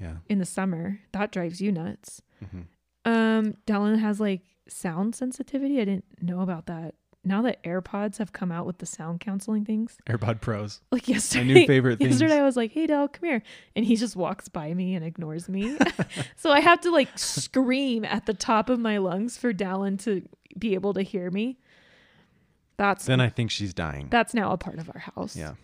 Yeah. 0.01 0.17
in 0.29 0.39
the 0.39 0.47
summer. 0.47 1.01
That 1.13 1.33
drives 1.33 1.61
you 1.61 1.73
nuts. 1.73 2.23
Mhm. 2.45 2.65
Um, 3.05 3.55
Dallin 3.67 3.99
has 3.99 4.21
like 4.21 4.43
sound 4.69 5.15
sensitivity. 5.15 5.81
I 5.81 5.85
didn't 5.85 6.23
know 6.23 6.41
about 6.41 6.67
that. 6.67 6.95
Now 7.23 7.43
that 7.43 7.63
AirPods 7.65 8.17
have 8.17 8.33
come 8.33 8.51
out 8.51 8.65
with 8.65 8.79
the 8.79 8.87
sound 8.87 9.21
counseling 9.21 9.65
things, 9.67 9.99
AirPod 10.07 10.41
Pros. 10.41 10.81
like 10.91 11.07
yesterday, 11.07 11.45
My 11.45 11.53
new 11.53 11.67
favorite 11.67 11.99
things. 11.99 12.13
Yesterday 12.13 12.39
I 12.41 12.43
was 12.45 12.57
like, 12.57 12.73
"Hey, 12.73 12.87
Dell, 12.87 13.09
come 13.09 13.29
here," 13.29 13.43
and 13.77 13.85
he 13.85 13.95
just 13.97 14.17
walks 14.17 14.49
by 14.49 14.73
me 14.73 14.95
and 14.95 15.05
ignores 15.05 15.47
me. 15.49 15.77
so 16.37 16.51
I 16.51 16.61
have 16.61 16.81
to 16.81 16.91
like 16.91 17.11
scream 17.19 18.05
at 18.07 18.25
the 18.25 18.33
top 18.35 18.71
of 18.71 18.79
my 18.79 18.97
lungs 18.99 19.37
for 19.37 19.53
Dallin 19.53 19.99
to 20.05 20.23
be 20.59 20.73
able 20.75 20.95
to 20.95 21.03
hear 21.03 21.31
me. 21.31 21.59
That's 22.79 23.05
Then 23.05 23.21
I 23.21 23.29
think 23.29 23.51
she's 23.51 23.75
dying. 23.75 24.09
that's 24.11 24.33
now 24.33 24.53
a 24.53 24.57
part 24.57 24.79
of 24.79 24.89
our 24.95 25.01
house. 25.01 25.37
Yeah. 25.37 25.55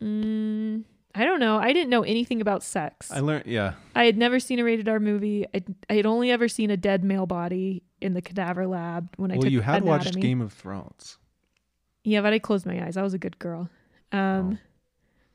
Mm, 0.00 0.84
I 1.14 1.24
don't 1.24 1.40
know. 1.40 1.58
I 1.58 1.72
didn't 1.72 1.90
know 1.90 2.02
anything 2.02 2.40
about 2.40 2.62
sex. 2.62 3.10
I 3.10 3.20
learned. 3.20 3.44
Yeah. 3.46 3.74
I 3.94 4.04
had 4.04 4.16
never 4.16 4.40
seen 4.40 4.58
a 4.58 4.64
rated 4.64 4.88
R 4.88 4.98
movie. 4.98 5.46
I, 5.54 5.62
I 5.90 5.94
had 5.94 6.06
only 6.06 6.30
ever 6.30 6.48
seen 6.48 6.70
a 6.70 6.76
dead 6.76 7.04
male 7.04 7.26
body 7.26 7.82
in 8.00 8.14
the 8.14 8.22
cadaver 8.22 8.66
lab 8.66 9.10
when 9.16 9.30
I 9.30 9.34
Well, 9.34 9.42
took 9.42 9.52
you 9.52 9.60
had 9.60 9.84
watched. 9.84 10.18
Game 10.18 10.40
of 10.40 10.52
Thrones. 10.52 11.18
Yeah, 12.04 12.20
but 12.22 12.32
I 12.32 12.38
closed 12.38 12.64
my 12.66 12.82
eyes. 12.84 12.96
I 12.96 13.02
was 13.02 13.14
a 13.14 13.18
good 13.18 13.38
girl. 13.38 13.68
Um, 14.10 14.58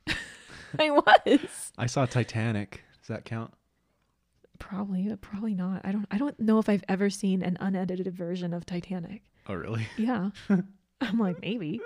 I 0.79 0.89
was. 0.89 1.71
I 1.77 1.85
saw 1.85 2.05
Titanic. 2.05 2.83
Does 3.01 3.07
that 3.09 3.25
count? 3.25 3.53
Probably, 4.59 5.15
probably 5.21 5.53
not. 5.53 5.81
I 5.83 5.91
don't 5.91 6.07
I 6.09 6.17
don't 6.17 6.39
know 6.39 6.57
if 6.59 6.67
I've 6.67 6.83
ever 6.89 7.09
seen 7.11 7.43
an 7.43 7.57
unedited 7.59 8.11
version 8.15 8.53
of 8.53 8.65
Titanic. 8.65 9.21
Oh, 9.47 9.53
really? 9.53 9.87
Yeah. 9.97 10.31
I'm 11.01 11.19
like, 11.19 11.41
maybe. 11.41 11.79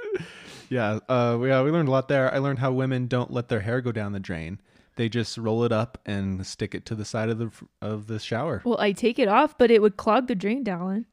Yeah. 0.70 1.00
Uh, 1.10 1.38
we, 1.40 1.50
yeah, 1.50 1.62
we 1.62 1.72
learned 1.72 1.90
a 1.90 1.92
lot 1.92 2.08
there. 2.08 2.34
I 2.34 2.38
learned 2.38 2.60
how 2.60 2.72
women 2.72 3.08
don't 3.08 3.32
let 3.32 3.50
their 3.50 3.60
hair 3.60 3.82
go 3.82 3.92
down 3.92 4.14
the 4.14 4.20
drain. 4.20 4.62
They 4.96 5.10
just 5.10 5.38
roll 5.38 5.64
it 5.64 5.72
up 5.72 5.98
and 6.06 6.46
stick 6.46 6.76
it 6.76 6.86
to 6.88 6.96
the 6.96 7.06
side 7.06 7.30
of 7.30 7.38
the 7.38 7.50
of 7.82 8.08
the 8.08 8.20
shower. 8.20 8.62
Well, 8.66 8.80
I 8.80 8.92
take 8.92 9.20
it 9.20 9.28
off, 9.28 9.58
but 9.58 9.72
it 9.72 9.82
would 9.82 9.98
clog 9.98 10.28
the 10.28 10.36
drain 10.36 10.64
down. 10.64 11.06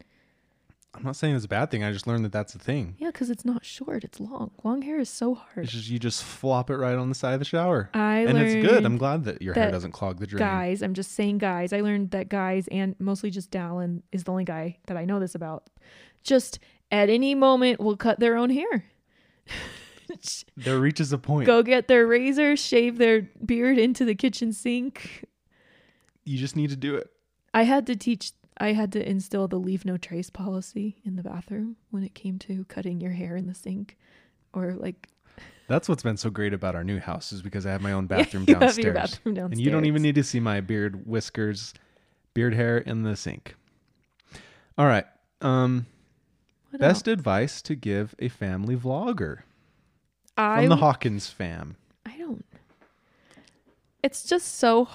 I'm 0.94 1.04
not 1.04 1.16
saying 1.16 1.37
it's 1.37 1.44
a 1.44 1.48
bad 1.48 1.70
thing. 1.70 1.84
I 1.84 1.92
just 1.92 2.06
learned 2.06 2.24
that 2.24 2.32
that's 2.32 2.54
a 2.54 2.58
thing. 2.58 2.96
Yeah, 2.98 3.08
because 3.08 3.30
it's 3.30 3.44
not 3.44 3.64
short; 3.64 4.02
it's 4.02 4.18
long. 4.18 4.50
Long 4.64 4.82
hair 4.82 4.98
is 4.98 5.08
so 5.08 5.34
hard. 5.34 5.64
It's 5.64 5.72
just 5.72 5.88
you 5.88 5.98
just 5.98 6.24
flop 6.24 6.70
it 6.70 6.76
right 6.76 6.96
on 6.96 7.08
the 7.08 7.14
side 7.14 7.34
of 7.34 7.38
the 7.38 7.44
shower, 7.44 7.88
I 7.94 8.20
and 8.20 8.37
it's 8.37 8.66
good. 8.66 8.84
I'm 8.84 8.98
glad 8.98 9.24
that 9.24 9.40
your 9.40 9.54
hair 9.54 9.70
doesn't 9.70 9.92
clog 9.92 10.18
the 10.18 10.26
drain. 10.26 10.40
guys. 10.40 10.82
I'm 10.82 10.94
just 10.94 11.12
saying, 11.12 11.38
guys. 11.38 11.72
I 11.72 11.80
learned 11.80 12.11
that 12.11 12.28
guys, 12.28 12.68
and 12.68 12.96
mostly 12.98 13.30
just 13.30 13.50
Dallin, 13.52 14.02
is 14.11 14.24
the 14.24 14.32
only 14.32 14.44
guy 14.44 14.78
that 14.87 14.96
I 14.96 15.04
know 15.04 15.20
this 15.20 15.37
about. 15.37 15.68
Just 16.24 16.58
at 16.90 17.11
any 17.11 17.35
moment 17.35 17.81
will 17.81 17.96
cut 17.96 18.20
their 18.20 18.37
own 18.37 18.51
hair. 18.51 18.85
There 20.57 20.79
reaches 20.79 21.12
a 21.12 21.18
point. 21.18 21.46
Go 21.46 21.62
get 21.62 21.87
their 21.87 22.07
razor, 22.07 22.57
shave 22.57 22.96
their 22.98 23.29
beard 23.44 23.79
into 23.79 24.05
the 24.07 24.14
kitchen 24.14 24.53
sink. 24.53 25.24
You 26.24 26.38
just 26.38 26.57
need 26.57 26.70
to 26.70 26.77
do 26.77 26.94
it. 26.96 27.11
I 27.55 27.62
had 27.64 27.87
to 27.87 27.94
teach. 27.94 28.33
I 28.59 28.72
had 28.72 28.90
to 28.92 29.09
instill 29.09 29.46
the 29.48 29.59
leave 29.59 29.85
no 29.85 29.96
trace 29.96 30.31
policy 30.31 30.96
in 31.05 31.16
the 31.16 31.22
bathroom 31.22 31.77
when 31.90 32.03
it 32.03 32.14
came 32.14 32.38
to 32.40 32.64
cutting 32.64 33.01
your 33.01 33.12
hair 33.12 33.37
in 33.37 33.46
the 33.46 33.55
sink, 33.55 33.96
or 34.53 34.72
like 34.72 35.09
That's 35.68 35.88
what's 35.88 36.03
been 36.03 36.16
so 36.16 36.31
great 36.31 36.55
about 36.55 36.74
our 36.74 36.85
new 36.85 36.98
house 36.98 37.31
is 37.31 37.42
because 37.42 37.66
I 37.66 37.70
have 37.70 37.83
my 37.83 37.92
own 37.92 38.07
bathroom 38.09 38.46
you 38.48 38.55
downstairs. 38.55 38.94
bathroom 38.94 39.35
downstairs. 39.35 39.59
And 39.59 39.61
you 39.61 39.70
don't 39.70 39.85
even 39.85 40.03
need 40.03 40.16
to 40.16 40.24
see 40.24 40.40
my 40.40 40.61
beard, 40.61 41.07
whiskers, 41.07 41.74
beard 42.35 42.55
hair 42.55 42.79
in 42.79 43.03
the 43.03 43.14
sink. 43.14 43.55
All 44.77 44.87
right. 44.87 45.05
Um, 45.40 45.87
What 46.70 46.81
best 46.81 47.09
else? 47.09 47.12
advice 47.12 47.62
to 47.62 47.74
give 47.74 48.14
a 48.18 48.28
family 48.28 48.76
vlogger 48.76 49.40
I 50.37 50.61
from 50.61 50.68
the 50.68 50.76
Hawkins 50.76 51.28
fam. 51.28 51.76
I 52.07 52.16
don't. 52.18 52.44
It's 54.02 54.24
just 54.24 54.57
so. 54.59 54.88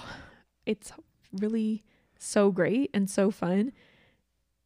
It's 0.65 0.91
really 1.33 1.83
so 2.17 2.51
great 2.51 2.89
and 2.93 3.09
so 3.09 3.31
fun. 3.31 3.73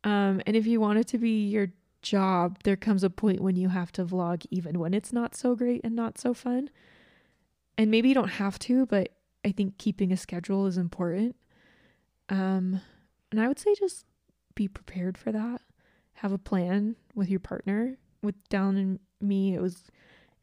Um, 0.04 0.42
and 0.46 0.56
if 0.56 0.68
you 0.68 0.80
want 0.80 1.00
it 1.00 1.08
to 1.08 1.18
be 1.18 1.48
your 1.48 1.70
job, 2.02 2.60
there 2.64 2.76
comes 2.76 3.04
a 3.04 3.10
point 3.10 3.42
when 3.42 3.56
you 3.56 3.70
have 3.70 3.92
to 3.94 4.06
vlog 4.06 4.46
even 4.52 4.80
when 4.80 4.94
it's 4.94 5.12
not 5.12 5.36
so 5.36 5.56
great 5.56 5.82
and 5.84 5.96
not 5.96 6.18
so 6.18 6.34
fun. 6.34 6.70
And 7.78 7.90
maybe 7.90 8.10
you 8.10 8.16
don't 8.16 8.30
have 8.30 8.60
to, 8.60 8.86
but 8.86 9.10
I 9.44 9.52
think 9.52 9.78
keeping 9.78 10.12
a 10.12 10.18
schedule 10.18 10.66
is 10.68 10.78
important. 10.78 11.36
Um, 12.30 12.82
and 13.32 13.42
I 13.42 13.48
would 13.48 13.60
say 13.60 13.74
just 13.76 14.06
be 14.56 14.68
prepared 14.68 15.18
for 15.18 15.32
that. 15.32 15.62
Have 16.18 16.32
a 16.32 16.38
plan 16.38 16.96
with 17.16 17.30
your 17.30 17.40
partner. 17.40 17.98
With 18.24 18.36
Dallin 18.50 18.78
and 18.78 19.00
me, 19.22 19.54
it 19.56 19.62
was 19.62 19.84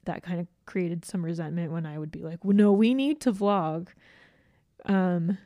that 0.04 0.22
kind 0.22 0.40
of 0.40 0.46
created 0.66 1.04
some 1.04 1.24
resentment 1.24 1.72
when 1.72 1.86
I 1.86 1.98
would 1.98 2.10
be 2.10 2.20
like, 2.20 2.44
well, 2.44 2.56
"No, 2.56 2.72
we 2.72 2.94
need 2.94 3.20
to 3.22 3.32
vlog." 3.32 3.88
Um, 4.84 5.38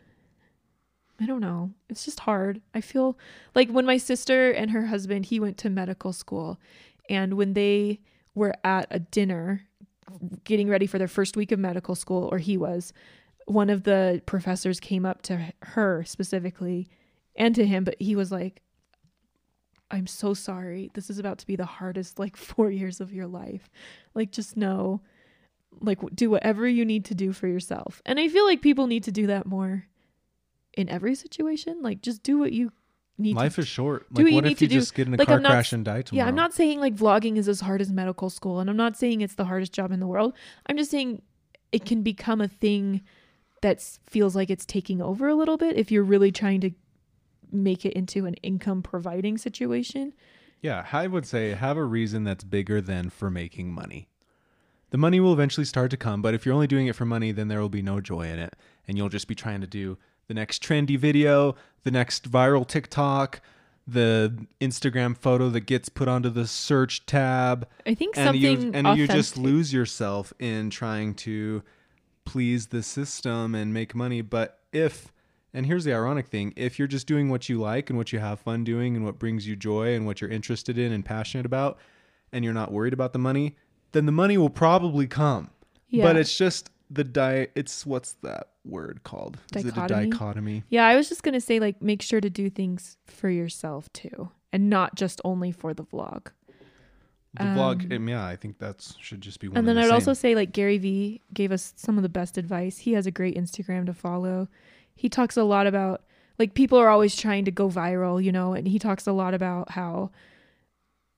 I 1.20 1.26
don't 1.26 1.40
know. 1.40 1.70
It's 1.88 2.04
just 2.04 2.20
hard. 2.20 2.60
I 2.74 2.80
feel 2.80 3.18
like 3.54 3.70
when 3.70 3.86
my 3.86 3.96
sister 3.96 4.50
and 4.50 4.70
her 4.70 4.86
husband, 4.86 5.26
he 5.26 5.40
went 5.40 5.56
to 5.58 5.70
medical 5.70 6.12
school, 6.12 6.58
and 7.08 7.34
when 7.34 7.54
they 7.54 8.00
were 8.34 8.54
at 8.64 8.86
a 8.90 8.98
dinner 8.98 9.62
getting 10.44 10.68
ready 10.68 10.86
for 10.86 10.98
their 10.98 11.08
first 11.08 11.36
week 11.36 11.52
of 11.52 11.58
medical 11.58 11.94
school, 11.94 12.28
or 12.30 12.38
he 12.38 12.56
was, 12.56 12.92
one 13.46 13.70
of 13.70 13.84
the 13.84 14.22
professors 14.26 14.80
came 14.80 15.04
up 15.04 15.22
to 15.22 15.52
her 15.62 16.04
specifically 16.04 16.88
and 17.36 17.54
to 17.54 17.66
him, 17.66 17.84
but 17.84 17.96
he 18.00 18.14
was 18.16 18.30
like, 18.32 18.62
I'm 19.90 20.07
so 20.07 20.35
sorry. 20.35 20.90
This 20.94 21.09
is 21.11 21.18
about 21.18 21.38
to 21.38 21.46
be 21.46 21.57
the 21.57 21.64
hardest 21.66 22.18
like 22.18 22.37
4 22.57 22.70
years 22.70 23.01
of 23.01 23.12
your 23.12 23.27
life. 23.27 23.68
Like 24.14 24.31
just 24.33 24.57
know 24.57 25.01
like 25.81 25.98
do 26.14 26.31
whatever 26.31 26.66
you 26.66 26.85
need 26.85 27.05
to 27.07 27.14
do 27.14 27.33
for 27.33 27.46
yourself. 27.46 28.03
And 28.07 28.18
I 28.18 28.29
feel 28.29 28.44
like 28.46 28.62
people 28.62 28.87
need 28.87 29.05
to 29.05 29.12
do 29.12 29.27
that 29.29 29.46
more 29.46 29.85
in 30.74 30.88
every 30.88 31.14
situation. 31.14 31.79
Like 31.83 32.01
just 32.03 32.22
do 32.22 32.38
what 32.38 32.53
you 32.53 32.72
need 33.18 33.37
Life 33.37 33.57
to 33.57 33.61
is 33.62 33.68
short. 33.68 34.07
do 34.12 34.22
Like, 34.22 34.33
what 34.33 34.37
what 34.37 34.44
need 34.44 34.53
if 34.53 34.59
to 34.59 34.64
you 34.64 34.68
do. 34.68 34.74
just 34.77 34.94
get 34.94 35.07
in 35.09 35.14
a 35.14 35.16
Like, 35.16 35.29
car 35.29 35.40
not 35.40 35.51
crash 35.51 35.72
and 35.72 35.85
die 35.85 36.03
tomorrow? 36.03 36.24
Yeah, 36.24 36.29
I'm 36.29 36.35
not 36.37 36.55
saying 36.55 36.81
like 36.81 36.94
vlogging 36.96 37.37
is 37.37 37.48
as 37.48 37.61
hard 37.61 37.81
as 37.81 37.92
medical 37.92 38.31
school 38.31 38.61
and 38.61 38.70
I'm 38.70 38.77
not 38.77 38.96
saying 38.96 39.20
it's 39.20 39.35
the 39.35 39.44
hardest 39.44 39.72
job 39.72 39.90
in 39.92 40.01
the 40.01 40.07
world. 40.07 40.35
I'm 40.66 40.77
just 40.77 40.90
saying 40.90 41.22
it 41.72 41.85
can 41.85 42.03
become 42.03 42.40
a 42.40 42.48
thing 42.48 43.03
that 43.61 43.83
feels 44.07 44.35
like 44.37 44.51
it's 44.51 44.64
taking 44.64 45.03
over 45.03 45.29
a 45.29 45.35
little 45.35 45.57
bit 45.57 45.77
if 45.77 45.90
you're 45.90 46.05
really 46.05 46.31
trying 46.33 46.61
to 46.62 46.70
make 47.52 47.84
it 47.84 47.92
into 47.92 48.26
an 48.26 48.34
income 48.34 48.82
providing 48.82 49.38
situation. 49.38 50.12
Yeah, 50.61 50.87
I 50.92 51.06
would 51.06 51.26
say 51.26 51.50
have 51.50 51.76
a 51.76 51.84
reason 51.84 52.24
that's 52.24 52.44
bigger 52.44 52.80
than 52.80 53.11
for 53.11 53.30
making 53.30 53.72
money. 53.72 54.08
The 54.90 54.98
money 54.98 55.20
will 55.20 55.32
eventually 55.32 55.66
start 55.66 55.90
to 55.90 55.96
come, 55.96 56.22
but 56.22 56.34
if 56.34 56.46
you're 56.46 56.54
only 56.54 56.66
doing 56.66 56.87
it 56.87 56.96
for 56.96 57.04
money, 57.04 57.30
then 57.30 57.48
there 57.48 57.61
will 57.61 57.68
be 57.68 57.82
no 57.82 58.00
joy 58.00 58.22
in 58.28 58.38
it. 58.38 58.56
And 58.87 58.96
you'll 58.96 59.11
just 59.11 59.28
be 59.28 59.34
trying 59.34 59.61
to 59.61 59.66
do 59.66 59.98
the 60.28 60.34
next 60.34 60.62
trendy 60.62 60.98
video, 60.98 61.54
the 61.84 61.90
next 61.90 62.30
viral 62.30 62.66
TikTok, 62.66 63.40
the 63.87 64.46
Instagram 64.61 65.16
photo 65.16 65.48
that 65.50 65.61
gets 65.61 65.88
put 65.88 66.08
onto 66.08 66.30
the 66.30 66.46
search 66.46 67.06
tab. 67.06 67.68
I 67.87 67.94
think 67.94 68.16
And 68.16 68.26
something 68.26 68.62
you 68.62 68.70
and 68.74 68.98
you 68.98 69.06
just 69.06 69.37
lose 69.37 69.72
yourself 69.72 70.32
in 70.38 70.70
trying 70.70 71.14
to 71.16 71.62
please 72.24 72.66
the 72.66 72.82
system 72.82 73.54
and 73.54 73.72
make 73.72 73.94
money. 73.94 74.20
But 74.20 74.58
if 74.72 75.12
and 75.54 75.66
here's 75.66 75.84
the 75.84 75.92
ironic 75.92 76.28
thing, 76.28 76.52
if 76.56 76.78
you're 76.78 76.88
just 76.88 77.06
doing 77.06 77.28
what 77.30 77.48
you 77.48 77.58
like 77.61 77.90
and 77.90 77.98
what 77.98 78.12
you 78.12 78.18
have 78.18 78.40
fun 78.40 78.64
doing 78.64 78.96
and 78.96 79.04
what 79.04 79.18
brings 79.18 79.46
you 79.46 79.56
joy 79.56 79.94
and 79.94 80.06
what 80.06 80.20
you're 80.20 80.30
interested 80.30 80.78
in 80.78 80.92
and 80.92 81.04
passionate 81.04 81.46
about, 81.46 81.78
and 82.32 82.44
you're 82.44 82.54
not 82.54 82.72
worried 82.72 82.92
about 82.92 83.12
the 83.12 83.18
money, 83.18 83.56
then 83.92 84.06
the 84.06 84.12
money 84.12 84.37
will 84.37 84.50
probably 84.50 85.06
come. 85.06 85.50
Yeah. 85.88 86.04
But 86.04 86.16
it's 86.16 86.37
just 86.37 86.70
the 86.90 87.04
di 87.04 87.48
it's 87.54 87.84
what's 87.87 88.14
that 88.22 88.48
word 88.64 89.02
called? 89.02 89.38
Is 89.54 89.64
it 89.64 89.68
a 89.68 89.72
Dichotomy? 89.72 90.11
dichotomy? 90.11 90.64
Yeah, 90.68 90.87
I 90.87 90.96
was 90.96 91.08
just 91.08 91.22
going 91.22 91.34
to 91.34 91.40
say 91.40 91.61
like 91.61 91.80
make 91.80 92.02
sure 92.02 92.20
to 92.20 92.30
do 92.30 92.50
things 92.50 92.96
for 93.06 93.30
yourself 93.30 93.90
too 93.92 94.30
and 94.52 94.70
not 94.70 94.94
just 94.94 95.20
only 95.24 95.52
for 95.52 95.74
the 95.74 95.84
vlog. 95.84 96.28
The 97.34 97.44
vlog, 97.44 97.94
um, 97.94 98.08
yeah, 98.08 98.24
I 98.24 98.37
think 98.37 98.58
that 98.58 98.94
should 98.98 99.20
just 99.20 99.38
be 99.38 99.48
one. 99.48 99.58
And 99.58 99.68
then 99.68 99.76
the 99.76 99.82
I'd 99.82 99.87
same. 99.87 99.94
also 99.94 100.14
say 100.14 100.34
like 100.34 100.52
Gary 100.52 100.78
Vee 100.78 101.20
gave 101.32 101.52
us 101.52 101.72
some 101.76 101.96
of 101.96 102.02
the 102.02 102.08
best 102.08 102.38
advice. 102.38 102.78
He 102.78 102.94
has 102.94 103.06
a 103.06 103.11
great 103.11 103.37
Instagram 103.37 103.87
to 103.87 103.94
follow. 103.94 104.48
He 104.98 105.08
talks 105.08 105.37
a 105.37 105.44
lot 105.44 105.68
about 105.68 106.02
like 106.40 106.54
people 106.54 106.76
are 106.76 106.88
always 106.88 107.14
trying 107.14 107.44
to 107.44 107.52
go 107.52 107.68
viral, 107.68 108.22
you 108.22 108.32
know, 108.32 108.52
and 108.52 108.66
he 108.66 108.80
talks 108.80 109.06
a 109.06 109.12
lot 109.12 109.32
about 109.32 109.70
how 109.70 110.11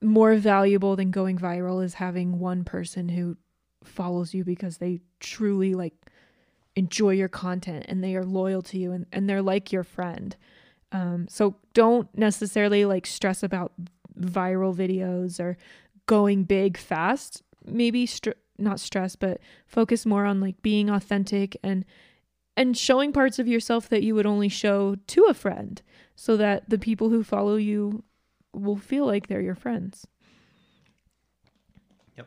more 0.03 0.35
valuable 0.37 0.97
than 0.97 1.11
going 1.11 1.39
viral 1.39 1.83
is 1.83 1.95
having 1.95 2.39
one 2.39 2.63
person 2.63 3.09
who 3.09 3.39
follows 3.83 4.35
you 4.35 4.45
because 4.45 4.77
they 4.77 5.01
truly 5.19 5.75
like 5.75 5.95
enjoy 6.77 7.11
your 7.11 7.29
content 7.29 7.87
and 7.89 8.05
they 8.05 8.15
are 8.15 8.25
loyal 8.25 8.61
to 8.61 8.79
you 8.79 8.93
and, 8.93 9.07
and 9.13 9.29
they're 9.29 9.43
like 9.43 9.73
your 9.73 9.83
friend. 9.83 10.37
Um, 10.93 11.27
so 11.29 11.57
don't 11.73 12.07
necessarily 12.15 12.85
like 12.85 13.07
stress 13.07 13.43
about 13.43 13.73
viral 14.19 14.77
videos 14.77 15.41
or 15.41 15.57
going 16.05 16.45
big 16.45 16.77
fast. 16.77 17.43
Maybe 17.65 18.05
str- 18.05 18.31
not 18.59 18.79
stress, 18.79 19.17
but 19.17 19.41
focus 19.67 20.05
more 20.05 20.27
on 20.27 20.39
like 20.39 20.61
being 20.61 20.91
authentic 20.91 21.57
and 21.63 21.87
and 22.57 22.77
showing 22.77 23.13
parts 23.13 23.39
of 23.39 23.49
yourself 23.49 23.89
that 23.89 24.03
you 24.03 24.15
would 24.15 24.27
only 24.27 24.49
show 24.49 24.97
to 25.09 25.25
a 25.25 25.35
friend 25.35 25.81
so 26.15 26.37
that 26.37 26.69
the 26.69 26.79
people 26.79 27.09
who 27.09 27.23
follow 27.23 27.57
you 27.57 28.03
will 28.53 28.77
feel 28.77 29.07
like 29.07 29.29
they're 29.29 29.41
your 29.41 29.55
friends. 29.55 30.07
Yep. 32.17 32.27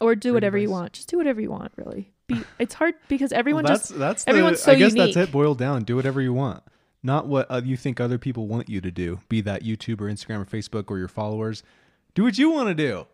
Or 0.00 0.14
do 0.14 0.28
Great 0.30 0.34
whatever 0.34 0.58
you 0.58 0.70
want. 0.70 0.92
Just 0.92 1.08
do 1.08 1.16
whatever 1.18 1.40
you 1.40 1.50
want, 1.50 1.72
really. 1.76 2.12
Be 2.26 2.40
it's 2.58 2.74
hard 2.74 2.94
because 3.08 3.30
Well, 3.30 3.38
everyone 3.40 3.64
that's 3.64 3.88
just 3.88 3.98
that's 3.98 4.24
the, 4.24 4.30
everyone's 4.30 4.60
so 4.60 4.72
I 4.72 4.74
guess 4.76 4.94
unique. 4.94 5.14
that's 5.14 5.28
it. 5.28 5.32
Boiled 5.32 5.58
down. 5.58 5.84
Do 5.84 5.96
whatever 5.96 6.20
you 6.20 6.32
want, 6.32 6.62
not 7.02 7.26
what 7.26 7.50
uh, 7.50 7.62
you 7.64 7.76
think 7.76 8.00
other 8.00 8.18
people 8.18 8.46
want 8.46 8.68
you 8.68 8.80
to 8.80 8.90
do. 8.90 9.20
Be 9.28 9.40
that 9.42 9.62
YouTube 9.62 10.00
or 10.00 10.04
Instagram 10.06 10.40
or 10.40 10.44
Facebook 10.46 10.90
or 10.90 10.98
your 10.98 11.08
followers. 11.08 11.62
Do 12.14 12.24
what 12.24 12.38
you 12.38 12.50
want 12.50 12.68
to 12.68 12.74
do. 12.74 13.06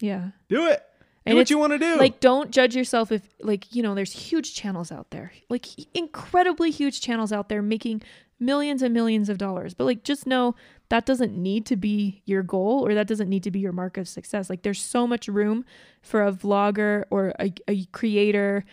yeah. 0.00 0.30
Do 0.48 0.66
it. 0.66 0.82
Do 1.24 1.30
And 1.30 1.38
what 1.38 1.50
you 1.50 1.58
want 1.58 1.72
to 1.72 1.78
do. 1.78 1.96
Like, 1.96 2.18
don't 2.18 2.50
judge 2.50 2.74
yourself 2.74 3.12
if, 3.12 3.22
like, 3.40 3.74
you 3.74 3.82
know, 3.82 3.94
there's 3.94 4.12
huge 4.12 4.54
channels 4.54 4.90
out 4.90 5.10
there, 5.10 5.32
like 5.48 5.66
incredibly 5.94 6.70
huge 6.70 7.00
channels 7.00 7.32
out 7.32 7.48
there 7.48 7.62
making 7.62 8.02
millions 8.40 8.82
and 8.82 8.92
millions 8.92 9.28
of 9.28 9.38
dollars. 9.38 9.72
But, 9.72 9.84
like, 9.84 10.02
just 10.02 10.26
know 10.26 10.56
that 10.88 11.06
doesn't 11.06 11.36
need 11.36 11.64
to 11.66 11.76
be 11.76 12.22
your 12.24 12.42
goal 12.42 12.84
or 12.84 12.92
that 12.94 13.06
doesn't 13.06 13.28
need 13.28 13.44
to 13.44 13.52
be 13.52 13.60
your 13.60 13.72
mark 13.72 13.96
of 13.96 14.08
success. 14.08 14.50
Like, 14.50 14.62
there's 14.62 14.82
so 14.82 15.06
much 15.06 15.28
room 15.28 15.64
for 16.02 16.26
a 16.26 16.32
vlogger 16.32 17.04
or 17.08 17.32
a, 17.38 17.52
a 17.68 17.84
creator 17.86 18.64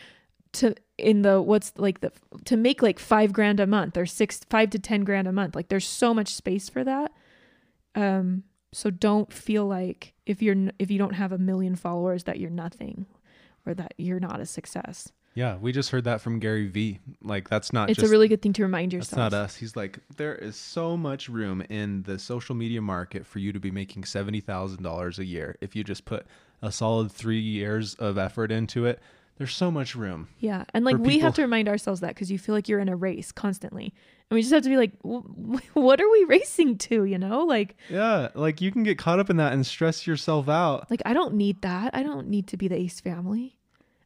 to, 0.53 0.73
in 0.97 1.21
the, 1.21 1.39
what's 1.39 1.71
like 1.77 2.01
the, 2.01 2.11
to 2.45 2.57
make 2.57 2.81
like 2.81 2.97
five 2.97 3.31
grand 3.31 3.59
a 3.59 3.67
month 3.67 3.95
or 3.95 4.07
six, 4.07 4.41
five 4.49 4.71
to 4.71 4.79
10 4.79 5.03
grand 5.03 5.27
a 5.27 5.31
month. 5.31 5.53
Like, 5.55 5.67
there's 5.67 5.87
so 5.87 6.15
much 6.15 6.33
space 6.33 6.67
for 6.67 6.83
that. 6.83 7.11
Um, 7.93 8.43
so 8.73 8.89
don't 8.89 9.31
feel 9.31 9.65
like 9.67 10.13
if 10.29 10.43
you're 10.43 10.69
if 10.77 10.91
you 10.91 10.99
don't 10.99 11.15
have 11.15 11.31
a 11.31 11.37
million 11.39 11.75
followers 11.75 12.23
that 12.25 12.39
you're 12.39 12.51
nothing 12.51 13.07
or 13.65 13.73
that 13.73 13.95
you're 13.97 14.19
not 14.19 14.39
a 14.39 14.45
success. 14.45 15.11
Yeah, 15.33 15.57
we 15.57 15.71
just 15.71 15.89
heard 15.89 16.03
that 16.03 16.21
from 16.21 16.39
Gary 16.39 16.67
Vee. 16.67 16.99
Like 17.23 17.49
that's 17.49 17.73
not 17.73 17.89
It's 17.89 17.99
just 17.99 18.09
a 18.09 18.11
really 18.11 18.27
good 18.27 18.41
thing 18.41 18.53
to 18.53 18.63
remind 18.63 18.93
yourself. 18.93 19.17
not 19.17 19.33
us. 19.33 19.55
He's 19.55 19.75
like 19.75 19.99
there 20.17 20.35
is 20.35 20.55
so 20.55 20.95
much 20.95 21.29
room 21.29 21.61
in 21.69 22.03
the 22.03 22.19
social 22.19 22.55
media 22.55 22.81
market 22.81 23.25
for 23.25 23.39
you 23.39 23.51
to 23.51 23.59
be 23.59 23.71
making 23.71 24.03
$70,000 24.03 25.17
a 25.17 25.25
year 25.25 25.57
if 25.61 25.75
you 25.75 25.83
just 25.83 26.05
put 26.05 26.27
a 26.61 26.71
solid 26.71 27.11
3 27.11 27.39
years 27.39 27.95
of 27.95 28.17
effort 28.17 28.51
into 28.51 28.85
it. 28.85 28.99
There's 29.39 29.55
so 29.55 29.71
much 29.71 29.95
room. 29.95 30.27
Yeah. 30.39 30.65
And 30.73 30.85
like 30.85 30.97
we 30.97 31.17
have 31.19 31.33
to 31.35 31.41
remind 31.41 31.67
ourselves 31.67 32.01
that 32.01 32.09
because 32.09 32.29
you 32.29 32.37
feel 32.37 32.53
like 32.53 32.67
you're 32.69 32.79
in 32.81 32.89
a 32.89 32.95
race 32.95 33.31
constantly. 33.31 33.93
And 34.29 34.35
we 34.35 34.41
just 34.41 34.53
have 34.53 34.61
to 34.63 34.69
be 34.69 34.77
like, 34.77 34.91
"W- 35.01 35.59
what 35.73 35.99
are 35.99 36.11
we 36.11 36.23
racing 36.25 36.77
to? 36.79 37.05
You 37.05 37.17
know, 37.17 37.45
like, 37.45 37.75
Yeah, 37.89 38.27
like 38.35 38.59
you 38.61 38.71
can 38.71 38.83
get 38.83 38.97
caught 38.99 39.17
up 39.17 39.29
in 39.31 39.37
that 39.37 39.53
and 39.53 39.65
stress 39.65 40.05
yourself 40.05 40.47
out. 40.49 40.91
like 40.91 41.01
I 41.05 41.13
don't 41.13 41.33
need 41.35 41.61
that. 41.63 41.95
I 41.95 42.03
don't 42.03 42.27
need 42.27 42.47
to 42.49 42.57
be 42.57 42.67
the 42.67 42.75
Ace 42.75 42.99
family. 42.99 43.55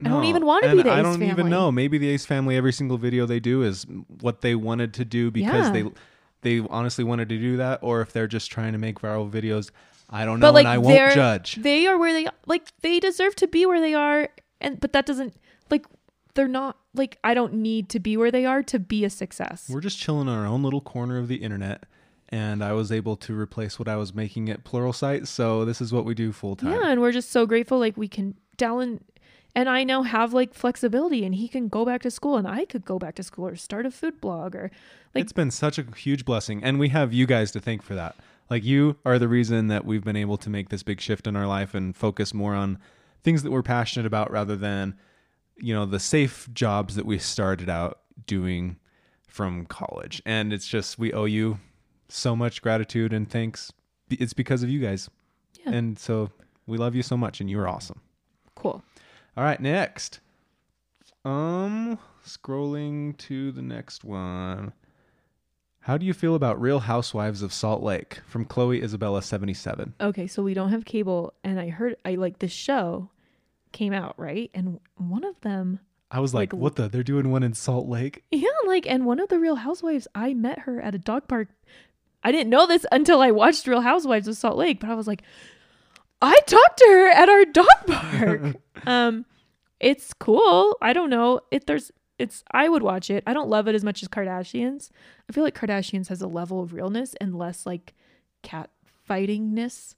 I 0.05 0.09
don't 0.09 0.25
even 0.25 0.45
wanna 0.45 0.67
and 0.67 0.77
be 0.77 0.83
the 0.83 0.89
I 0.89 0.99
Ace 0.99 1.03
family. 1.05 1.25
I 1.25 1.29
don't 1.29 1.39
even 1.39 1.49
know. 1.49 1.71
Maybe 1.71 1.97
the 1.97 2.09
Ace 2.09 2.25
family 2.25 2.55
every 2.55 2.73
single 2.73 2.97
video 2.97 3.25
they 3.25 3.39
do 3.39 3.63
is 3.63 3.85
what 4.21 4.41
they 4.41 4.53
wanted 4.53 4.93
to 4.95 5.05
do 5.05 5.31
because 5.31 5.67
Yeah. 5.67 5.71
they 5.71 6.59
they 6.59 6.67
honestly 6.69 7.03
wanted 7.05 7.29
to 7.29 7.37
do 7.39 7.57
that 7.57 7.79
or 7.81 8.01
if 8.01 8.11
they're 8.13 8.27
just 8.27 8.51
trying 8.51 8.73
to 8.73 8.77
make 8.77 8.99
viral 8.99 9.29
videos. 9.31 9.71
I 10.09 10.25
don't 10.25 10.39
know 10.39 10.47
But 10.47 10.53
like 10.55 10.65
and 10.65 10.73
I 10.73 10.77
won't 10.77 11.13
judge. 11.15 11.55
they 11.55 11.87
are 11.87 11.97
where 11.97 12.13
they 12.13 12.27
like 12.45 12.67
they 12.81 12.99
deserve 12.99 13.35
to 13.37 13.47
be 13.47 13.65
where 13.65 13.79
they 13.81 13.93
are, 13.95 14.29
and 14.63 14.79
but 14.79 14.93
that 14.93 15.05
doesn't 15.05 15.35
like 15.69 15.85
they're 16.33 16.47
not 16.47 16.77
like 16.95 17.19
I 17.23 17.33
don't 17.33 17.53
need 17.53 17.89
to 17.89 17.99
be 17.99 18.17
where 18.17 18.31
they 18.31 18.45
are 18.45 18.63
to 18.63 18.79
be 18.79 19.05
a 19.05 19.09
success. 19.09 19.69
We're 19.69 19.81
just 19.81 19.99
chilling 19.99 20.27
in 20.27 20.33
our 20.33 20.45
own 20.45 20.63
little 20.63 20.81
corner 20.81 21.19
of 21.19 21.27
the 21.27 21.35
internet 21.35 21.83
and 22.29 22.63
I 22.63 22.73
was 22.73 22.91
able 22.91 23.15
to 23.17 23.37
replace 23.37 23.77
what 23.77 23.87
I 23.87 23.95
was 23.95 24.15
making 24.15 24.49
at 24.49 24.63
Pluralsight, 24.63 25.27
so 25.27 25.65
this 25.65 25.79
is 25.79 25.93
what 25.93 26.03
we 26.03 26.15
do 26.15 26.31
full 26.31 26.55
time. 26.55 26.71
Yeah, 26.71 26.87
and 26.87 26.99
we're 26.99 27.11
just 27.11 27.31
so 27.31 27.45
grateful. 27.45 27.77
Like 27.77 27.95
we 27.95 28.07
can 28.07 28.35
Dallin 28.57 29.01
and 29.55 29.69
I 29.69 29.83
now 29.83 30.01
have 30.01 30.33
like 30.33 30.55
flexibility, 30.55 31.23
and 31.25 31.35
he 31.35 31.47
can 31.47 31.67
go 31.67 31.85
back 31.85 32.01
to 32.01 32.09
school, 32.09 32.37
and 32.37 32.47
I 32.47 32.65
could 32.65 32.85
go 32.85 32.97
back 32.97 33.13
to 33.15 33.23
school 33.23 33.47
or 33.47 33.55
start 33.55 33.85
a 33.85 33.91
food 33.91 34.19
blog 34.19 34.55
or 34.55 34.71
like 35.13 35.21
it's 35.21 35.31
been 35.31 35.51
such 35.51 35.77
a 35.77 35.85
huge 35.95 36.25
blessing 36.25 36.63
and 36.63 36.79
we 36.79 36.89
have 36.89 37.13
you 37.13 37.25
guys 37.27 37.51
to 37.51 37.59
thank 37.59 37.83
for 37.83 37.93
that 37.93 38.15
like 38.49 38.63
you 38.63 38.97
are 39.05 39.19
the 39.19 39.27
reason 39.27 39.67
that 39.67 39.85
we've 39.85 40.03
been 40.03 40.15
able 40.15 40.37
to 40.37 40.49
make 40.49 40.69
this 40.69 40.83
big 40.83 40.99
shift 40.99 41.27
in 41.27 41.35
our 41.35 41.47
life 41.47 41.73
and 41.73 41.95
focus 41.95 42.33
more 42.33 42.55
on 42.55 42.79
things 43.23 43.43
that 43.43 43.51
we're 43.51 43.63
passionate 43.63 44.05
about 44.05 44.31
rather 44.31 44.55
than 44.55 44.95
you 45.57 45.73
know 45.73 45.85
the 45.85 45.99
safe 45.99 46.47
jobs 46.53 46.95
that 46.95 47.05
we 47.05 47.17
started 47.17 47.69
out 47.69 47.99
doing 48.25 48.77
from 49.27 49.65
college 49.65 50.21
and 50.25 50.51
it's 50.53 50.67
just 50.67 50.97
we 50.99 51.11
owe 51.13 51.25
you 51.25 51.59
so 52.09 52.35
much 52.35 52.61
gratitude 52.61 53.11
and 53.13 53.29
thanks 53.29 53.71
it's 54.09 54.33
because 54.33 54.61
of 54.63 54.69
you 54.69 54.79
guys 54.79 55.09
Yeah. 55.65 55.71
and 55.73 55.97
so 55.97 56.29
we 56.67 56.77
love 56.77 56.93
you 56.95 57.03
so 57.03 57.17
much 57.17 57.39
and 57.41 57.49
you're 57.49 57.67
awesome 57.67 58.01
cool. 58.55 58.83
all 59.35 59.43
right, 59.43 59.59
next. 59.59 60.19
Um, 61.25 61.97
scrolling 62.25 63.17
to 63.17 63.51
the 63.51 63.61
next 63.61 64.03
one. 64.03 64.73
How 65.81 65.97
do 65.97 66.05
you 66.05 66.13
feel 66.13 66.35
about 66.35 66.61
Real 66.61 66.79
Housewives 66.79 67.41
of 67.41 67.51
Salt 67.53 67.81
Lake 67.83 68.19
from 68.27 68.45
Chloe 68.45 68.81
Isabella 68.81 69.21
77? 69.21 69.93
Okay, 69.99 70.27
so 70.27 70.41
we 70.43 70.53
don't 70.53 70.69
have 70.71 70.85
cable, 70.85 71.33
and 71.43 71.59
I 71.59 71.69
heard 71.69 71.95
I 72.05 72.15
like 72.15 72.39
this 72.39 72.51
show 72.51 73.09
came 73.73 73.91
out 73.93 74.13
right, 74.17 74.49
and 74.53 74.79
one 74.95 75.23
of 75.25 75.39
them, 75.41 75.79
I 76.09 76.19
was 76.19 76.33
like, 76.33 76.53
Like, 76.53 76.61
what 76.61 76.75
the? 76.77 76.87
They're 76.87 77.03
doing 77.03 77.31
one 77.31 77.43
in 77.43 77.53
Salt 77.53 77.87
Lake? 77.89 78.23
yeah, 78.31 78.47
like, 78.65 78.87
and 78.87 79.05
one 79.05 79.19
of 79.19 79.27
the 79.29 79.39
Real 79.39 79.55
Housewives, 79.55 80.07
I 80.15 80.33
met 80.33 80.59
her 80.59 80.79
at 80.79 80.95
a 80.95 80.99
dog 80.99 81.27
park. 81.27 81.49
I 82.23 82.31
didn't 82.31 82.49
know 82.49 82.65
this 82.65 82.85
until 82.91 83.19
I 83.21 83.31
watched 83.31 83.67
Real 83.67 83.81
Housewives 83.81 84.29
of 84.29 84.37
Salt 84.37 84.55
Lake, 84.55 84.79
but 84.79 84.89
I 84.89 84.95
was 84.95 85.07
like, 85.07 85.23
I 86.21 86.37
talked 86.45 86.77
to 86.77 86.85
her 86.87 87.09
at 87.09 87.27
our 87.27 87.43
dog 87.45 87.67
park. 87.87 88.55
um, 88.87 89.25
it's 89.81 90.13
cool. 90.13 90.77
I 90.81 90.93
don't 90.93 91.09
know 91.09 91.41
if 91.51 91.65
there's. 91.65 91.91
It's. 92.19 92.43
I 92.51 92.69
would 92.69 92.83
watch 92.83 93.09
it. 93.09 93.23
I 93.27 93.33
don't 93.33 93.49
love 93.49 93.67
it 93.67 93.75
as 93.75 93.83
much 93.83 94.01
as 94.03 94.07
Kardashians. 94.07 94.89
I 95.29 95.33
feel 95.33 95.43
like 95.43 95.57
Kardashians 95.59 96.07
has 96.07 96.21
a 96.21 96.27
level 96.27 96.61
of 96.61 96.71
realness 96.73 97.15
and 97.19 97.37
less 97.37 97.65
like 97.65 97.93
cat 98.43 98.69
fightingness. 99.09 99.95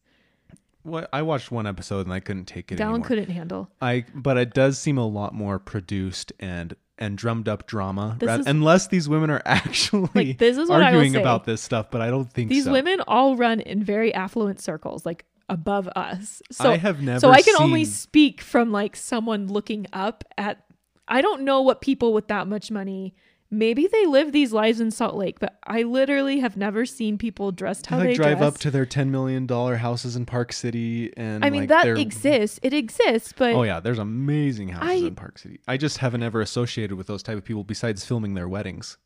What? 0.86 1.09
I 1.11 1.21
watched 1.23 1.51
one 1.51 1.67
episode 1.67 2.05
and 2.05 2.13
I 2.13 2.19
couldn't 2.19 2.45
take 2.45 2.71
it 2.71 2.75
Dallin 2.77 2.81
anymore. 2.89 3.07
couldn't 3.07 3.29
handle. 3.29 3.69
I 3.81 4.05
but 4.13 4.38
it 4.38 4.53
does 4.53 4.77
seem 4.79 4.97
a 4.97 5.05
lot 5.07 5.33
more 5.33 5.59
produced 5.59 6.31
and 6.39 6.75
and 6.97 7.17
drummed 7.17 7.49
up 7.49 7.67
drama, 7.67 8.17
rather- 8.21 8.39
is- 8.41 8.47
unless 8.47 8.88
these 8.88 9.09
women 9.09 9.29
are 9.29 9.41
actually 9.45 10.09
Like, 10.15 10.38
this 10.38 10.57
is 10.57 10.69
what 10.69 10.75
I 10.81 10.91
will 10.91 10.97
arguing 10.99 11.13
say. 11.13 11.19
about 11.19 11.43
this 11.43 11.61
stuff. 11.61 11.91
But 11.91 12.01
I 12.01 12.09
don't 12.09 12.31
think 12.31 12.49
These 12.49 12.63
so. 12.65 12.71
women 12.71 13.01
all 13.07 13.36
run 13.36 13.59
in 13.59 13.83
very 13.83 14.13
affluent 14.13 14.61
circles, 14.61 15.05
like 15.05 15.25
above 15.49 15.88
us. 15.95 16.41
So 16.51 16.69
I 16.71 16.77
have 16.77 17.01
never. 17.01 17.19
so 17.19 17.29
I 17.31 17.41
can 17.41 17.55
only 17.59 17.83
speak 17.86 18.39
from 18.41 18.71
like 18.71 18.95
someone 18.95 19.47
looking 19.47 19.88
up 19.91 20.23
at. 20.38 20.61
I 21.07 21.21
don't 21.21 21.41
know 21.43 21.61
what 21.61 21.81
people 21.81 22.13
with 22.13 22.29
that 22.29 22.47
much 22.47 22.71
money. 22.71 23.13
Maybe 23.58 23.88
they 23.88 24.06
live 24.06 24.32
these 24.32 24.51
lives 24.53 24.80
in 24.82 24.91
Salt 24.91 25.16
Lake, 25.16 25.39
but 25.39 25.58
I 25.66 25.84
literally 25.84 26.39
have 26.39 26.58
never 26.58 26.86
seen 26.86 27.18
people 27.18 27.51
dressed 27.51 27.86
how 27.86 27.97
like 27.97 28.08
they 28.10 28.14
drive 28.16 28.38
dress. 28.39 28.53
up 28.56 28.58
to 28.60 28.72
their 28.72 28.86
ten 28.86 29.12
million 29.12 29.45
dollar 29.45 29.78
houses 29.78 30.16
in 30.16 30.26
Park 30.26 30.51
City, 30.53 31.12
and 31.18 31.43
I 31.45 31.49
mean 31.49 31.62
like, 31.62 31.70
that 31.70 31.84
they're- 31.86 31.95
exists. 31.97 32.60
It 32.64 32.74
exists, 32.74 33.34
but 33.36 33.53
Oh 33.56 33.64
yeah, 33.64 33.80
there's 33.80 33.99
amazing 33.99 34.70
houses 34.70 34.89
I- 35.03 35.08
in 35.08 35.16
Park 35.16 35.39
City. 35.39 35.60
I 35.68 35.78
just 35.78 35.99
haven't 35.99 36.24
ever 36.24 36.41
associated 36.41 36.95
with 36.97 37.08
those 37.08 37.24
type 37.24 37.38
of 37.38 37.45
people 37.45 37.64
besides 37.64 38.06
filming 38.06 38.34
their 38.34 38.47
weddings. 38.49 38.97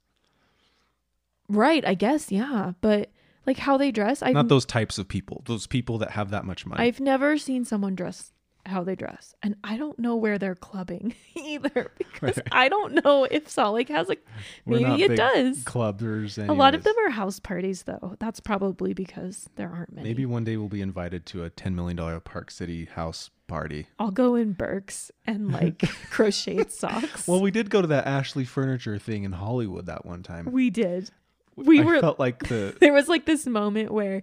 right, 1.47 1.85
I 1.85 1.93
guess, 1.93 2.31
yeah. 2.31 2.73
But 2.81 3.11
like 3.45 3.57
how 3.57 3.77
they 3.77 3.91
dress, 3.91 4.21
I've 4.21 4.33
Not 4.33 4.47
those 4.47 4.65
types 4.65 4.97
of 4.97 5.07
people. 5.07 5.43
Those 5.45 5.67
people 5.67 5.97
that 5.99 6.11
have 6.11 6.29
that 6.31 6.45
much 6.45 6.65
money. 6.65 6.83
I've 6.83 6.99
never 6.99 7.37
seen 7.37 7.65
someone 7.65 7.95
dress 7.95 8.31
how 8.65 8.83
they 8.83 8.95
dress, 8.95 9.33
and 9.41 9.55
I 9.63 9.77
don't 9.77 9.97
know 9.97 10.15
where 10.15 10.37
they're 10.37 10.55
clubbing 10.55 11.15
either 11.35 11.91
because 11.97 12.37
Right. 12.37 12.47
I 12.51 12.69
don't 12.69 13.03
know 13.03 13.23
if 13.23 13.49
Salt 13.49 13.75
Lake 13.75 13.89
has 13.89 14.09
a. 14.09 14.17
We're 14.65 14.87
Maybe 14.87 15.03
it 15.03 15.15
does. 15.15 15.63
Clubbers. 15.63 16.37
A 16.47 16.51
lot 16.53 16.75
of 16.75 16.83
them 16.83 16.93
are 17.05 17.09
house 17.11 17.39
parties, 17.39 17.83
though. 17.83 18.15
That's 18.19 18.39
probably 18.39 18.93
because 18.93 19.49
there 19.55 19.69
aren't 19.69 19.93
many. 19.93 20.09
Maybe 20.09 20.25
one 20.25 20.43
day 20.43 20.57
we'll 20.57 20.67
be 20.67 20.81
invited 20.81 21.25
to 21.27 21.43
a 21.43 21.49
ten 21.49 21.75
million 21.75 21.95
dollar 21.97 22.19
Park 22.19 22.51
City 22.51 22.85
house 22.85 23.29
party. 23.47 23.87
I'll 23.97 24.11
go 24.11 24.35
in 24.35 24.51
Birks 24.53 25.11
and 25.25 25.51
like 25.51 25.79
crocheted 26.11 26.71
socks. 26.71 27.27
Well, 27.27 27.41
we 27.41 27.51
did 27.51 27.69
go 27.69 27.81
to 27.81 27.87
that 27.87 28.05
Ashley 28.05 28.45
Furniture 28.45 28.99
thing 28.99 29.23
in 29.23 29.31
Hollywood 29.31 29.85
that 29.87 30.05
one 30.05 30.21
time. 30.21 30.51
we 30.51 30.69
did. 30.69 31.09
We 31.55 31.81
I 31.81 31.83
were. 31.83 31.99
felt 31.99 32.19
like 32.19 32.47
the 32.47 32.75
there 32.79 32.93
was 32.93 33.07
like 33.07 33.25
this 33.25 33.45
moment 33.47 33.91
where 33.91 34.21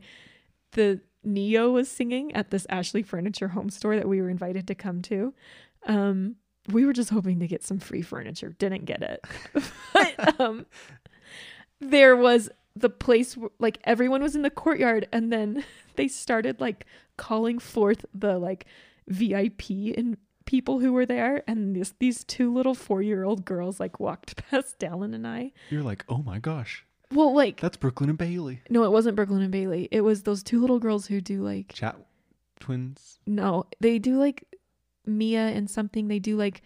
the 0.73 1.01
Ne-Yo 1.27 1.71
was 1.71 1.91
singing 1.91 2.35
at 2.35 2.51
this 2.51 2.67
Ashley 2.71 3.03
Furniture 3.03 3.49
home 3.49 3.69
store 3.69 3.97
that 3.97 4.09
we 4.09 4.23
were 4.23 4.31
invited 4.31 4.67
to 4.69 4.75
come 4.75 5.03
to. 5.03 5.35
Um, 5.87 6.37
we 6.69 6.85
were 6.85 6.93
just 6.93 7.11
hoping 7.11 7.41
to 7.41 7.47
get 7.47 7.65
some 7.65 7.79
free 7.79 8.03
furniture. 8.03 8.55
Didn't 8.59 8.85
get 8.85 9.03
it. 9.03 9.25
but 9.93 10.41
um, 10.41 10.67
there 11.81 12.17
was 12.17 12.51
the 12.75 12.91
place 12.91 13.37
where, 13.37 13.51
like 13.59 13.79
everyone 13.85 14.23
was 14.23 14.37
in 14.37 14.43
the 14.43 14.51
courtyard, 14.51 15.09
and 15.13 15.33
then 15.33 15.65
they 15.97 16.09
started 16.09 16.61
like 16.61 16.87
calling 17.17 17.59
forth 17.59 18.05
the 18.15 18.39
like 18.39 18.67
VIP 19.09 19.71
and 19.97 20.17
people 20.45 20.81
who 20.81 20.93
were 20.93 21.07
there, 21.07 21.43
and 21.47 21.75
this, 21.75 21.95
these 21.99 22.25
two 22.25 22.53
little 22.53 22.75
four 22.75 23.03
year 23.03 23.25
old 23.25 23.45
girls 23.45 23.81
like 23.81 23.99
walked 24.01 24.37
past 24.51 24.79
Dallin 24.79 25.15
and 25.15 25.27
I. 25.27 25.53
you're 25.71 25.83
like, 25.83 26.05
oh 26.09 26.19
my 26.19 26.39
gosh, 26.39 26.85
Well, 27.13 27.35
like 27.35 27.61
that's 27.61 27.77
Brooklyn 27.77 28.09
and 28.11 28.19
Bailey, 28.19 28.61
no, 28.69 28.83
it 28.85 28.91
wasn't 28.93 29.17
Brooklyn 29.17 29.43
and 29.43 29.53
Bailey. 29.53 29.89
It 29.91 30.01
was 30.01 30.23
those 30.25 30.43
two 30.43 30.61
little 30.61 30.79
girls 30.81 31.07
who 31.07 31.21
do 31.21 31.43
like 31.43 31.73
chat 31.73 31.97
twins. 32.61 33.19
no, 33.27 33.65
they 33.81 33.99
do 33.99 34.19
like 34.19 34.45
Mia 35.07 35.41
and 35.49 35.71
something. 35.71 36.09
They 36.09 36.19
do 36.19 36.37
like 36.37 36.63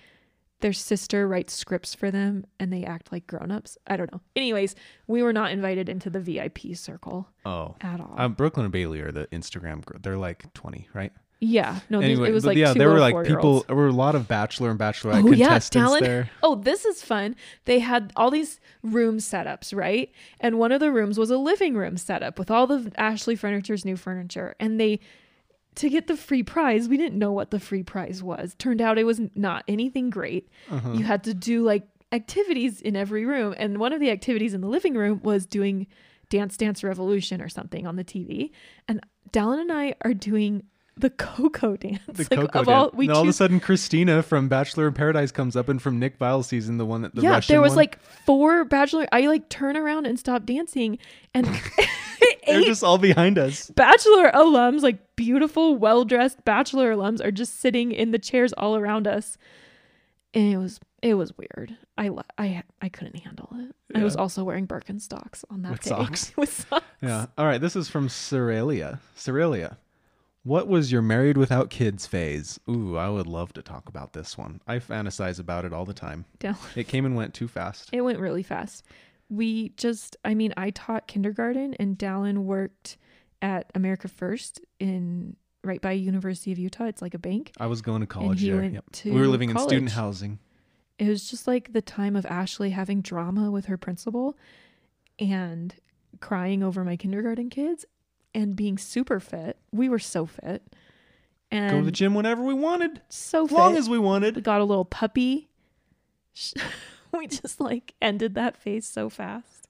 their 0.61 0.72
sister 0.72 1.26
writes 1.26 1.53
scripts 1.55 1.95
for 1.95 2.11
them 2.11 2.45
and 2.59 2.70
they 2.72 2.84
act 2.84 3.11
like 3.12 3.26
grown-ups. 3.26 3.78
I 3.86 3.97
don't 3.97 4.12
know. 4.12 4.20
Anyways, 4.36 4.74
we 5.07 5.22
were 5.22 5.32
not 5.32 5.53
invited 5.53 5.88
into 5.88 6.11
the 6.11 6.20
VIP 6.20 6.74
circle 6.74 7.28
Oh, 7.47 7.76
at 7.80 7.99
all. 8.01 8.14
um, 8.18 8.34
Brooklyn 8.34 8.64
and 8.66 8.72
Bailey 8.72 9.01
are 9.01 9.11
the 9.12 9.26
Instagram. 9.28 9.84
Gr- 9.84 9.97
they're 10.03 10.18
like 10.18 10.53
twenty, 10.55 10.88
right? 10.95 11.12
Yeah, 11.41 11.80
no, 11.88 12.01
these- 12.01 12.11
anyway, 12.11 12.28
it 12.28 12.32
was 12.32 12.45
like 12.45 12.59
yeah, 12.59 12.74
there 12.74 12.91
were 12.91 13.01
like 13.01 13.26
people. 13.26 13.62
There 13.66 13.74
were 13.74 13.88
a 13.88 13.93
lot 13.93 14.14
of 14.14 14.28
bachelor 14.28 14.70
and 14.70 14.78
bachelorette 14.78 15.24
Oh, 15.24 15.32
yeah, 15.32 15.47
contestants 15.47 15.91
Dallin- 15.93 16.01
there. 16.01 16.30
Oh, 16.43 16.55
this 16.55 16.84
is 16.84 17.03
fun. 17.03 17.34
They 17.64 17.78
had 17.78 18.12
all 18.14 18.30
these 18.30 18.61
room 18.82 19.18
setups, 19.18 19.74
right? 19.74 20.12
And 20.38 20.59
one 20.59 20.70
of 20.70 20.80
the 20.80 20.93
rooms 20.93 21.18
was 21.18 21.30
a 21.30 21.38
living 21.38 21.74
room 21.74 21.97
setup 21.97 22.38
with 22.38 22.51
all 22.51 22.66
the 22.66 22.93
Ashley 22.97 23.36
Furniture's 23.36 23.84
new 23.86 23.97
furniture. 23.97 24.55
And 24.61 24.78
they, 24.78 25.01
to 25.76 25.88
get 25.88 26.09
the 26.09 26.16
free 26.16 26.43
prize, 26.43 26.88
we 26.88 26.99
didn't 26.99 27.18
know 27.18 27.32
what 27.32 27.51
the 27.51 27.61
free 27.61 27.82
prize 27.82 28.22
was. 28.22 28.55
Turned 28.59 28.82
out 28.82 28.99
it 28.99 29.05
was 29.05 29.20
not 29.34 29.64
anything 29.66 30.11
great. 30.11 30.49
Uh-huh. 30.70 30.93
You 30.93 31.05
had 31.05 31.24
to 31.24 31.32
do 31.32 31.62
like 31.62 31.86
activities 32.12 32.80
in 32.82 32.97
every 32.97 33.24
room. 33.24 33.55
And 33.57 33.78
one 33.78 33.93
of 33.95 34.01
the 34.01 34.11
activities 34.11 34.53
in 34.53 34.61
the 34.61 34.68
living 34.68 34.95
room 34.95 35.20
was 35.22 35.47
doing 35.47 35.86
Dance 36.28 36.57
Dance 36.57 36.84
Revolution 36.84 37.41
or 37.41 37.49
something 37.49 37.86
on 37.86 37.97
the 37.97 38.05
TV. 38.05 38.51
And 38.88 39.01
Dallin 39.32 39.61
and 39.61 39.72
I 39.72 39.95
are 40.05 40.12
doing 40.14 40.64
the 40.97 41.11
Coco 41.11 41.76
dance. 41.76 42.01
The 42.07 42.22
Like, 42.24 42.30
Coco 42.53 42.61
of 42.61 42.68
all, 42.68 42.84
dance. 42.86 42.95
we 42.97 43.07
and 43.07 43.14
all 43.16 43.22
of 43.22 43.28
a 43.28 43.32
sudden, 43.32 43.61
Christina 43.61 44.22
from 44.22 44.49
Bachelor 44.49 44.88
in 44.88 44.95
Paradise 44.95 45.30
comes 45.32 45.57
up, 45.57 45.68
and 45.68 45.80
from 45.80 45.99
Nick 45.99 46.18
Viall 46.18 46.45
season, 46.45 46.76
the 46.78 46.84
one 46.86 47.03
that 47.03 47.14
the 47.14 47.22
yeah, 47.22 47.30
Russian 47.30 47.53
there 47.55 47.61
was 47.61 47.70
one. 47.70 47.76
like 47.76 48.01
four 48.01 48.64
bachelor. 48.64 49.07
I 49.12 49.22
like 49.26 49.49
turn 49.49 49.76
around 49.76 50.07
and 50.07 50.18
stop 50.18 50.45
dancing, 50.45 50.99
and 51.34 51.47
they're 52.47 52.62
just 52.62 52.82
all 52.84 52.99
behind 52.99 53.38
us. 53.38 53.70
bachelor 53.70 54.30
alums, 54.32 54.82
like 54.82 55.16
beautiful, 55.16 55.76
well 55.76 56.05
dressed 56.05 56.45
bachelor 56.45 56.95
alums, 56.95 57.24
are 57.24 57.30
just 57.30 57.61
sitting 57.61 57.93
in 57.93 58.11
the 58.11 58.18
chairs 58.18 58.53
all 58.55 58.76
around 58.76 59.07
us. 59.07 59.38
And 60.34 60.53
it 60.53 60.59
was 60.59 60.78
It 61.03 61.14
was 61.14 61.32
weird. 61.36 61.76
I 61.99 62.11
I 62.38 62.62
I 62.80 62.88
couldn't 62.88 63.16
handle 63.20 63.49
it. 63.55 63.74
I 63.97 64.05
was 64.05 64.14
also 64.16 64.45
wearing 64.45 64.66
Birkenstocks 64.68 65.45
on 65.51 65.62
that 65.62 65.72
With 65.72 65.82
day. 65.82 65.88
socks. 65.91 66.32
With 66.36 66.66
socks. 66.68 66.84
Yeah. 67.03 67.26
All 67.36 67.47
right. 67.47 67.61
This 67.61 67.74
is 67.74 67.88
from 67.88 68.09
Cerelia. 68.09 69.01
Cerelia. 69.16 69.76
What 70.43 70.68
was 70.68 70.91
your 70.91 71.03
married 71.03 71.36
without 71.36 71.68
kids 71.68 72.07
phase? 72.07 72.59
Ooh, 72.68 72.97
I 72.97 73.11
would 73.11 73.26
love 73.26 73.53
to 73.55 73.62
talk 73.62 73.88
about 73.88 74.14
this 74.14 74.38
one. 74.38 74.62
I 74.66 74.78
fantasize 74.78 75.38
about 75.38 75.64
it 75.64 75.72
all 75.72 75.84
the 75.84 75.93
time. 75.93 76.24
Down. 76.38 76.57
It 76.74 76.88
came 76.88 77.05
and 77.05 77.14
went 77.14 77.34
too 77.34 77.47
fast. 77.47 77.91
It 77.93 78.01
went 78.01 78.18
really 78.18 78.43
fast. 78.43 78.84
We 79.28 79.70
just, 79.76 80.16
I 80.24 80.34
mean, 80.34 80.55
I 80.57 80.70
taught 80.70 81.07
kindergarten 81.07 81.74
and 81.74 81.99
Dallin 81.99 82.38
worked 82.38 82.97
at 83.43 83.70
America 83.74 84.09
First 84.09 84.61
in 84.78 85.36
right 85.62 85.80
by 85.80 85.93
University 85.93 86.53
of 86.53 86.59
Utah. 86.59 86.84
It's 86.84 87.03
like 87.03 87.14
a 87.14 87.18
bank. 87.18 87.53
I 87.59 87.66
was 87.66 87.82
going 87.82 88.01
to 88.01 88.07
college 88.07 88.41
he 88.41 88.51
there. 88.51 88.64
Yep. 88.64 88.84
to 88.93 89.12
we 89.12 89.20
were 89.20 89.28
living 89.28 89.51
in 89.51 89.59
student 89.59 89.91
housing. 89.91 90.38
It 90.99 91.09
was 91.09 91.30
just 91.30 91.47
like 91.47 91.72
the 91.74 91.82
time 91.82 92.16
of 92.16 92.24
Ashley 92.26 92.70
having 92.70 93.03
drama 93.03 93.51
with 93.51 93.66
her 93.66 93.76
principal 93.76 94.36
and 95.18 95.74
crying 96.20 96.62
over 96.62 96.82
my 96.82 96.97
kindergarten 96.97 97.51
kids 97.51 97.84
and 98.35 98.57
being 98.57 98.78
super 98.78 99.20
fit. 99.20 99.59
We 99.72 99.89
were 99.89 99.99
so 99.99 100.26
fit. 100.26 100.62
And 101.51 101.70
Go 101.72 101.78
to 101.81 101.85
the 101.85 101.91
gym 101.93 102.14
whenever 102.14 102.43
we 102.45 102.55
wanted, 102.55 103.01
so 103.09 103.45
as 103.45 103.51
long 103.51 103.76
as 103.76 103.89
we 103.89 103.99
wanted. 103.99 104.37
we 104.37 104.43
got 104.43 104.61
a 104.61 104.64
little 104.64 104.85
puppy. 104.85 105.49
we 107.12 107.26
just 107.26 107.61
like 107.61 107.95
ended 108.01 108.35
that 108.35 108.57
phase 108.57 108.87
so 108.87 109.09
fast. 109.09 109.66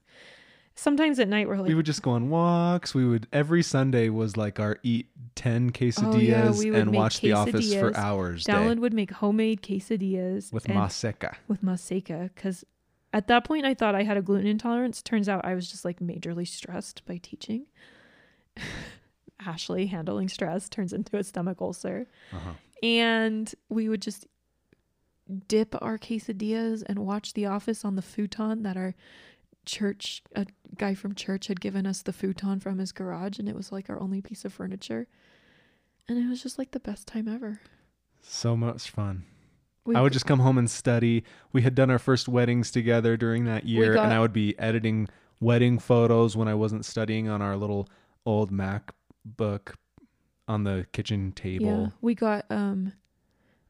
Sometimes 0.75 1.19
at 1.19 1.27
night 1.27 1.47
we're 1.47 1.57
like, 1.57 1.67
we 1.67 1.73
would 1.75 1.85
just 1.85 2.01
go 2.01 2.11
on 2.11 2.29
walks. 2.29 2.93
We 2.95 3.05
would 3.05 3.27
every 3.33 3.61
Sunday 3.63 4.09
was 4.09 4.37
like 4.37 4.59
our 4.59 4.77
eat 4.83 5.07
ten 5.35 5.71
quesadillas 5.71 6.13
Oh, 6.13 6.17
yeah, 6.17 6.51
we 6.51 6.73
and 6.79 6.93
watch 6.93 7.19
The 7.19 7.33
Office 7.33 7.73
for 7.73 7.95
hours 7.97 8.45
Dallin 8.45 8.79
would 8.79 8.93
make 8.93 9.11
homemade 9.11 9.61
quesadillas 9.61 10.53
with 10.53 10.65
maseca. 10.67 11.35
with 11.47 11.61
maseca 11.63 12.29
because 12.33 12.63
at 13.13 13.27
that 13.27 13.43
point 13.43 13.65
I 13.65 13.73
thought 13.73 13.95
I 13.95 14.03
had 14.03 14.17
a 14.17 14.21
gluten 14.21 14.47
intolerance. 14.47 15.01
Turns 15.01 15.27
out 15.27 15.43
I 15.45 15.55
was 15.55 15.69
just 15.69 15.83
like 15.83 15.99
majorly 15.99 16.47
stressed 16.47 17.05
by 17.05 17.17
teaching. 17.17 17.65
Ashley 19.39 19.87
handling 19.87 20.29
stress 20.29 20.69
turns 20.69 20.93
into 20.93 21.17
a 21.17 21.23
stomach 21.23 21.61
ulcer. 21.61 22.07
Uh-huh. 22.31 22.51
And 22.83 23.53
we 23.69 23.89
would 23.89 24.01
just 24.01 24.27
dip 25.47 25.75
our 25.81 25.97
quesadillas 25.97 26.83
and 26.85 26.99
watch 26.99 27.33
The 27.33 27.45
Office 27.45 27.85
on 27.85 27.95
the 27.95 28.01
futon 28.01 28.63
that 28.63 28.77
our 28.77 28.95
church, 29.65 30.21
a 30.35 30.45
guy 30.77 30.93
from 30.93 31.15
church 31.15 31.47
had 31.47 31.61
given 31.61 31.85
us 31.85 32.01
the 32.01 32.13
futon 32.13 32.59
from 32.59 32.79
his 32.79 32.91
garage. 32.91 33.39
And 33.39 33.47
it 33.47 33.55
was 33.55 33.71
like 33.71 33.89
our 33.89 33.99
only 33.99 34.21
piece 34.21 34.45
of 34.45 34.53
furniture. 34.53 35.07
And 36.07 36.17
it 36.17 36.27
was 36.27 36.43
just 36.43 36.57
like 36.57 36.71
the 36.71 36.79
best 36.79 37.07
time 37.07 37.27
ever. 37.27 37.61
So 38.21 38.55
much 38.57 38.89
fun. 38.89 39.25
We 39.85 39.95
I 39.95 40.01
would 40.01 40.13
just 40.13 40.27
come 40.27 40.39
home 40.39 40.57
and 40.57 40.69
study. 40.69 41.23
We 41.53 41.63
had 41.63 41.73
done 41.73 41.89
our 41.89 41.99
first 41.99 42.27
weddings 42.27 42.69
together 42.69 43.17
during 43.17 43.45
that 43.45 43.65
year, 43.65 43.95
got- 43.95 44.05
and 44.05 44.13
I 44.13 44.19
would 44.19 44.33
be 44.33 44.57
editing 44.59 45.07
wedding 45.39 45.79
photos 45.79 46.37
when 46.37 46.47
I 46.47 46.53
wasn't 46.53 46.85
studying 46.85 47.27
on 47.27 47.41
our 47.41 47.57
little 47.57 47.89
old 48.25 48.51
MacBook 48.51 49.73
on 50.47 50.63
the 50.63 50.85
kitchen 50.93 51.31
table. 51.31 51.65
Yeah, 51.65 51.87
we 52.01 52.15
got 52.15 52.45
um 52.49 52.93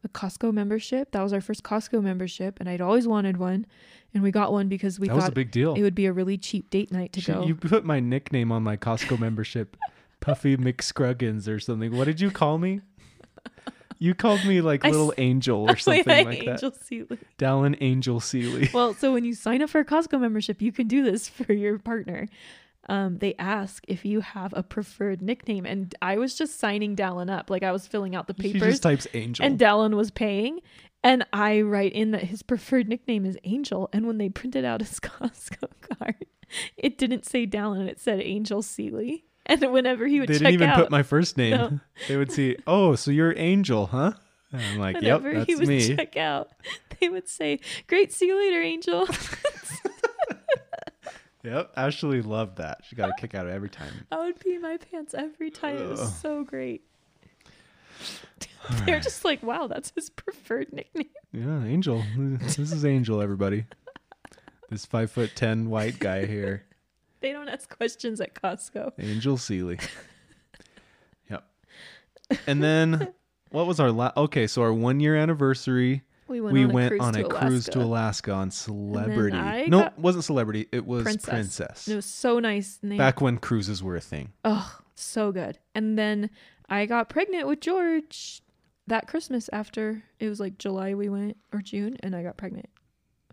a 0.04 0.10
Costco 0.10 0.52
membership. 0.54 1.12
That 1.12 1.22
was 1.22 1.32
our 1.32 1.42
first 1.42 1.64
Costco 1.64 2.02
membership, 2.02 2.60
and 2.60 2.68
I'd 2.68 2.82
always 2.82 3.08
wanted 3.08 3.38
one. 3.38 3.66
And 4.14 4.24
we 4.24 4.32
got 4.32 4.52
one 4.52 4.68
because 4.68 5.00
we 5.00 5.08
that 5.08 5.16
was 5.16 5.24
a 5.26 5.28
thought 5.28 5.36
big 5.36 5.52
deal. 5.52 5.74
it 5.76 5.84
would 5.84 5.96
be 5.96 6.06
a 6.08 6.12
really 6.14 6.38
cheap 6.38 6.70
date 6.70 6.92
night 6.92 7.14
to 7.14 7.22
She- 7.22 7.32
go. 7.32 7.46
You 7.46 7.56
put 7.56 7.86
my 7.86 8.00
nickname 8.00 8.52
on 8.52 8.64
my 8.64 8.78
Costco 8.78 9.20
membership, 9.20 9.78
Puffy 10.20 10.58
McScruggins 10.58 11.48
or 11.48 11.60
something. 11.60 11.96
What 11.96 12.06
did 12.06 12.20
you 12.20 12.32
call 12.32 12.58
me? 12.58 12.82
You 14.00 14.16
called 14.16 14.44
me 14.46 14.62
like 14.62 14.84
I 14.84 14.88
s- 14.88 14.94
little 14.94 15.14
angel 15.20 15.66
Oh, 15.70 15.74
or 15.74 15.78
something 15.78 16.04
yeah, 16.08 16.22
like 16.24 16.46
that. 16.46 16.76
Seeley. 16.84 17.20
Dallin 17.38 17.78
Angel 17.82 18.20
Seeley. 18.20 18.68
Well, 18.74 18.96
so 18.96 19.14
when 19.14 19.24
you 19.24 19.36
sign 19.36 19.62
up 19.62 19.70
for 19.70 19.80
a 19.80 19.86
Costco 19.86 20.20
membership, 20.20 20.60
you 20.60 20.72
can 20.72 20.88
do 20.88 21.04
this 21.04 21.30
for 21.30 21.54
your 21.54 21.78
partner. 21.78 22.28
Um, 22.92 23.20
they 23.20 23.36
ask 23.40 23.86
if 23.88 24.04
you 24.04 24.20
have 24.20 24.54
a 24.54 24.62
preferred 24.64 25.22
nickname, 25.22 25.66
and 25.66 25.96
I 26.02 26.18
was 26.18 26.36
just 26.36 26.60
signing 26.60 26.94
Dallin 26.94 27.30
up, 27.32 27.50
like 27.50 27.64
I 27.64 27.72
was 27.72 27.88
filling 27.88 28.16
out 28.16 28.28
the 28.28 28.36
She 28.38 28.52
papers, 28.52 28.74
just 28.74 28.84
types 28.84 29.08
Angel. 29.14 29.46
and 29.46 29.58
Dallin 29.58 29.96
was 29.96 30.12
paying. 30.12 30.60
And 31.02 31.26
I 31.32 31.62
write 31.62 31.94
in 31.94 32.12
that 32.12 32.24
his 32.26 32.44
preferred 32.44 32.90
nickname 32.90 33.26
is 33.26 33.38
Angel. 33.46 33.90
And 33.94 34.08
when 34.08 34.18
they 34.18 34.28
printed 34.28 34.66
out 34.66 34.82
his 34.82 35.00
Costco 35.00 35.70
card, 35.98 36.26
it 36.76 36.98
didn't 36.98 37.26
say 37.26 37.48
Dallin, 37.48 37.88
it 37.88 38.00
said 38.02 38.20
Angel 38.20 38.62
Seeley. 38.62 39.24
And 39.46 39.72
whenever 39.72 40.06
he 40.06 40.20
would 40.20 40.28
check 40.28 40.36
out. 40.36 40.40
they 40.40 40.52
didn't 40.52 40.54
even 40.56 40.70
out, 40.70 40.76
put 40.76 40.92
my 40.92 41.02
first 41.04 41.38
name. 41.38 41.52
No. 41.52 41.80
They 42.10 42.18
would 42.18 42.32
see, 42.34 42.58
oh, 42.68 42.96
so 42.96 43.10
you're 43.10 43.34
Angel, 43.38 43.88
huh? 43.88 44.14
And 44.52 44.62
I'm 44.62 44.80
like, 44.80 44.96
yep, 45.02 45.22
whenever 45.24 45.46
he 45.46 45.54
that's 45.54 45.60
would 45.62 45.70
me. 45.70 45.96
check 45.96 46.18
out, 46.18 46.50
they 47.00 47.08
would 47.08 47.30
say, 47.30 47.62
"Great, 47.88 48.12
see 48.12 48.28
you 48.28 48.38
later, 48.38 48.62
Angel." 48.62 49.08
Yep, 51.44 51.74
Ashley 51.76 52.22
loved 52.22 52.58
that. 52.58 52.82
She 52.88 52.96
got 52.96 53.10
a 53.10 53.14
kick 53.20 53.34
out 53.36 53.48
of 53.48 53.52
every 53.54 53.70
time. 53.70 54.06
I 54.12 54.20
would 54.26 54.40
pee 54.40 54.58
my 54.60 54.78
pants 54.78 55.14
every 55.16 55.50
time. 55.50 55.78
It 55.78 55.90
was 55.90 56.16
so 56.20 56.44
great. 56.44 56.84
They're 58.86 59.00
just 59.00 59.26
like, 59.26 59.42
"Wow, 59.42 59.68
that's 59.68 59.92
his 59.96 60.10
preferred 60.10 60.72
nickname." 60.72 61.10
Yeah, 61.34 61.64
Angel. 61.64 62.04
This 62.18 62.60
is 62.60 62.86
Angel, 62.86 63.22
everybody. 63.22 63.66
This 64.70 64.86
five 64.86 65.12
foot 65.12 65.32
ten 65.36 65.70
white 65.70 65.98
guy 66.00 66.26
here, 66.26 66.64
They 67.22 67.32
don't 67.32 67.50
ask 67.50 67.76
questions 67.76 68.22
at 68.22 68.36
Costco. 68.36 68.94
Angel 69.00 69.36
Seeley. 69.38 69.80
Yep. 71.30 71.44
And 72.48 72.62
then 72.64 73.14
what 73.50 73.66
was 73.68 73.80
our 73.80 73.92
last? 73.92 74.16
okay? 74.16 74.48
So 74.48 74.62
our 74.62 74.74
one 74.74 75.00
year 75.00 75.16
anniversary, 75.16 76.04
We 76.32 76.40
went 76.42 76.54
we 76.54 76.64
on 76.64 76.70
a 76.70 76.74
went 76.74 76.90
cruise 76.92 77.02
on 77.02 77.14
to 77.14 77.26
a 77.26 77.30
cruise 77.30 77.66
to 77.66 77.82
Alaska. 77.82 78.32
On 78.32 78.50
Celebrity. 78.52 79.38
No, 79.70 79.86
it 79.86 79.94
wasn't 79.98 80.24
Celebrity. 80.24 80.68
It 80.72 80.86
was 80.86 81.04
Princess. 81.04 81.30
Princess. 81.30 81.88
It 81.88 81.96
was 81.96 82.06
so 82.06 82.40
nice. 82.40 82.80
They, 82.82 82.98
Back 82.98 83.20
when 83.22 83.38
cruises 83.38 83.84
were 83.84 83.96
a 83.96 84.02
thing. 84.02 84.32
oh, 84.46 84.80
so 84.96 85.32
good. 85.32 85.60
And 85.76 85.98
then 86.00 86.30
I 86.70 86.86
got 86.86 87.10
pregnant 87.10 87.48
with 87.48 87.60
George 87.60 88.42
that 88.88 89.08
Christmas 89.08 89.50
after 89.54 90.04
it 90.20 90.30
was 90.30 90.40
like 90.40 90.58
July 90.58 90.94
we 90.94 91.10
went 91.10 91.38
or 91.54 91.62
June, 91.62 91.98
and 92.02 92.16
I 92.16 92.24
got 92.24 92.38
pregnant. 92.38 92.70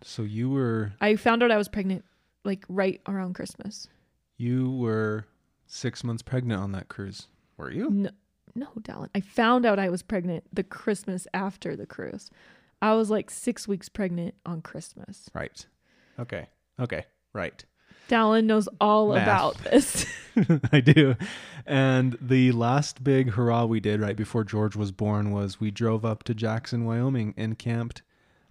So 0.03 0.23
you 0.23 0.49
were 0.49 0.93
I 1.01 1.15
found 1.15 1.41
out 1.41 1.51
I 1.51 1.57
was 1.57 1.67
pregnant 1.67 2.03
like 2.43 2.65
right 2.69 3.01
around 3.07 3.33
Christmas. 3.35 3.87
you 4.37 4.71
were 4.71 5.25
six 5.67 6.03
months 6.03 6.21
pregnant 6.23 6.61
on 6.61 6.71
that 6.73 6.87
cruise. 6.89 7.27
Were 7.57 7.71
you? 7.71 7.89
No, 7.89 8.09
no, 8.55 8.67
Dallin. 8.81 9.09
I 9.13 9.19
found 9.21 9.65
out 9.65 9.77
I 9.79 9.89
was 9.89 10.01
pregnant 10.01 10.43
the 10.53 10.63
Christmas 10.63 11.27
after 11.33 11.75
the 11.75 11.85
cruise. 11.85 12.29
I 12.81 12.93
was 12.93 13.09
like 13.09 13.29
six 13.29 13.67
weeks 13.67 13.89
pregnant 13.89 14.35
on 14.45 14.61
Christmas. 14.61 15.29
Right. 15.33 15.65
Okay. 16.19 16.47
Okay. 16.79 17.05
Right. 17.33 17.63
Dallin 18.09 18.45
knows 18.45 18.67
all 18.81 19.13
Math. 19.13 19.23
about 19.23 19.57
this. 19.65 20.05
I 20.71 20.79
do. 20.79 21.15
And 21.65 22.17
the 22.19 22.51
last 22.53 23.03
big 23.03 23.31
hurrah 23.31 23.65
we 23.65 23.79
did 23.79 24.01
right 24.01 24.15
before 24.15 24.43
George 24.43 24.75
was 24.75 24.91
born 24.91 25.31
was 25.31 25.59
we 25.59 25.71
drove 25.71 26.03
up 26.05 26.23
to 26.23 26.33
Jackson, 26.33 26.85
Wyoming 26.85 27.33
and 27.37 27.59
camped 27.59 28.01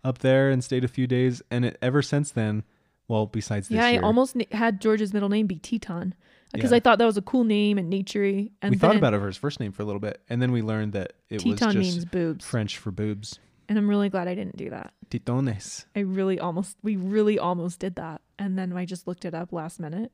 up 0.05 0.19
there 0.19 0.51
and 0.51 0.63
stayed 0.63 0.85
a 0.85 0.89
few 0.89 1.07
days. 1.07 1.43
And 1.51 1.65
it, 1.65 1.79
ever 1.83 2.03
since 2.03 2.31
then, 2.31 2.63
well, 3.09 3.27
besides 3.27 3.69
this 3.69 3.77
yeah, 3.77 3.89
year, 3.89 4.01
I 4.01 4.05
almost 4.05 4.37
na- 4.37 4.45
had 4.53 4.81
George's 4.81 5.13
middle 5.13 5.29
name 5.29 5.47
be 5.47 5.57
Teton 5.59 6.15
because 6.53 6.71
Yeah. 6.71 6.77
I 6.77 6.81
thought 6.81 6.99
that 6.99 7.07
was 7.07 7.17
a 7.17 7.23
cool 7.23 7.45
name 7.45 7.79
and 7.79 7.93
naturey. 7.93 8.53
And 8.63 8.71
we 8.71 8.79
thought 8.79 8.97
about 8.97 9.15
it 9.15 9.19
for 9.19 9.27
his 9.27 9.37
first 9.37 9.59
name 9.61 9.73
for 9.73 9.83
a 9.83 9.87
little 9.87 10.01
bit. 10.01 10.21
And 10.29 10.41
then 10.41 10.53
we 10.53 10.63
learned 10.63 10.93
that 10.93 11.15
it 11.31 11.45
was 11.45 11.59
Teton 11.59 11.75
just 11.75 11.95
means 11.95 12.05
boobs, 12.05 12.45
French 12.45 12.79
for 12.79 12.91
boobs. 12.91 13.39
And 13.69 13.79
I'm 13.79 13.89
really 13.89 14.09
glad 14.09 14.29
I 14.29 14.35
didn't 14.35 14.57
do 14.57 14.71
that. 14.71 14.93
Titones. 15.11 15.85
I 15.97 16.01
really 16.01 16.39
almost, 16.39 16.77
we 16.83 16.97
really 16.97 17.39
almost 17.39 17.81
did 17.81 17.97
that, 17.97 18.21
and 18.39 18.59
then 18.59 18.73
I 18.77 18.85
just 18.85 19.07
looked 19.07 19.25
it 19.25 19.35
up 19.35 19.53
last 19.53 19.79
minute, 19.81 20.13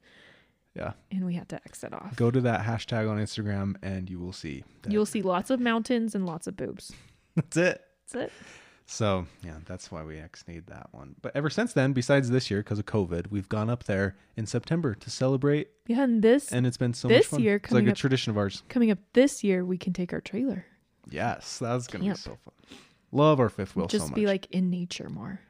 Yeah. 0.75 0.93
and 1.11 1.25
we 1.27 1.35
had 1.35 1.49
to 1.51 1.57
exit 1.65 1.93
off. 1.93 2.17
Go 2.17 2.31
to 2.31 2.41
that 2.43 2.65
hashtag 2.65 3.09
on 3.11 3.19
Instagram 3.19 3.77
and 3.83 4.09
you 4.11 4.19
will 4.19 4.33
see. 4.33 4.65
That. 4.83 4.93
You'll 4.93 5.07
see 5.07 5.23
lots 5.23 5.51
of 5.51 5.61
mountains 5.61 6.15
and 6.15 6.27
lots 6.27 6.47
of 6.47 6.57
boobs. 6.57 6.93
That's 7.37 7.57
it. 7.57 7.83
That's 8.13 8.27
it. 8.27 8.33
So 8.87 9.27
yeah, 9.43 9.57
that's 9.65 9.91
why 9.91 10.03
we 10.05 10.19
ex-nayed 10.19 10.67
that 10.67 10.89
one. 10.93 11.15
But 11.23 11.35
ever 11.35 11.49
since 11.49 11.73
then, 11.73 11.95
besides 11.95 12.29
this 12.29 12.51
year 12.51 12.61
because 12.61 12.79
of 12.79 12.85
COVID, 12.85 13.31
we've 13.31 13.49
gone 13.49 13.71
up 13.71 13.85
there 13.85 14.15
in 14.37 14.45
September 14.45 14.95
to 14.95 15.09
celebrate, 15.09 15.69
Yeah, 15.87 16.03
and 16.03 16.21
this 16.21 16.53
and 16.53 16.67
it's 16.67 16.77
been 16.77 16.93
so 16.93 17.09
This 17.09 17.25
much 17.33 17.39
fun. 17.39 17.41
year 17.41 17.57
it's 17.57 17.65
like 17.65 17.69
coming 17.71 17.89
a 17.89 17.93
up- 17.93 17.97
tradition 17.97 18.31
of 18.33 18.37
ours. 18.37 18.63
coming 18.69 18.91
up 18.91 18.99
this 19.15 19.43
year, 19.43 19.65
we 19.65 19.79
can 19.79 19.95
take 19.95 20.13
our 20.13 20.21
trailer. 20.21 20.67
Yes, 21.09 21.59
that's 21.61 21.87
gonna 21.87 22.05
be 22.05 22.15
so 22.15 22.37
fun. 22.45 22.79
Love 23.15 23.41
our 23.41 23.49
fifth 23.49 23.75
wheel 23.77 23.87
just 23.87 24.07
so 24.07 24.11
much. 24.11 24.15
be 24.17 24.27
like 24.27 24.47
in 24.51 24.69
nature 24.71 25.09
more. 25.09 25.41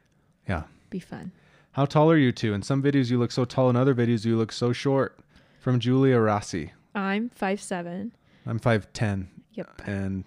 yeah. 0.47 0.63
Be 0.89 0.99
fun. 0.99 1.31
How 1.71 1.85
tall 1.85 2.09
are 2.11 2.17
you 2.17 2.31
two? 2.31 2.53
In 2.53 2.61
some 2.61 2.81
videos 2.81 3.09
you 3.11 3.17
look 3.19 3.31
so 3.31 3.43
tall, 3.43 3.69
in 3.69 3.75
other 3.75 3.93
videos 3.93 4.23
you 4.23 4.37
look 4.37 4.51
so 4.53 4.71
short. 4.71 5.19
From 5.59 5.79
Julia 5.79 6.19
Rossi. 6.19 6.71
I'm 6.93 7.29
five 7.29 7.59
seven. 7.59 8.13
I'm 8.45 8.59
five 8.59 8.93
ten 8.93 9.29
Yep. 9.53 9.81
and 9.87 10.23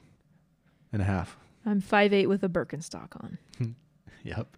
and 0.92 1.00
a 1.00 1.04
half. 1.04 1.38
I'm 1.64 1.80
five 1.80 2.12
eight 2.12 2.26
with 2.26 2.42
a 2.42 2.48
Birkenstock 2.48 3.14
on. 3.22 3.38
Yep. 4.24 4.56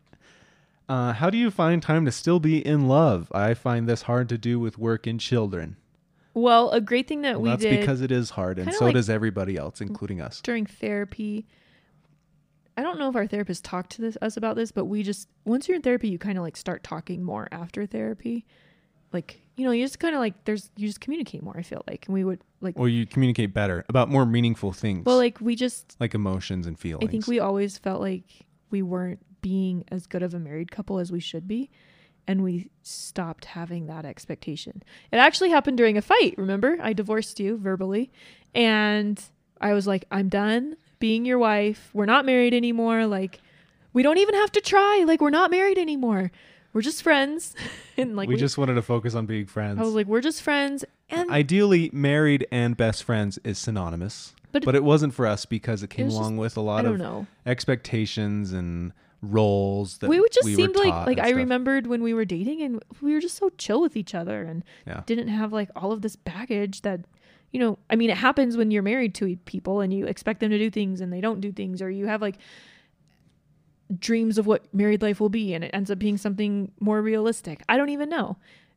Uh, 0.89 1.13
how 1.13 1.29
do 1.31 1.37
you 1.39 1.51
find 1.51 1.81
time 1.83 2.05
to 2.07 2.11
still 2.11 2.41
be 2.41 2.65
in 2.67 2.89
love? 2.89 3.31
I 3.33 3.55
find 3.55 3.87
this 3.89 4.03
hard 4.03 4.29
to 4.31 4.39
do 4.39 4.59
with 4.59 4.79
work 4.79 5.07
and 5.07 5.21
children. 5.21 5.77
Well, 6.35 6.71
a 6.71 6.81
great 6.81 7.07
thing 7.07 7.21
that 7.23 7.35
Well, 7.35 7.43
we 7.43 7.51
that's 7.51 7.63
did 7.63 7.79
because 7.81 8.01
it 8.01 8.11
is 8.11 8.31
hard, 8.31 8.59
and 8.59 8.73
so 8.73 8.87
like- 8.87 8.95
does 8.95 9.09
everybody 9.11 9.57
else, 9.57 9.81
including 9.81 10.21
us. 10.21 10.41
during 10.41 10.65
therapy, 10.67 11.47
I 12.77 12.83
don't 12.83 12.99
know 12.99 13.09
if 13.09 13.17
our 13.17 13.27
therapist 13.27 13.65
talked 13.65 13.91
to 13.93 14.03
this, 14.03 14.17
us 14.23 14.37
about 14.37 14.57
this, 14.57 14.73
but 14.73 14.87
we 14.87 15.03
just 15.03 15.29
once 15.45 15.69
you're 15.69 15.77
in 15.77 15.83
therapy, 15.83 16.09
you 16.09 16.19
kind 16.19 16.39
of 16.39 16.45
like 16.45 16.57
start 16.57 16.83
talking 16.83 17.23
more 17.23 17.49
after 17.53 17.87
therapy. 17.87 18.47
Like 19.13 19.43
you 19.57 19.65
know, 19.65 19.73
you 19.73 19.85
just 19.85 19.99
kind 19.99 20.15
of 20.15 20.21
like 20.21 20.45
there's 20.45 20.71
you 20.77 20.87
just 20.87 21.01
communicate 21.01 21.43
more. 21.43 21.57
I 21.57 21.63
feel 21.63 21.83
like, 21.87 22.07
and 22.07 22.15
we 22.15 22.25
would 22.25 22.41
like 22.61 22.79
Or 22.79 22.89
you 22.89 23.07
communicate 23.07 23.53
better 23.53 23.85
about 23.89 24.09
more 24.09 24.25
meaningful 24.25 24.73
things. 24.73 25.05
well, 25.05 25.17
like 25.17 25.41
we 25.41 25.57
just 25.57 25.97
like 26.01 26.15
emotions 26.15 26.67
and 26.67 26.79
feelings. 26.79 27.09
I 27.09 27.11
think 27.11 27.27
we 27.27 27.41
always 27.41 27.77
felt 27.77 28.01
like 28.01 28.25
we 28.71 28.83
weren't 28.83 29.21
being 29.43 29.85
as 29.89 30.07
good 30.07 30.23
of 30.23 30.35
a 30.35 30.39
married 30.39 30.71
couple 30.71 30.99
as 30.99 31.11
we 31.11 31.21
should 31.21 31.47
be. 31.49 31.71
And 32.27 32.45
we 32.45 32.71
stopped 32.83 33.45
having 33.47 33.87
that 33.87 34.05
expectation. 34.05 34.83
It 35.11 35.17
actually 35.17 35.51
happened 35.51 35.79
during 35.79 35.97
a 35.97 36.03
fight. 36.03 36.35
Remember, 36.37 36.77
I 36.81 36.93
divorced 36.93 37.41
you 37.41 37.57
verbally. 37.57 38.13
And 38.55 39.21
I 39.61 39.73
was 39.73 39.87
like, 39.87 40.05
I'm 40.13 40.29
done 40.29 40.77
being 41.01 41.25
your 41.25 41.39
wife. 41.39 41.91
We're 41.93 42.07
not 42.07 42.25
married 42.25 42.55
anymore. 42.55 43.07
Like, 43.07 43.41
we 43.93 44.05
don't 44.05 44.19
even 44.19 44.37
have 44.37 44.53
to 44.53 44.61
try. 44.61 45.03
Like, 45.07 45.21
we're 45.21 45.31
not 45.31 45.51
married 45.51 45.79
anymore. 45.79 46.31
We're 46.73 46.83
just 46.83 47.03
friends. 47.03 47.57
and 47.97 48.15
like, 48.15 48.29
we, 48.29 48.37
just 48.37 48.57
wanted 48.57 48.75
to 48.75 48.83
focus 48.83 49.15
on 49.17 49.27
being 49.27 49.47
friends. 49.47 49.81
I 49.81 49.83
was 49.83 49.95
like, 49.95 50.07
we're 50.07 50.21
just 50.21 50.41
friends. 50.43 50.85
And 51.09 51.29
Ideally, 51.31 51.91
married 51.93 52.47
and 52.53 52.77
best 52.77 53.03
friends 53.03 53.39
is 53.43 53.59
synonymous. 53.59 54.35
But- 54.53 54.65
But, 54.65 54.75
it 54.77 54.85
wasn't 54.85 55.15
for 55.15 55.27
us 55.27 55.45
because 55.47 55.83
it 55.83 55.91
came 55.91 56.07
just- 56.07 56.17
along 56.19 56.37
with 56.37 56.57
a 56.57 56.61
lot 56.61 56.85
of 56.85 56.99
know. 56.99 57.27
expectations 57.47 58.53
and 58.53 58.93
roles 59.23 59.99
that 59.99 60.09
we 60.09 60.19
would 60.19 60.33
just 60.33 60.47
we 60.47 60.55
seemed 60.55 60.75
like 60.77 60.95
like 61.07 61.19
I 61.19 61.27
stuff. 61.27 61.37
remembered 61.37 61.87
when 61.87 62.03
we 62.03 62.15
were 62.15 62.25
dating 62.25 62.63
and 62.63 62.83
we 63.03 63.13
were 63.13 63.21
just 63.21 63.37
so 63.37 63.51
chill 63.59 63.83
with 63.83 63.95
each 63.95 64.15
other 64.15 64.43
and 64.43 64.65
Yeah. 64.87 65.03
didn't 65.05 65.29
have 65.29 65.53
like 65.53 65.69
all 65.77 65.93
of 65.93 66.01
this 66.01 66.17
baggage 66.17 66.81
that 66.81 67.01
you 67.51 67.61
know 67.61 67.79
I 67.89 67.97
mean 67.97 68.11
it 68.11 68.17
happens 68.17 68.57
when 68.57 68.71
you're 68.71 68.83
married 68.83 69.15
to 69.17 69.37
people 69.45 69.81
and 69.81 69.93
you 69.93 70.07
expect 70.07 70.41
them 70.41 70.51
to 70.51 70.59
do 70.59 70.71
things 70.71 71.01
and 71.01 71.13
they 71.13 71.21
don't 71.21 71.41
do 71.41 71.53
things 71.53 71.83
or 71.83 71.91
you 71.91 72.07
have 72.07 72.23
like 72.23 72.37
dreams 73.99 74.39
of 74.39 74.47
what 74.47 74.73
married 74.73 75.03
life 75.03 75.21
will 75.21 75.29
be 75.29 75.55
and 75.55 75.65
it 75.65 75.71
ends 75.75 75.91
up 75.91 75.99
being 75.99 76.17
something 76.17 76.71
more 76.79 77.03
realistic. 77.03 77.63
I 77.69 77.77
don't 77.77 77.89
even 77.89 78.09
know. 78.09 78.37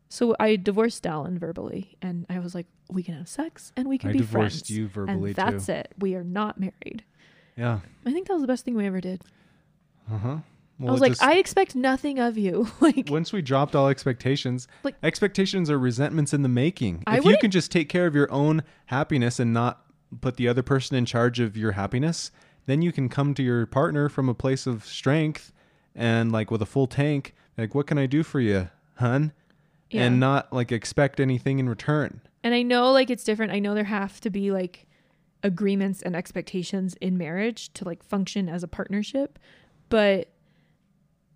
So 0.09 0.36
I 0.39 0.55
divorced 0.55 1.03
Dallin 1.03 1.38
verbally 1.38 1.97
and 2.01 2.26
I 2.30 2.39
was 2.39 2.55
like 2.55 2.67
we 2.89 3.03
can 3.03 3.15
have 3.15 3.28
sex 3.28 3.71
and 3.76 3.88
we 3.88 3.97
can 3.97 4.09
I 4.09 4.13
be 4.13 4.19
divorced 4.19 4.67
friends. 4.67 4.69
you 4.69 4.88
verbally 4.88 5.30
and 5.30 5.36
that's 5.36 5.67
too. 5.67 5.74
it. 5.74 5.93
We 5.99 6.15
are 6.15 6.24
not 6.24 6.59
married. 6.59 7.03
Yeah. 7.55 7.80
I 8.05 8.11
think 8.11 8.28
that 8.28 8.34
was 8.34 8.41
the 8.41 8.47
best 8.47 8.65
thing 8.65 8.76
we 8.76 8.86
ever 8.86 9.01
did. 9.01 9.24
Uh 10.11 10.17
huh. 10.17 10.38
Well, 10.84 10.91
I 10.91 10.93
was 10.93 11.01
like, 11.01 11.11
just- 11.13 11.23
I 11.23 11.36
expect 11.38 11.75
nothing 11.75 12.19
of 12.19 12.38
you. 12.38 12.67
like, 12.81 13.07
once 13.09 13.31
we 13.31 13.41
dropped 13.41 13.75
all 13.75 13.88
expectations, 13.88 14.67
Like- 14.84 14.95
expectations 15.01 15.69
are 15.69 15.79
resentments 15.79 16.34
in 16.34 16.41
the 16.41 16.49
making. 16.49 17.03
I 17.07 17.17
if 17.17 17.25
you 17.25 17.38
can 17.38 17.51
just 17.51 17.71
take 17.71 17.89
care 17.89 18.05
of 18.05 18.13
your 18.15 18.31
own 18.31 18.63
happiness 18.88 19.39
and 19.39 19.53
not 19.53 19.86
put 20.21 20.36
the 20.38 20.47
other 20.47 20.61
person 20.61 20.95
in 20.97 21.05
charge 21.05 21.39
of 21.39 21.55
your 21.57 21.71
happiness, 21.71 22.31
then 22.65 22.81
you 22.81 22.91
can 22.91 23.09
come 23.09 23.34
to 23.34 23.43
your 23.43 23.65
partner 23.65 24.09
from 24.09 24.29
a 24.29 24.34
place 24.34 24.67
of 24.67 24.86
strength 24.86 25.51
and 25.95 26.31
like 26.31 26.51
with 26.51 26.61
a 26.61 26.65
full 26.65 26.88
tank, 26.88 27.34
like 27.57 27.73
what 27.75 27.88
can 27.88 27.97
I 27.97 28.05
do 28.05 28.23
for 28.23 28.39
you, 28.39 28.69
hun? 28.95 29.31
Yeah. 29.89 30.03
And 30.03 30.19
not 30.19 30.51
like 30.51 30.71
expect 30.71 31.19
anything 31.19 31.59
in 31.59 31.69
return. 31.69 32.21
And 32.43 32.53
I 32.53 32.61
know 32.63 32.91
like 32.91 33.09
it's 33.09 33.23
different. 33.23 33.51
I 33.53 33.59
know 33.59 33.73
there 33.75 33.84
have 33.84 34.19
to 34.21 34.29
be 34.29 34.51
like 34.51 34.88
agreements 35.43 36.01
and 36.01 36.15
expectations 36.15 36.95
in 36.99 37.17
marriage 37.17 37.71
to 37.73 37.86
like 37.86 38.03
function 38.03 38.49
as 38.49 38.63
a 38.63 38.67
partnership, 38.67 39.38
but 39.89 40.29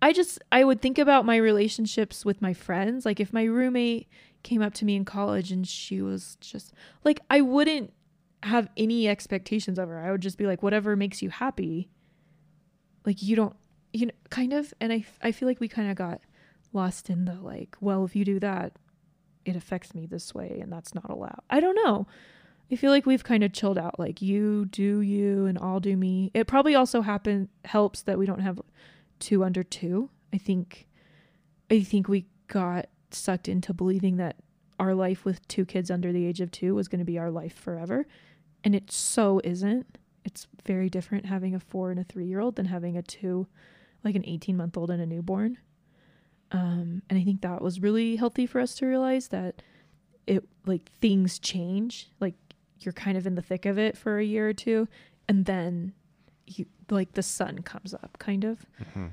I 0.00 0.12
just 0.12 0.38
I 0.52 0.64
would 0.64 0.80
think 0.80 0.98
about 0.98 1.24
my 1.24 1.36
relationships 1.36 2.24
with 2.24 2.40
my 2.40 2.52
friends. 2.52 3.04
Like 3.04 3.20
if 3.20 3.32
my 3.32 3.44
roommate 3.44 4.08
came 4.42 4.62
up 4.62 4.74
to 4.74 4.84
me 4.84 4.94
in 4.94 5.04
college 5.04 5.50
and 5.50 5.66
she 5.66 6.00
was 6.00 6.36
just 6.40 6.72
like 7.04 7.20
I 7.30 7.40
wouldn't 7.40 7.92
have 8.44 8.68
any 8.76 9.08
expectations 9.08 9.78
of 9.78 9.88
her. 9.88 9.98
I 9.98 10.12
would 10.12 10.20
just 10.20 10.38
be 10.38 10.46
like 10.46 10.62
whatever 10.62 10.94
makes 10.94 11.22
you 11.22 11.30
happy. 11.30 11.88
Like 13.04 13.22
you 13.22 13.36
don't 13.36 13.56
you 13.92 14.06
know 14.06 14.12
kind 14.30 14.52
of 14.52 14.72
and 14.80 14.92
I 14.92 15.04
I 15.22 15.32
feel 15.32 15.48
like 15.48 15.60
we 15.60 15.68
kind 15.68 15.90
of 15.90 15.96
got 15.96 16.20
lost 16.72 17.10
in 17.10 17.24
the 17.24 17.34
like 17.34 17.76
well 17.80 18.04
if 18.04 18.14
you 18.14 18.24
do 18.24 18.38
that 18.40 18.72
it 19.44 19.56
affects 19.56 19.94
me 19.94 20.04
this 20.06 20.34
way 20.34 20.58
and 20.62 20.72
that's 20.72 20.94
not 20.94 21.10
allowed. 21.10 21.40
I 21.50 21.58
don't 21.60 21.74
know. 21.74 22.06
I 22.70 22.76
feel 22.76 22.90
like 22.90 23.06
we've 23.06 23.24
kind 23.24 23.42
of 23.42 23.52
chilled 23.52 23.78
out 23.78 23.98
like 23.98 24.20
you 24.22 24.66
do 24.66 25.00
you 25.00 25.46
and 25.46 25.58
I'll 25.58 25.80
do 25.80 25.96
me. 25.96 26.30
It 26.34 26.46
probably 26.46 26.74
also 26.74 27.00
happen 27.00 27.48
helps 27.64 28.02
that 28.02 28.18
we 28.18 28.26
don't 28.26 28.40
have 28.40 28.60
two 29.20 29.44
under 29.44 29.62
two. 29.62 30.10
I 30.32 30.38
think 30.38 30.86
I 31.70 31.82
think 31.82 32.08
we 32.08 32.26
got 32.46 32.86
sucked 33.10 33.48
into 33.48 33.72
believing 33.74 34.16
that 34.16 34.36
our 34.78 34.94
life 34.94 35.24
with 35.24 35.46
two 35.48 35.64
kids 35.64 35.90
under 35.90 36.12
the 36.12 36.24
age 36.24 36.40
of 36.40 36.50
2 36.50 36.74
was 36.74 36.88
going 36.88 37.00
to 37.00 37.04
be 37.04 37.18
our 37.18 37.30
life 37.30 37.54
forever 37.54 38.06
and 38.64 38.74
it 38.74 38.90
so 38.90 39.40
isn't. 39.44 39.98
It's 40.24 40.46
very 40.66 40.88
different 40.90 41.26
having 41.26 41.54
a 41.54 41.60
4 41.60 41.90
and 41.90 42.00
a 42.00 42.04
3-year-old 42.04 42.56
than 42.56 42.66
having 42.66 42.96
a 42.96 43.02
2 43.02 43.46
like 44.04 44.14
an 44.14 44.22
18-month-old 44.22 44.90
and 44.90 45.02
a 45.02 45.06
newborn. 45.06 45.58
Um, 46.52 47.02
and 47.10 47.18
I 47.18 47.24
think 47.24 47.40
that 47.42 47.60
was 47.60 47.80
really 47.80 48.16
healthy 48.16 48.46
for 48.46 48.60
us 48.60 48.74
to 48.76 48.86
realize 48.86 49.28
that 49.28 49.62
it 50.26 50.44
like 50.66 50.90
things 51.00 51.38
change. 51.38 52.10
Like 52.20 52.34
you're 52.80 52.92
kind 52.92 53.18
of 53.18 53.26
in 53.26 53.34
the 53.34 53.42
thick 53.42 53.66
of 53.66 53.78
it 53.78 53.96
for 53.96 54.18
a 54.18 54.24
year 54.24 54.48
or 54.48 54.52
two, 54.52 54.88
and 55.28 55.44
then 55.46 55.94
you 56.56 56.66
like 56.90 57.12
the 57.12 57.22
sun 57.22 57.62
comes 57.62 57.94
up, 57.94 58.16
kind 58.18 58.44
of. 58.44 58.64
Mm-hmm. 58.80 59.06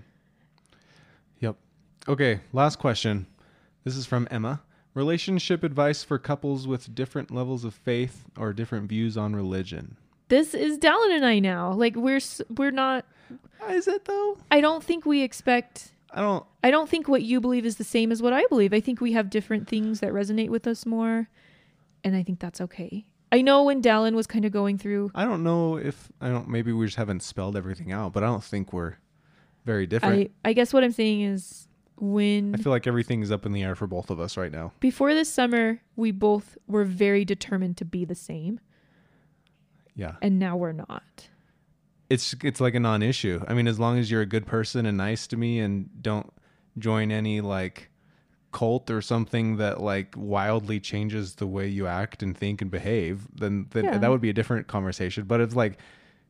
Yep. 1.39 1.55
Okay, 2.07 2.39
last 2.53 2.79
question. 2.79 3.25
This 3.83 3.95
is 3.95 4.05
from 4.05 4.27
Emma. 4.31 4.61
Relationship 4.93 5.63
advice 5.63 6.03
for 6.03 6.17
couples 6.17 6.67
with 6.67 6.95
different 6.95 7.29
levels 7.29 7.65
of 7.65 7.73
faith 7.73 8.23
or 8.37 8.53
different 8.53 8.87
views 8.87 9.17
on 9.17 9.35
religion. 9.35 9.97
This 10.29 10.53
is 10.53 10.77
Dallin 10.77 11.15
and 11.15 11.25
I 11.25 11.39
now. 11.39 11.73
Like 11.73 11.95
we're 11.95 12.21
we're 12.55 12.71
not. 12.71 13.05
Ah, 13.61 13.71
is 13.71 13.87
it 13.87 14.05
though? 14.05 14.37
I 14.49 14.61
don't 14.61 14.83
think 14.83 15.05
we 15.05 15.21
expect. 15.21 15.91
I 16.11 16.21
don't 16.21 16.45
I 16.63 16.71
don't 16.71 16.89
think 16.89 17.07
what 17.07 17.23
you 17.23 17.41
believe 17.41 17.65
is 17.65 17.75
the 17.75 17.83
same 17.83 18.11
as 18.11 18.21
what 18.21 18.33
I 18.33 18.45
believe. 18.47 18.73
I 18.73 18.79
think 18.79 19.01
we 19.01 19.11
have 19.11 19.29
different 19.29 19.67
things 19.67 19.99
that 19.99 20.13
resonate 20.13 20.49
with 20.49 20.65
us 20.65 20.85
more, 20.85 21.27
and 22.03 22.15
I 22.15 22.23
think 22.23 22.39
that's 22.39 22.61
okay. 22.61 23.05
I 23.31 23.41
know 23.41 23.63
when 23.63 23.81
Dallin 23.81 24.13
was 24.13 24.27
kind 24.27 24.45
of 24.45 24.51
going 24.51 24.77
through 24.77 25.11
I 25.15 25.25
don't 25.25 25.43
know 25.43 25.77
if 25.77 26.11
I 26.21 26.29
don't 26.29 26.47
maybe 26.47 26.71
we 26.71 26.85
just 26.85 26.97
haven't 26.97 27.21
spelled 27.23 27.55
everything 27.57 27.91
out, 27.91 28.13
but 28.13 28.23
I 28.23 28.27
don't 28.27 28.43
think 28.43 28.71
we're 28.73 28.95
very 29.65 29.87
different. 29.87 30.31
I 30.45 30.49
I 30.49 30.53
guess 30.53 30.73
what 30.73 30.83
I'm 30.83 30.91
saying 30.91 31.21
is 31.21 31.67
when 31.97 32.53
I 32.53 32.57
feel 32.57 32.71
like 32.71 32.87
everything's 32.87 33.31
up 33.31 33.45
in 33.45 33.51
the 33.53 33.63
air 33.63 33.75
for 33.75 33.87
both 33.87 34.09
of 34.09 34.19
us 34.19 34.35
right 34.37 34.51
now. 34.51 34.71
before 34.79 35.13
this 35.13 35.31
summer 35.31 35.81
we 35.95 36.11
both 36.11 36.57
were 36.67 36.83
very 36.83 37.23
determined 37.25 37.77
to 37.77 37.85
be 37.85 38.03
the 38.05 38.15
same 38.15 38.59
Yeah. 39.95 40.15
and 40.21 40.37
now 40.39 40.55
we're 40.57 40.73
not. 40.73 41.29
It's 42.09 42.35
it's 42.43 42.61
like 42.61 42.75
a 42.75 42.79
non-issue. 42.79 43.43
I 43.47 43.53
mean, 43.55 43.67
as 43.67 43.79
long 43.79 43.97
as 43.97 44.11
you're 44.11 44.21
a 44.21 44.27
good 44.27 44.45
person 44.45 44.85
and 44.85 44.95
nice 44.97 45.25
to 45.27 45.37
me 45.37 45.59
and 45.59 45.89
don't 46.03 46.31
join 46.77 47.11
any 47.11 47.41
like 47.41 47.89
cult 48.55 48.89
or 48.89 49.01
something 49.01 49.57
that 49.57 49.81
like 49.81 50.15
wildly 50.17 50.79
changes 50.79 51.35
the 51.35 51.45
way 51.45 51.67
you 51.67 51.87
act 51.87 52.23
and 52.23 52.37
think 52.37 52.61
and 52.61 52.71
behave, 52.71 53.27
then, 53.35 53.67
then 53.71 53.83
Yeah. 53.83 53.97
that 53.97 54.09
would 54.09 54.21
be 54.21 54.29
a 54.29 54.33
different 54.33 54.67
conversation. 54.67 55.25
But 55.25 55.41
it's 55.41 55.55
like 55.55 55.77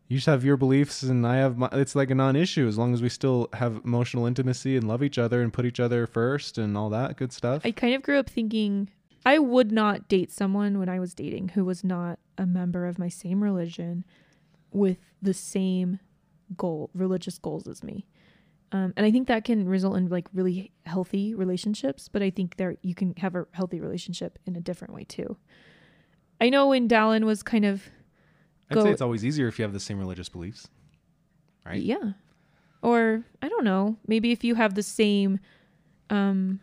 you 0.07 0.17
just 0.17 0.25
have 0.25 0.43
your 0.43 0.57
beliefs 0.57 1.03
and 1.03 1.25
I 1.25 1.35
have 1.37 1.57
my, 1.57 1.69
it's 1.73 1.95
like 1.95 2.09
a 2.09 2.15
non-issue 2.15 2.67
as 2.67 2.79
long 2.79 2.95
as 2.95 3.01
we 3.03 3.09
still 3.09 3.49
have 3.53 3.79
emotional 3.85 4.25
intimacy 4.25 4.75
and 4.75 4.87
love 4.87 5.03
each 5.03 5.19
other 5.19 5.41
and 5.43 5.53
put 5.53 5.65
each 5.65 5.79
other 5.79 6.07
first 6.07 6.57
and 6.57 6.75
all 6.75 6.89
that 6.89 7.15
good 7.15 7.31
stuff. 7.31 7.61
I 7.63 7.69
kind 7.71 7.93
of 7.93 8.01
grew 8.01 8.17
up 8.17 8.29
thinking 8.29 8.89
I 9.23 9.37
would 9.37 9.71
not 9.71 10.07
date 10.07 10.31
someone 10.31 10.79
when 10.79 10.89
I 10.89 10.99
was 10.99 11.13
dating 11.13 11.49
who 11.49 11.63
was 11.63 11.83
not 11.83 12.17
a 12.39 12.47
member 12.47 12.87
of 12.87 12.97
my 12.97 13.09
same 13.09 13.43
religion 13.43 14.03
with 14.71 14.97
the 15.21 15.33
same 15.33 15.99
goal, 16.57 16.89
religious 16.95 17.37
goals 17.37 17.67
as 17.67 17.83
me. 17.83 18.05
Um, 18.75 18.91
and 18.97 19.05
I 19.05 19.11
think 19.11 19.29
that 19.29 19.45
can 19.45 19.69
result 19.69 19.95
in 19.95 20.09
like 20.09 20.27
really 20.33 20.69
healthy 20.85 21.33
relationships, 21.33 22.09
but 22.09 22.21
I 22.21 22.29
think 22.29 22.57
there 22.57 22.75
you 22.81 22.93
can 22.93 23.13
have 23.15 23.33
a 23.33 23.47
healthy 23.51 23.79
relationship 23.79 24.37
in 24.45 24.57
a 24.57 24.59
different 24.59 24.93
way 24.93 25.05
too. 25.05 25.37
I 26.41 26.49
know 26.49 26.67
when 26.67 26.89
Dallin 26.89 27.23
was 27.23 27.41
kind 27.41 27.63
of 27.63 27.89
I'd 28.69 28.75
go- 28.75 28.83
say 28.83 28.91
it's 28.91 29.01
always 29.01 29.23
easier 29.23 29.47
if 29.47 29.57
you 29.57 29.63
have 29.63 29.71
the 29.71 29.79
same 29.79 29.97
religious 29.97 30.27
beliefs. 30.27 30.67
Right? 31.65 31.81
Yeah. 31.81 32.11
Or 32.81 33.23
I 33.41 33.47
don't 33.47 33.63
know, 33.63 33.95
maybe 34.07 34.33
if 34.33 34.43
you 34.43 34.55
have 34.55 34.75
the 34.75 34.83
same 34.83 35.39
um 36.09 36.59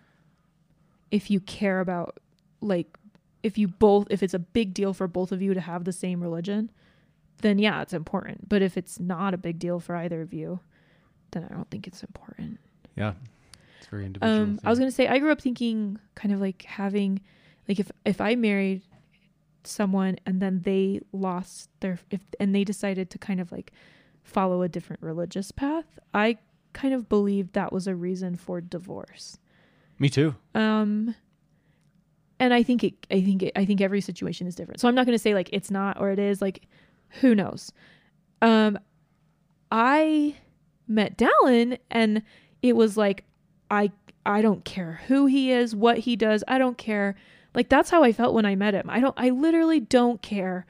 if 1.11 1.31
you 1.31 1.41
care 1.41 1.81
about 1.81 2.19
like 2.61 2.99
if 3.43 3.57
you 3.57 3.69
both 3.69 4.09
if 4.11 4.23
it's 4.23 4.35
a 4.35 4.39
big 4.39 4.75
deal 4.75 4.93
for 4.93 5.09
both 5.09 5.33
of 5.33 5.41
you 5.41 5.55
to 5.55 5.63
have 5.63 5.85
the 5.85 5.93
same 5.93 6.21
religion, 6.21 6.71
then 7.41 7.59
yeah, 7.59 7.81
it's 7.81 7.95
important. 7.95 8.51
But 8.51 8.61
if 8.61 8.77
it's 8.77 9.01
not 9.01 9.33
a 9.33 9.39
big 9.39 9.59
deal 9.59 9.81
for 9.81 9.97
either 9.97 10.21
of 10.21 10.35
you, 10.35 10.61
then 11.33 11.47
I 11.51 11.55
don't 11.55 11.69
think 11.71 11.87
it's 11.87 12.03
important. 12.03 12.59
Yeah. 12.97 13.15
It's 13.79 13.89
very 13.89 14.07
individual. 14.07 14.43
Um, 14.43 14.61
I 14.65 14.71
was 14.71 14.79
gonna 14.79 14.91
say 14.91 15.09
I 15.09 15.19
grew 15.19 15.33
up 15.33 15.41
thinking 15.41 15.99
kind 16.15 16.33
of 16.33 16.41
like 16.41 16.63
having, 16.63 17.21
like 17.69 17.81
if 17.81 17.91
if 18.05 18.21
I 18.21 18.37
married 18.37 18.83
someone 19.65 20.17
and 20.27 20.41
then 20.41 20.61
they 20.65 21.01
lost 21.13 21.71
their 21.81 21.99
if 22.11 22.21
and 22.39 22.55
they 22.55 22.65
decided 22.65 23.11
to 23.11 23.19
kind 23.19 23.41
of 23.41 23.53
like 23.53 23.73
follow 24.23 24.63
a 24.63 24.69
different 24.69 25.03
religious 25.03 25.51
path, 25.51 25.99
I 26.15 26.39
kind 26.73 26.95
of 26.95 27.09
believed 27.09 27.55
that 27.55 27.73
was 27.73 27.87
a 27.87 27.95
reason 27.95 28.37
for 28.37 28.61
divorce. 28.61 29.39
Me 29.99 30.09
too. 30.09 30.35
Um, 30.55 31.15
and 32.39 32.53
I 32.53 32.63
think 32.63 32.83
it, 32.83 32.95
I 33.11 33.21
think 33.21 33.43
it, 33.43 33.53
I 33.55 33.65
think 33.65 33.81
every 33.81 34.01
situation 34.01 34.47
is 34.47 34.55
different. 34.55 34.81
So 34.81 34.89
I'm 34.89 34.95
not 34.95 35.07
gonna 35.07 35.19
say 35.19 35.35
like 35.35 35.49
it's 35.53 35.71
not 35.71 36.01
or 36.01 36.11
it 36.11 36.19
is. 36.19 36.43
Like, 36.43 36.67
who 37.21 37.35
knows? 37.35 37.73
Um, 38.41 38.79
I 39.71 40.37
met 40.87 41.17
Dallin 41.17 41.79
and 41.91 42.23
it 42.63 42.77
was 42.77 42.97
like 42.97 43.25
I 43.71 43.91
I 44.25 44.43
don't 44.43 44.65
care 44.65 45.01
who 45.09 45.27
he 45.27 45.51
is, 45.51 45.75
what 45.75 45.99
he 45.99 46.15
does. 46.15 46.45
I 46.47 46.59
don't 46.59 46.79
care. 46.79 47.17
Like 47.55 47.69
that's 47.69 47.91
how 47.91 48.03
I 48.03 48.13
felt 48.13 48.35
when 48.35 48.47
I 48.47 48.55
met 48.55 48.75
him. 48.75 48.89
I 48.89 49.01
don't 49.01 49.15
I 49.17 49.31
literally 49.31 49.81
don't 49.81 50.23
care 50.23 50.67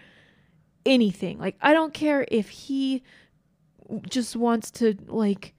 anything. 0.87 1.39
Like 1.39 1.57
I 1.61 1.73
don't 1.73 1.95
care 1.95 2.27
if 2.31 2.49
he 2.49 3.03
just 4.09 4.37
wants 4.37 4.71
to 4.71 4.97
like 5.07 5.55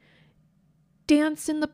dance 1.08 1.50
in 1.50 1.60
the 1.60 1.70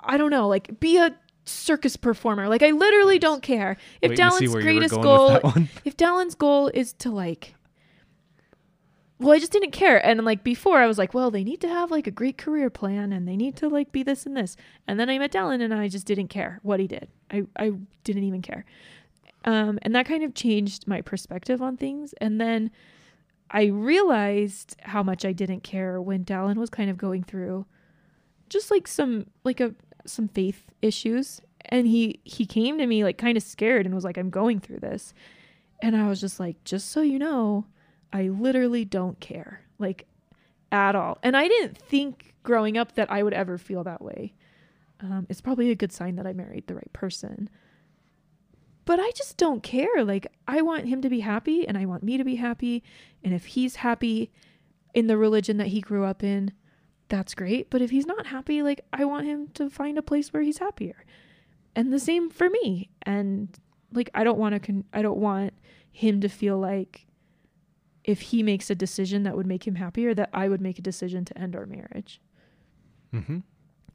I 0.00 0.16
don't 0.16 0.30
know, 0.30 0.48
like 0.48 0.80
be 0.80 0.98
a 0.98 1.14
circus 1.44 1.96
performer. 1.96 2.48
Like 2.48 2.62
I 2.62 2.70
literally 2.70 3.18
don't 3.18 3.42
care. 3.42 3.76
If 4.00 4.12
Dallin's 4.12 4.32
where 4.32 4.42
you 4.42 4.52
were 4.52 4.60
greatest 4.62 4.94
goal 4.94 5.32
with 5.32 5.42
that 5.42 5.44
one. 5.44 5.68
if 5.84 5.96
Dallin's 5.96 6.34
goal 6.34 6.70
is 6.72 6.92
to 6.94 7.10
like 7.10 7.54
well, 9.18 9.32
I 9.32 9.38
just 9.38 9.52
didn't 9.52 9.72
care. 9.72 10.04
And 10.04 10.24
like 10.24 10.44
before 10.44 10.78
I 10.78 10.86
was 10.86 10.96
like, 10.96 11.12
well, 11.12 11.30
they 11.30 11.42
need 11.42 11.60
to 11.62 11.68
have 11.68 11.90
like 11.90 12.06
a 12.06 12.12
great 12.12 12.38
career 12.38 12.70
plan 12.70 13.12
and 13.12 13.26
they 13.26 13.36
need 13.36 13.56
to 13.56 13.68
like 13.68 13.90
be 13.90 14.02
this 14.02 14.26
and 14.26 14.36
this. 14.36 14.56
And 14.86 14.98
then 14.98 15.10
I 15.10 15.18
met 15.18 15.32
Dallin 15.32 15.60
and 15.60 15.74
I 15.74 15.88
just 15.88 16.06
didn't 16.06 16.28
care 16.28 16.60
what 16.62 16.78
he 16.78 16.86
did. 16.86 17.08
I, 17.30 17.44
I 17.56 17.72
didn't 18.04 18.24
even 18.24 18.42
care. 18.42 18.64
Um, 19.44 19.78
and 19.82 19.94
that 19.94 20.06
kind 20.06 20.22
of 20.22 20.34
changed 20.34 20.86
my 20.86 21.00
perspective 21.00 21.60
on 21.60 21.76
things. 21.76 22.14
And 22.20 22.40
then 22.40 22.70
I 23.50 23.64
realized 23.64 24.76
how 24.82 25.02
much 25.02 25.24
I 25.24 25.32
didn't 25.32 25.62
care 25.62 26.00
when 26.00 26.24
Dallin 26.24 26.56
was 26.56 26.70
kind 26.70 26.90
of 26.90 26.96
going 26.96 27.24
through 27.24 27.66
just 28.48 28.70
like 28.70 28.86
some 28.86 29.26
like 29.44 29.60
a 29.60 29.74
some 30.06 30.28
faith 30.28 30.64
issues. 30.80 31.40
And 31.66 31.86
he 31.86 32.20
he 32.24 32.46
came 32.46 32.78
to 32.78 32.86
me 32.86 33.02
like 33.02 33.18
kind 33.18 33.36
of 33.36 33.42
scared 33.42 33.84
and 33.84 33.94
was 33.94 34.04
like, 34.04 34.16
I'm 34.16 34.30
going 34.30 34.60
through 34.60 34.80
this. 34.80 35.12
And 35.82 35.96
I 35.96 36.08
was 36.08 36.20
just 36.20 36.38
like, 36.40 36.62
just 36.64 36.90
so 36.90 37.02
you 37.02 37.18
know, 37.18 37.66
I 38.12 38.28
literally 38.28 38.84
don't 38.84 39.18
care, 39.20 39.62
like 39.78 40.06
at 40.72 40.94
all. 40.94 41.18
And 41.22 41.36
I 41.36 41.48
didn't 41.48 41.76
think 41.76 42.34
growing 42.42 42.76
up 42.76 42.92
that 42.94 43.10
I 43.10 43.22
would 43.22 43.34
ever 43.34 43.58
feel 43.58 43.84
that 43.84 44.02
way. 44.02 44.34
Um, 45.00 45.26
it's 45.28 45.40
probably 45.40 45.70
a 45.70 45.76
good 45.76 45.92
sign 45.92 46.16
that 46.16 46.26
I 46.26 46.32
married 46.32 46.66
the 46.66 46.74
right 46.74 46.92
person. 46.92 47.48
But 48.84 48.98
I 48.98 49.10
just 49.10 49.36
don't 49.36 49.62
care. 49.62 50.02
Like, 50.02 50.26
I 50.46 50.62
want 50.62 50.86
him 50.86 51.02
to 51.02 51.10
be 51.10 51.20
happy 51.20 51.68
and 51.68 51.76
I 51.76 51.84
want 51.84 52.02
me 52.02 52.16
to 52.16 52.24
be 52.24 52.36
happy. 52.36 52.82
And 53.22 53.34
if 53.34 53.44
he's 53.46 53.76
happy 53.76 54.30
in 54.94 55.06
the 55.06 55.18
religion 55.18 55.58
that 55.58 55.66
he 55.66 55.80
grew 55.80 56.04
up 56.04 56.24
in, 56.24 56.52
that's 57.08 57.34
great. 57.34 57.68
But 57.70 57.82
if 57.82 57.90
he's 57.90 58.06
not 58.06 58.26
happy, 58.26 58.62
like, 58.62 58.80
I 58.92 59.04
want 59.04 59.26
him 59.26 59.48
to 59.54 59.68
find 59.68 59.98
a 59.98 60.02
place 60.02 60.32
where 60.32 60.42
he's 60.42 60.58
happier. 60.58 61.04
And 61.76 61.92
the 61.92 61.98
same 61.98 62.30
for 62.30 62.48
me. 62.48 62.88
And 63.02 63.48
like, 63.92 64.10
I 64.14 64.24
don't 64.24 64.38
want 64.38 64.54
to, 64.54 64.58
con- 64.58 64.84
I 64.92 65.02
don't 65.02 65.18
want 65.18 65.52
him 65.92 66.22
to 66.22 66.28
feel 66.28 66.58
like 66.58 67.07
if 68.08 68.22
he 68.22 68.42
makes 68.42 68.70
a 68.70 68.74
decision 68.74 69.22
that 69.24 69.36
would 69.36 69.46
make 69.46 69.66
him 69.66 69.74
happier, 69.74 70.14
that 70.14 70.30
I 70.32 70.48
would 70.48 70.62
make 70.62 70.78
a 70.78 70.82
decision 70.82 71.26
to 71.26 71.36
end 71.36 71.54
our 71.54 71.66
marriage. 71.66 72.22
Mm-hmm. 73.12 73.40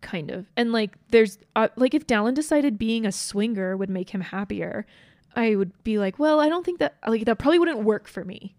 Kind 0.01 0.29
of. 0.29 0.45
And 0.55 0.71
like, 0.71 0.95
there's, 1.09 1.39
uh, 1.55 1.69
like, 1.75 1.95
if 1.95 2.05
Dallin 2.05 2.35
decided 2.35 2.77
being 2.77 3.07
a 3.07 3.11
swinger 3.11 3.75
would 3.75 3.89
make 3.89 4.11
him 4.11 4.21
happier, 4.21 4.85
I 5.35 5.55
would 5.55 5.71
be 5.83 5.97
like, 5.97 6.19
well, 6.19 6.39
I 6.39 6.47
don't 6.47 6.63
think 6.63 6.77
that, 6.77 6.95
like, 7.07 7.25
that 7.25 7.39
probably 7.39 7.57
wouldn't 7.57 7.79
work 7.79 8.07
for 8.07 8.23
me. 8.23 8.55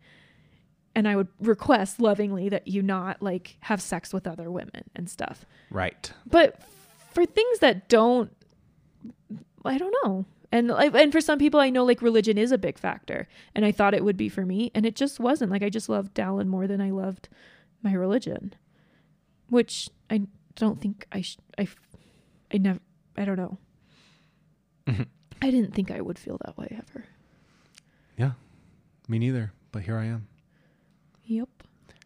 And 0.97 1.07
I 1.07 1.15
would 1.15 1.29
request 1.39 2.01
lovingly 2.01 2.49
that 2.49 2.67
you 2.67 2.83
not 2.83 3.23
like 3.23 3.57
have 3.61 3.81
sex 3.81 4.13
with 4.13 4.27
other 4.27 4.51
women 4.51 4.83
and 4.97 5.09
stuff. 5.09 5.47
Right. 5.71 6.13
But 6.27 6.61
for 7.13 7.25
things 7.25 7.61
that 7.61 7.89
don't, 7.89 8.35
I 9.65 9.79
don't 9.79 9.95
know. 10.03 10.25
And 10.55 10.71
and 10.71 11.11
for 11.11 11.21
some 11.21 11.41
people, 11.41 11.59
I 11.59 11.69
know 11.71 11.85
like 11.85 12.01
religion 12.01 12.39
is 12.39 12.53
a 12.53 12.59
big 12.59 12.79
factor, 12.79 13.27
and 13.57 13.65
I 13.65 13.73
thought 13.73 13.93
it 13.93 14.05
would 14.05 14.17
be 14.17 14.29
for 14.29 14.47
me, 14.47 14.71
and 14.73 14.87
it 14.87 14.95
just 14.95 15.19
wasn't. 15.19 15.51
Like 15.51 15.65
I 15.65 15.69
just 15.69 15.89
loved 15.89 16.15
Dallin 16.15 16.47
more 16.47 16.69
than 16.69 16.81
I 16.81 16.91
loved 16.91 17.29
my 17.83 17.93
religion, 17.93 18.55
which 19.49 19.91
I 20.09 20.23
don't 20.55 20.81
think 20.81 21.09
I 21.11 21.23
sh- 21.23 21.39
I 21.59 21.63
f- 21.63 21.75
I 22.53 22.59
never 22.59 22.79
I 23.17 23.25
don't 23.25 23.37
know. 23.37 23.59
Mhm. 24.87 25.07
I 25.43 25.51
didn't 25.51 25.75
think 25.75 25.91
I 25.91 26.01
would 26.01 26.21
feel 26.21 26.39
that 26.45 26.57
way 26.57 26.69
ever. 26.71 27.05
Yeah. 28.17 28.33
Me 29.09 29.19
neither. 29.19 29.53
But 29.73 29.83
here 29.83 29.99
I 29.99 30.05
am. 30.05 30.29
Yep. 31.25 31.49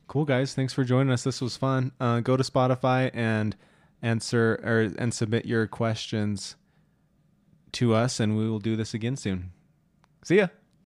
Cool 0.06 0.24
guys, 0.24 0.54
thanks 0.54 0.72
for 0.72 0.84
joining 0.84 1.12
us. 1.12 1.22
This 1.22 1.42
was 1.42 1.58
fun. 1.58 1.92
Uh, 2.00 2.20
go 2.20 2.34
to 2.34 2.42
Spotify 2.42 3.10
and 3.12 3.54
answer 4.00 4.58
or 4.64 4.90
and 4.98 5.12
submit 5.12 5.44
your 5.44 5.66
questions 5.66 6.56
to 7.72 7.94
us, 7.94 8.20
and 8.20 8.36
we 8.36 8.48
will 8.48 8.58
do 8.58 8.76
this 8.76 8.94
again 8.94 9.16
soon. 9.16 9.52
See 10.22 10.36
ya. 10.36 10.48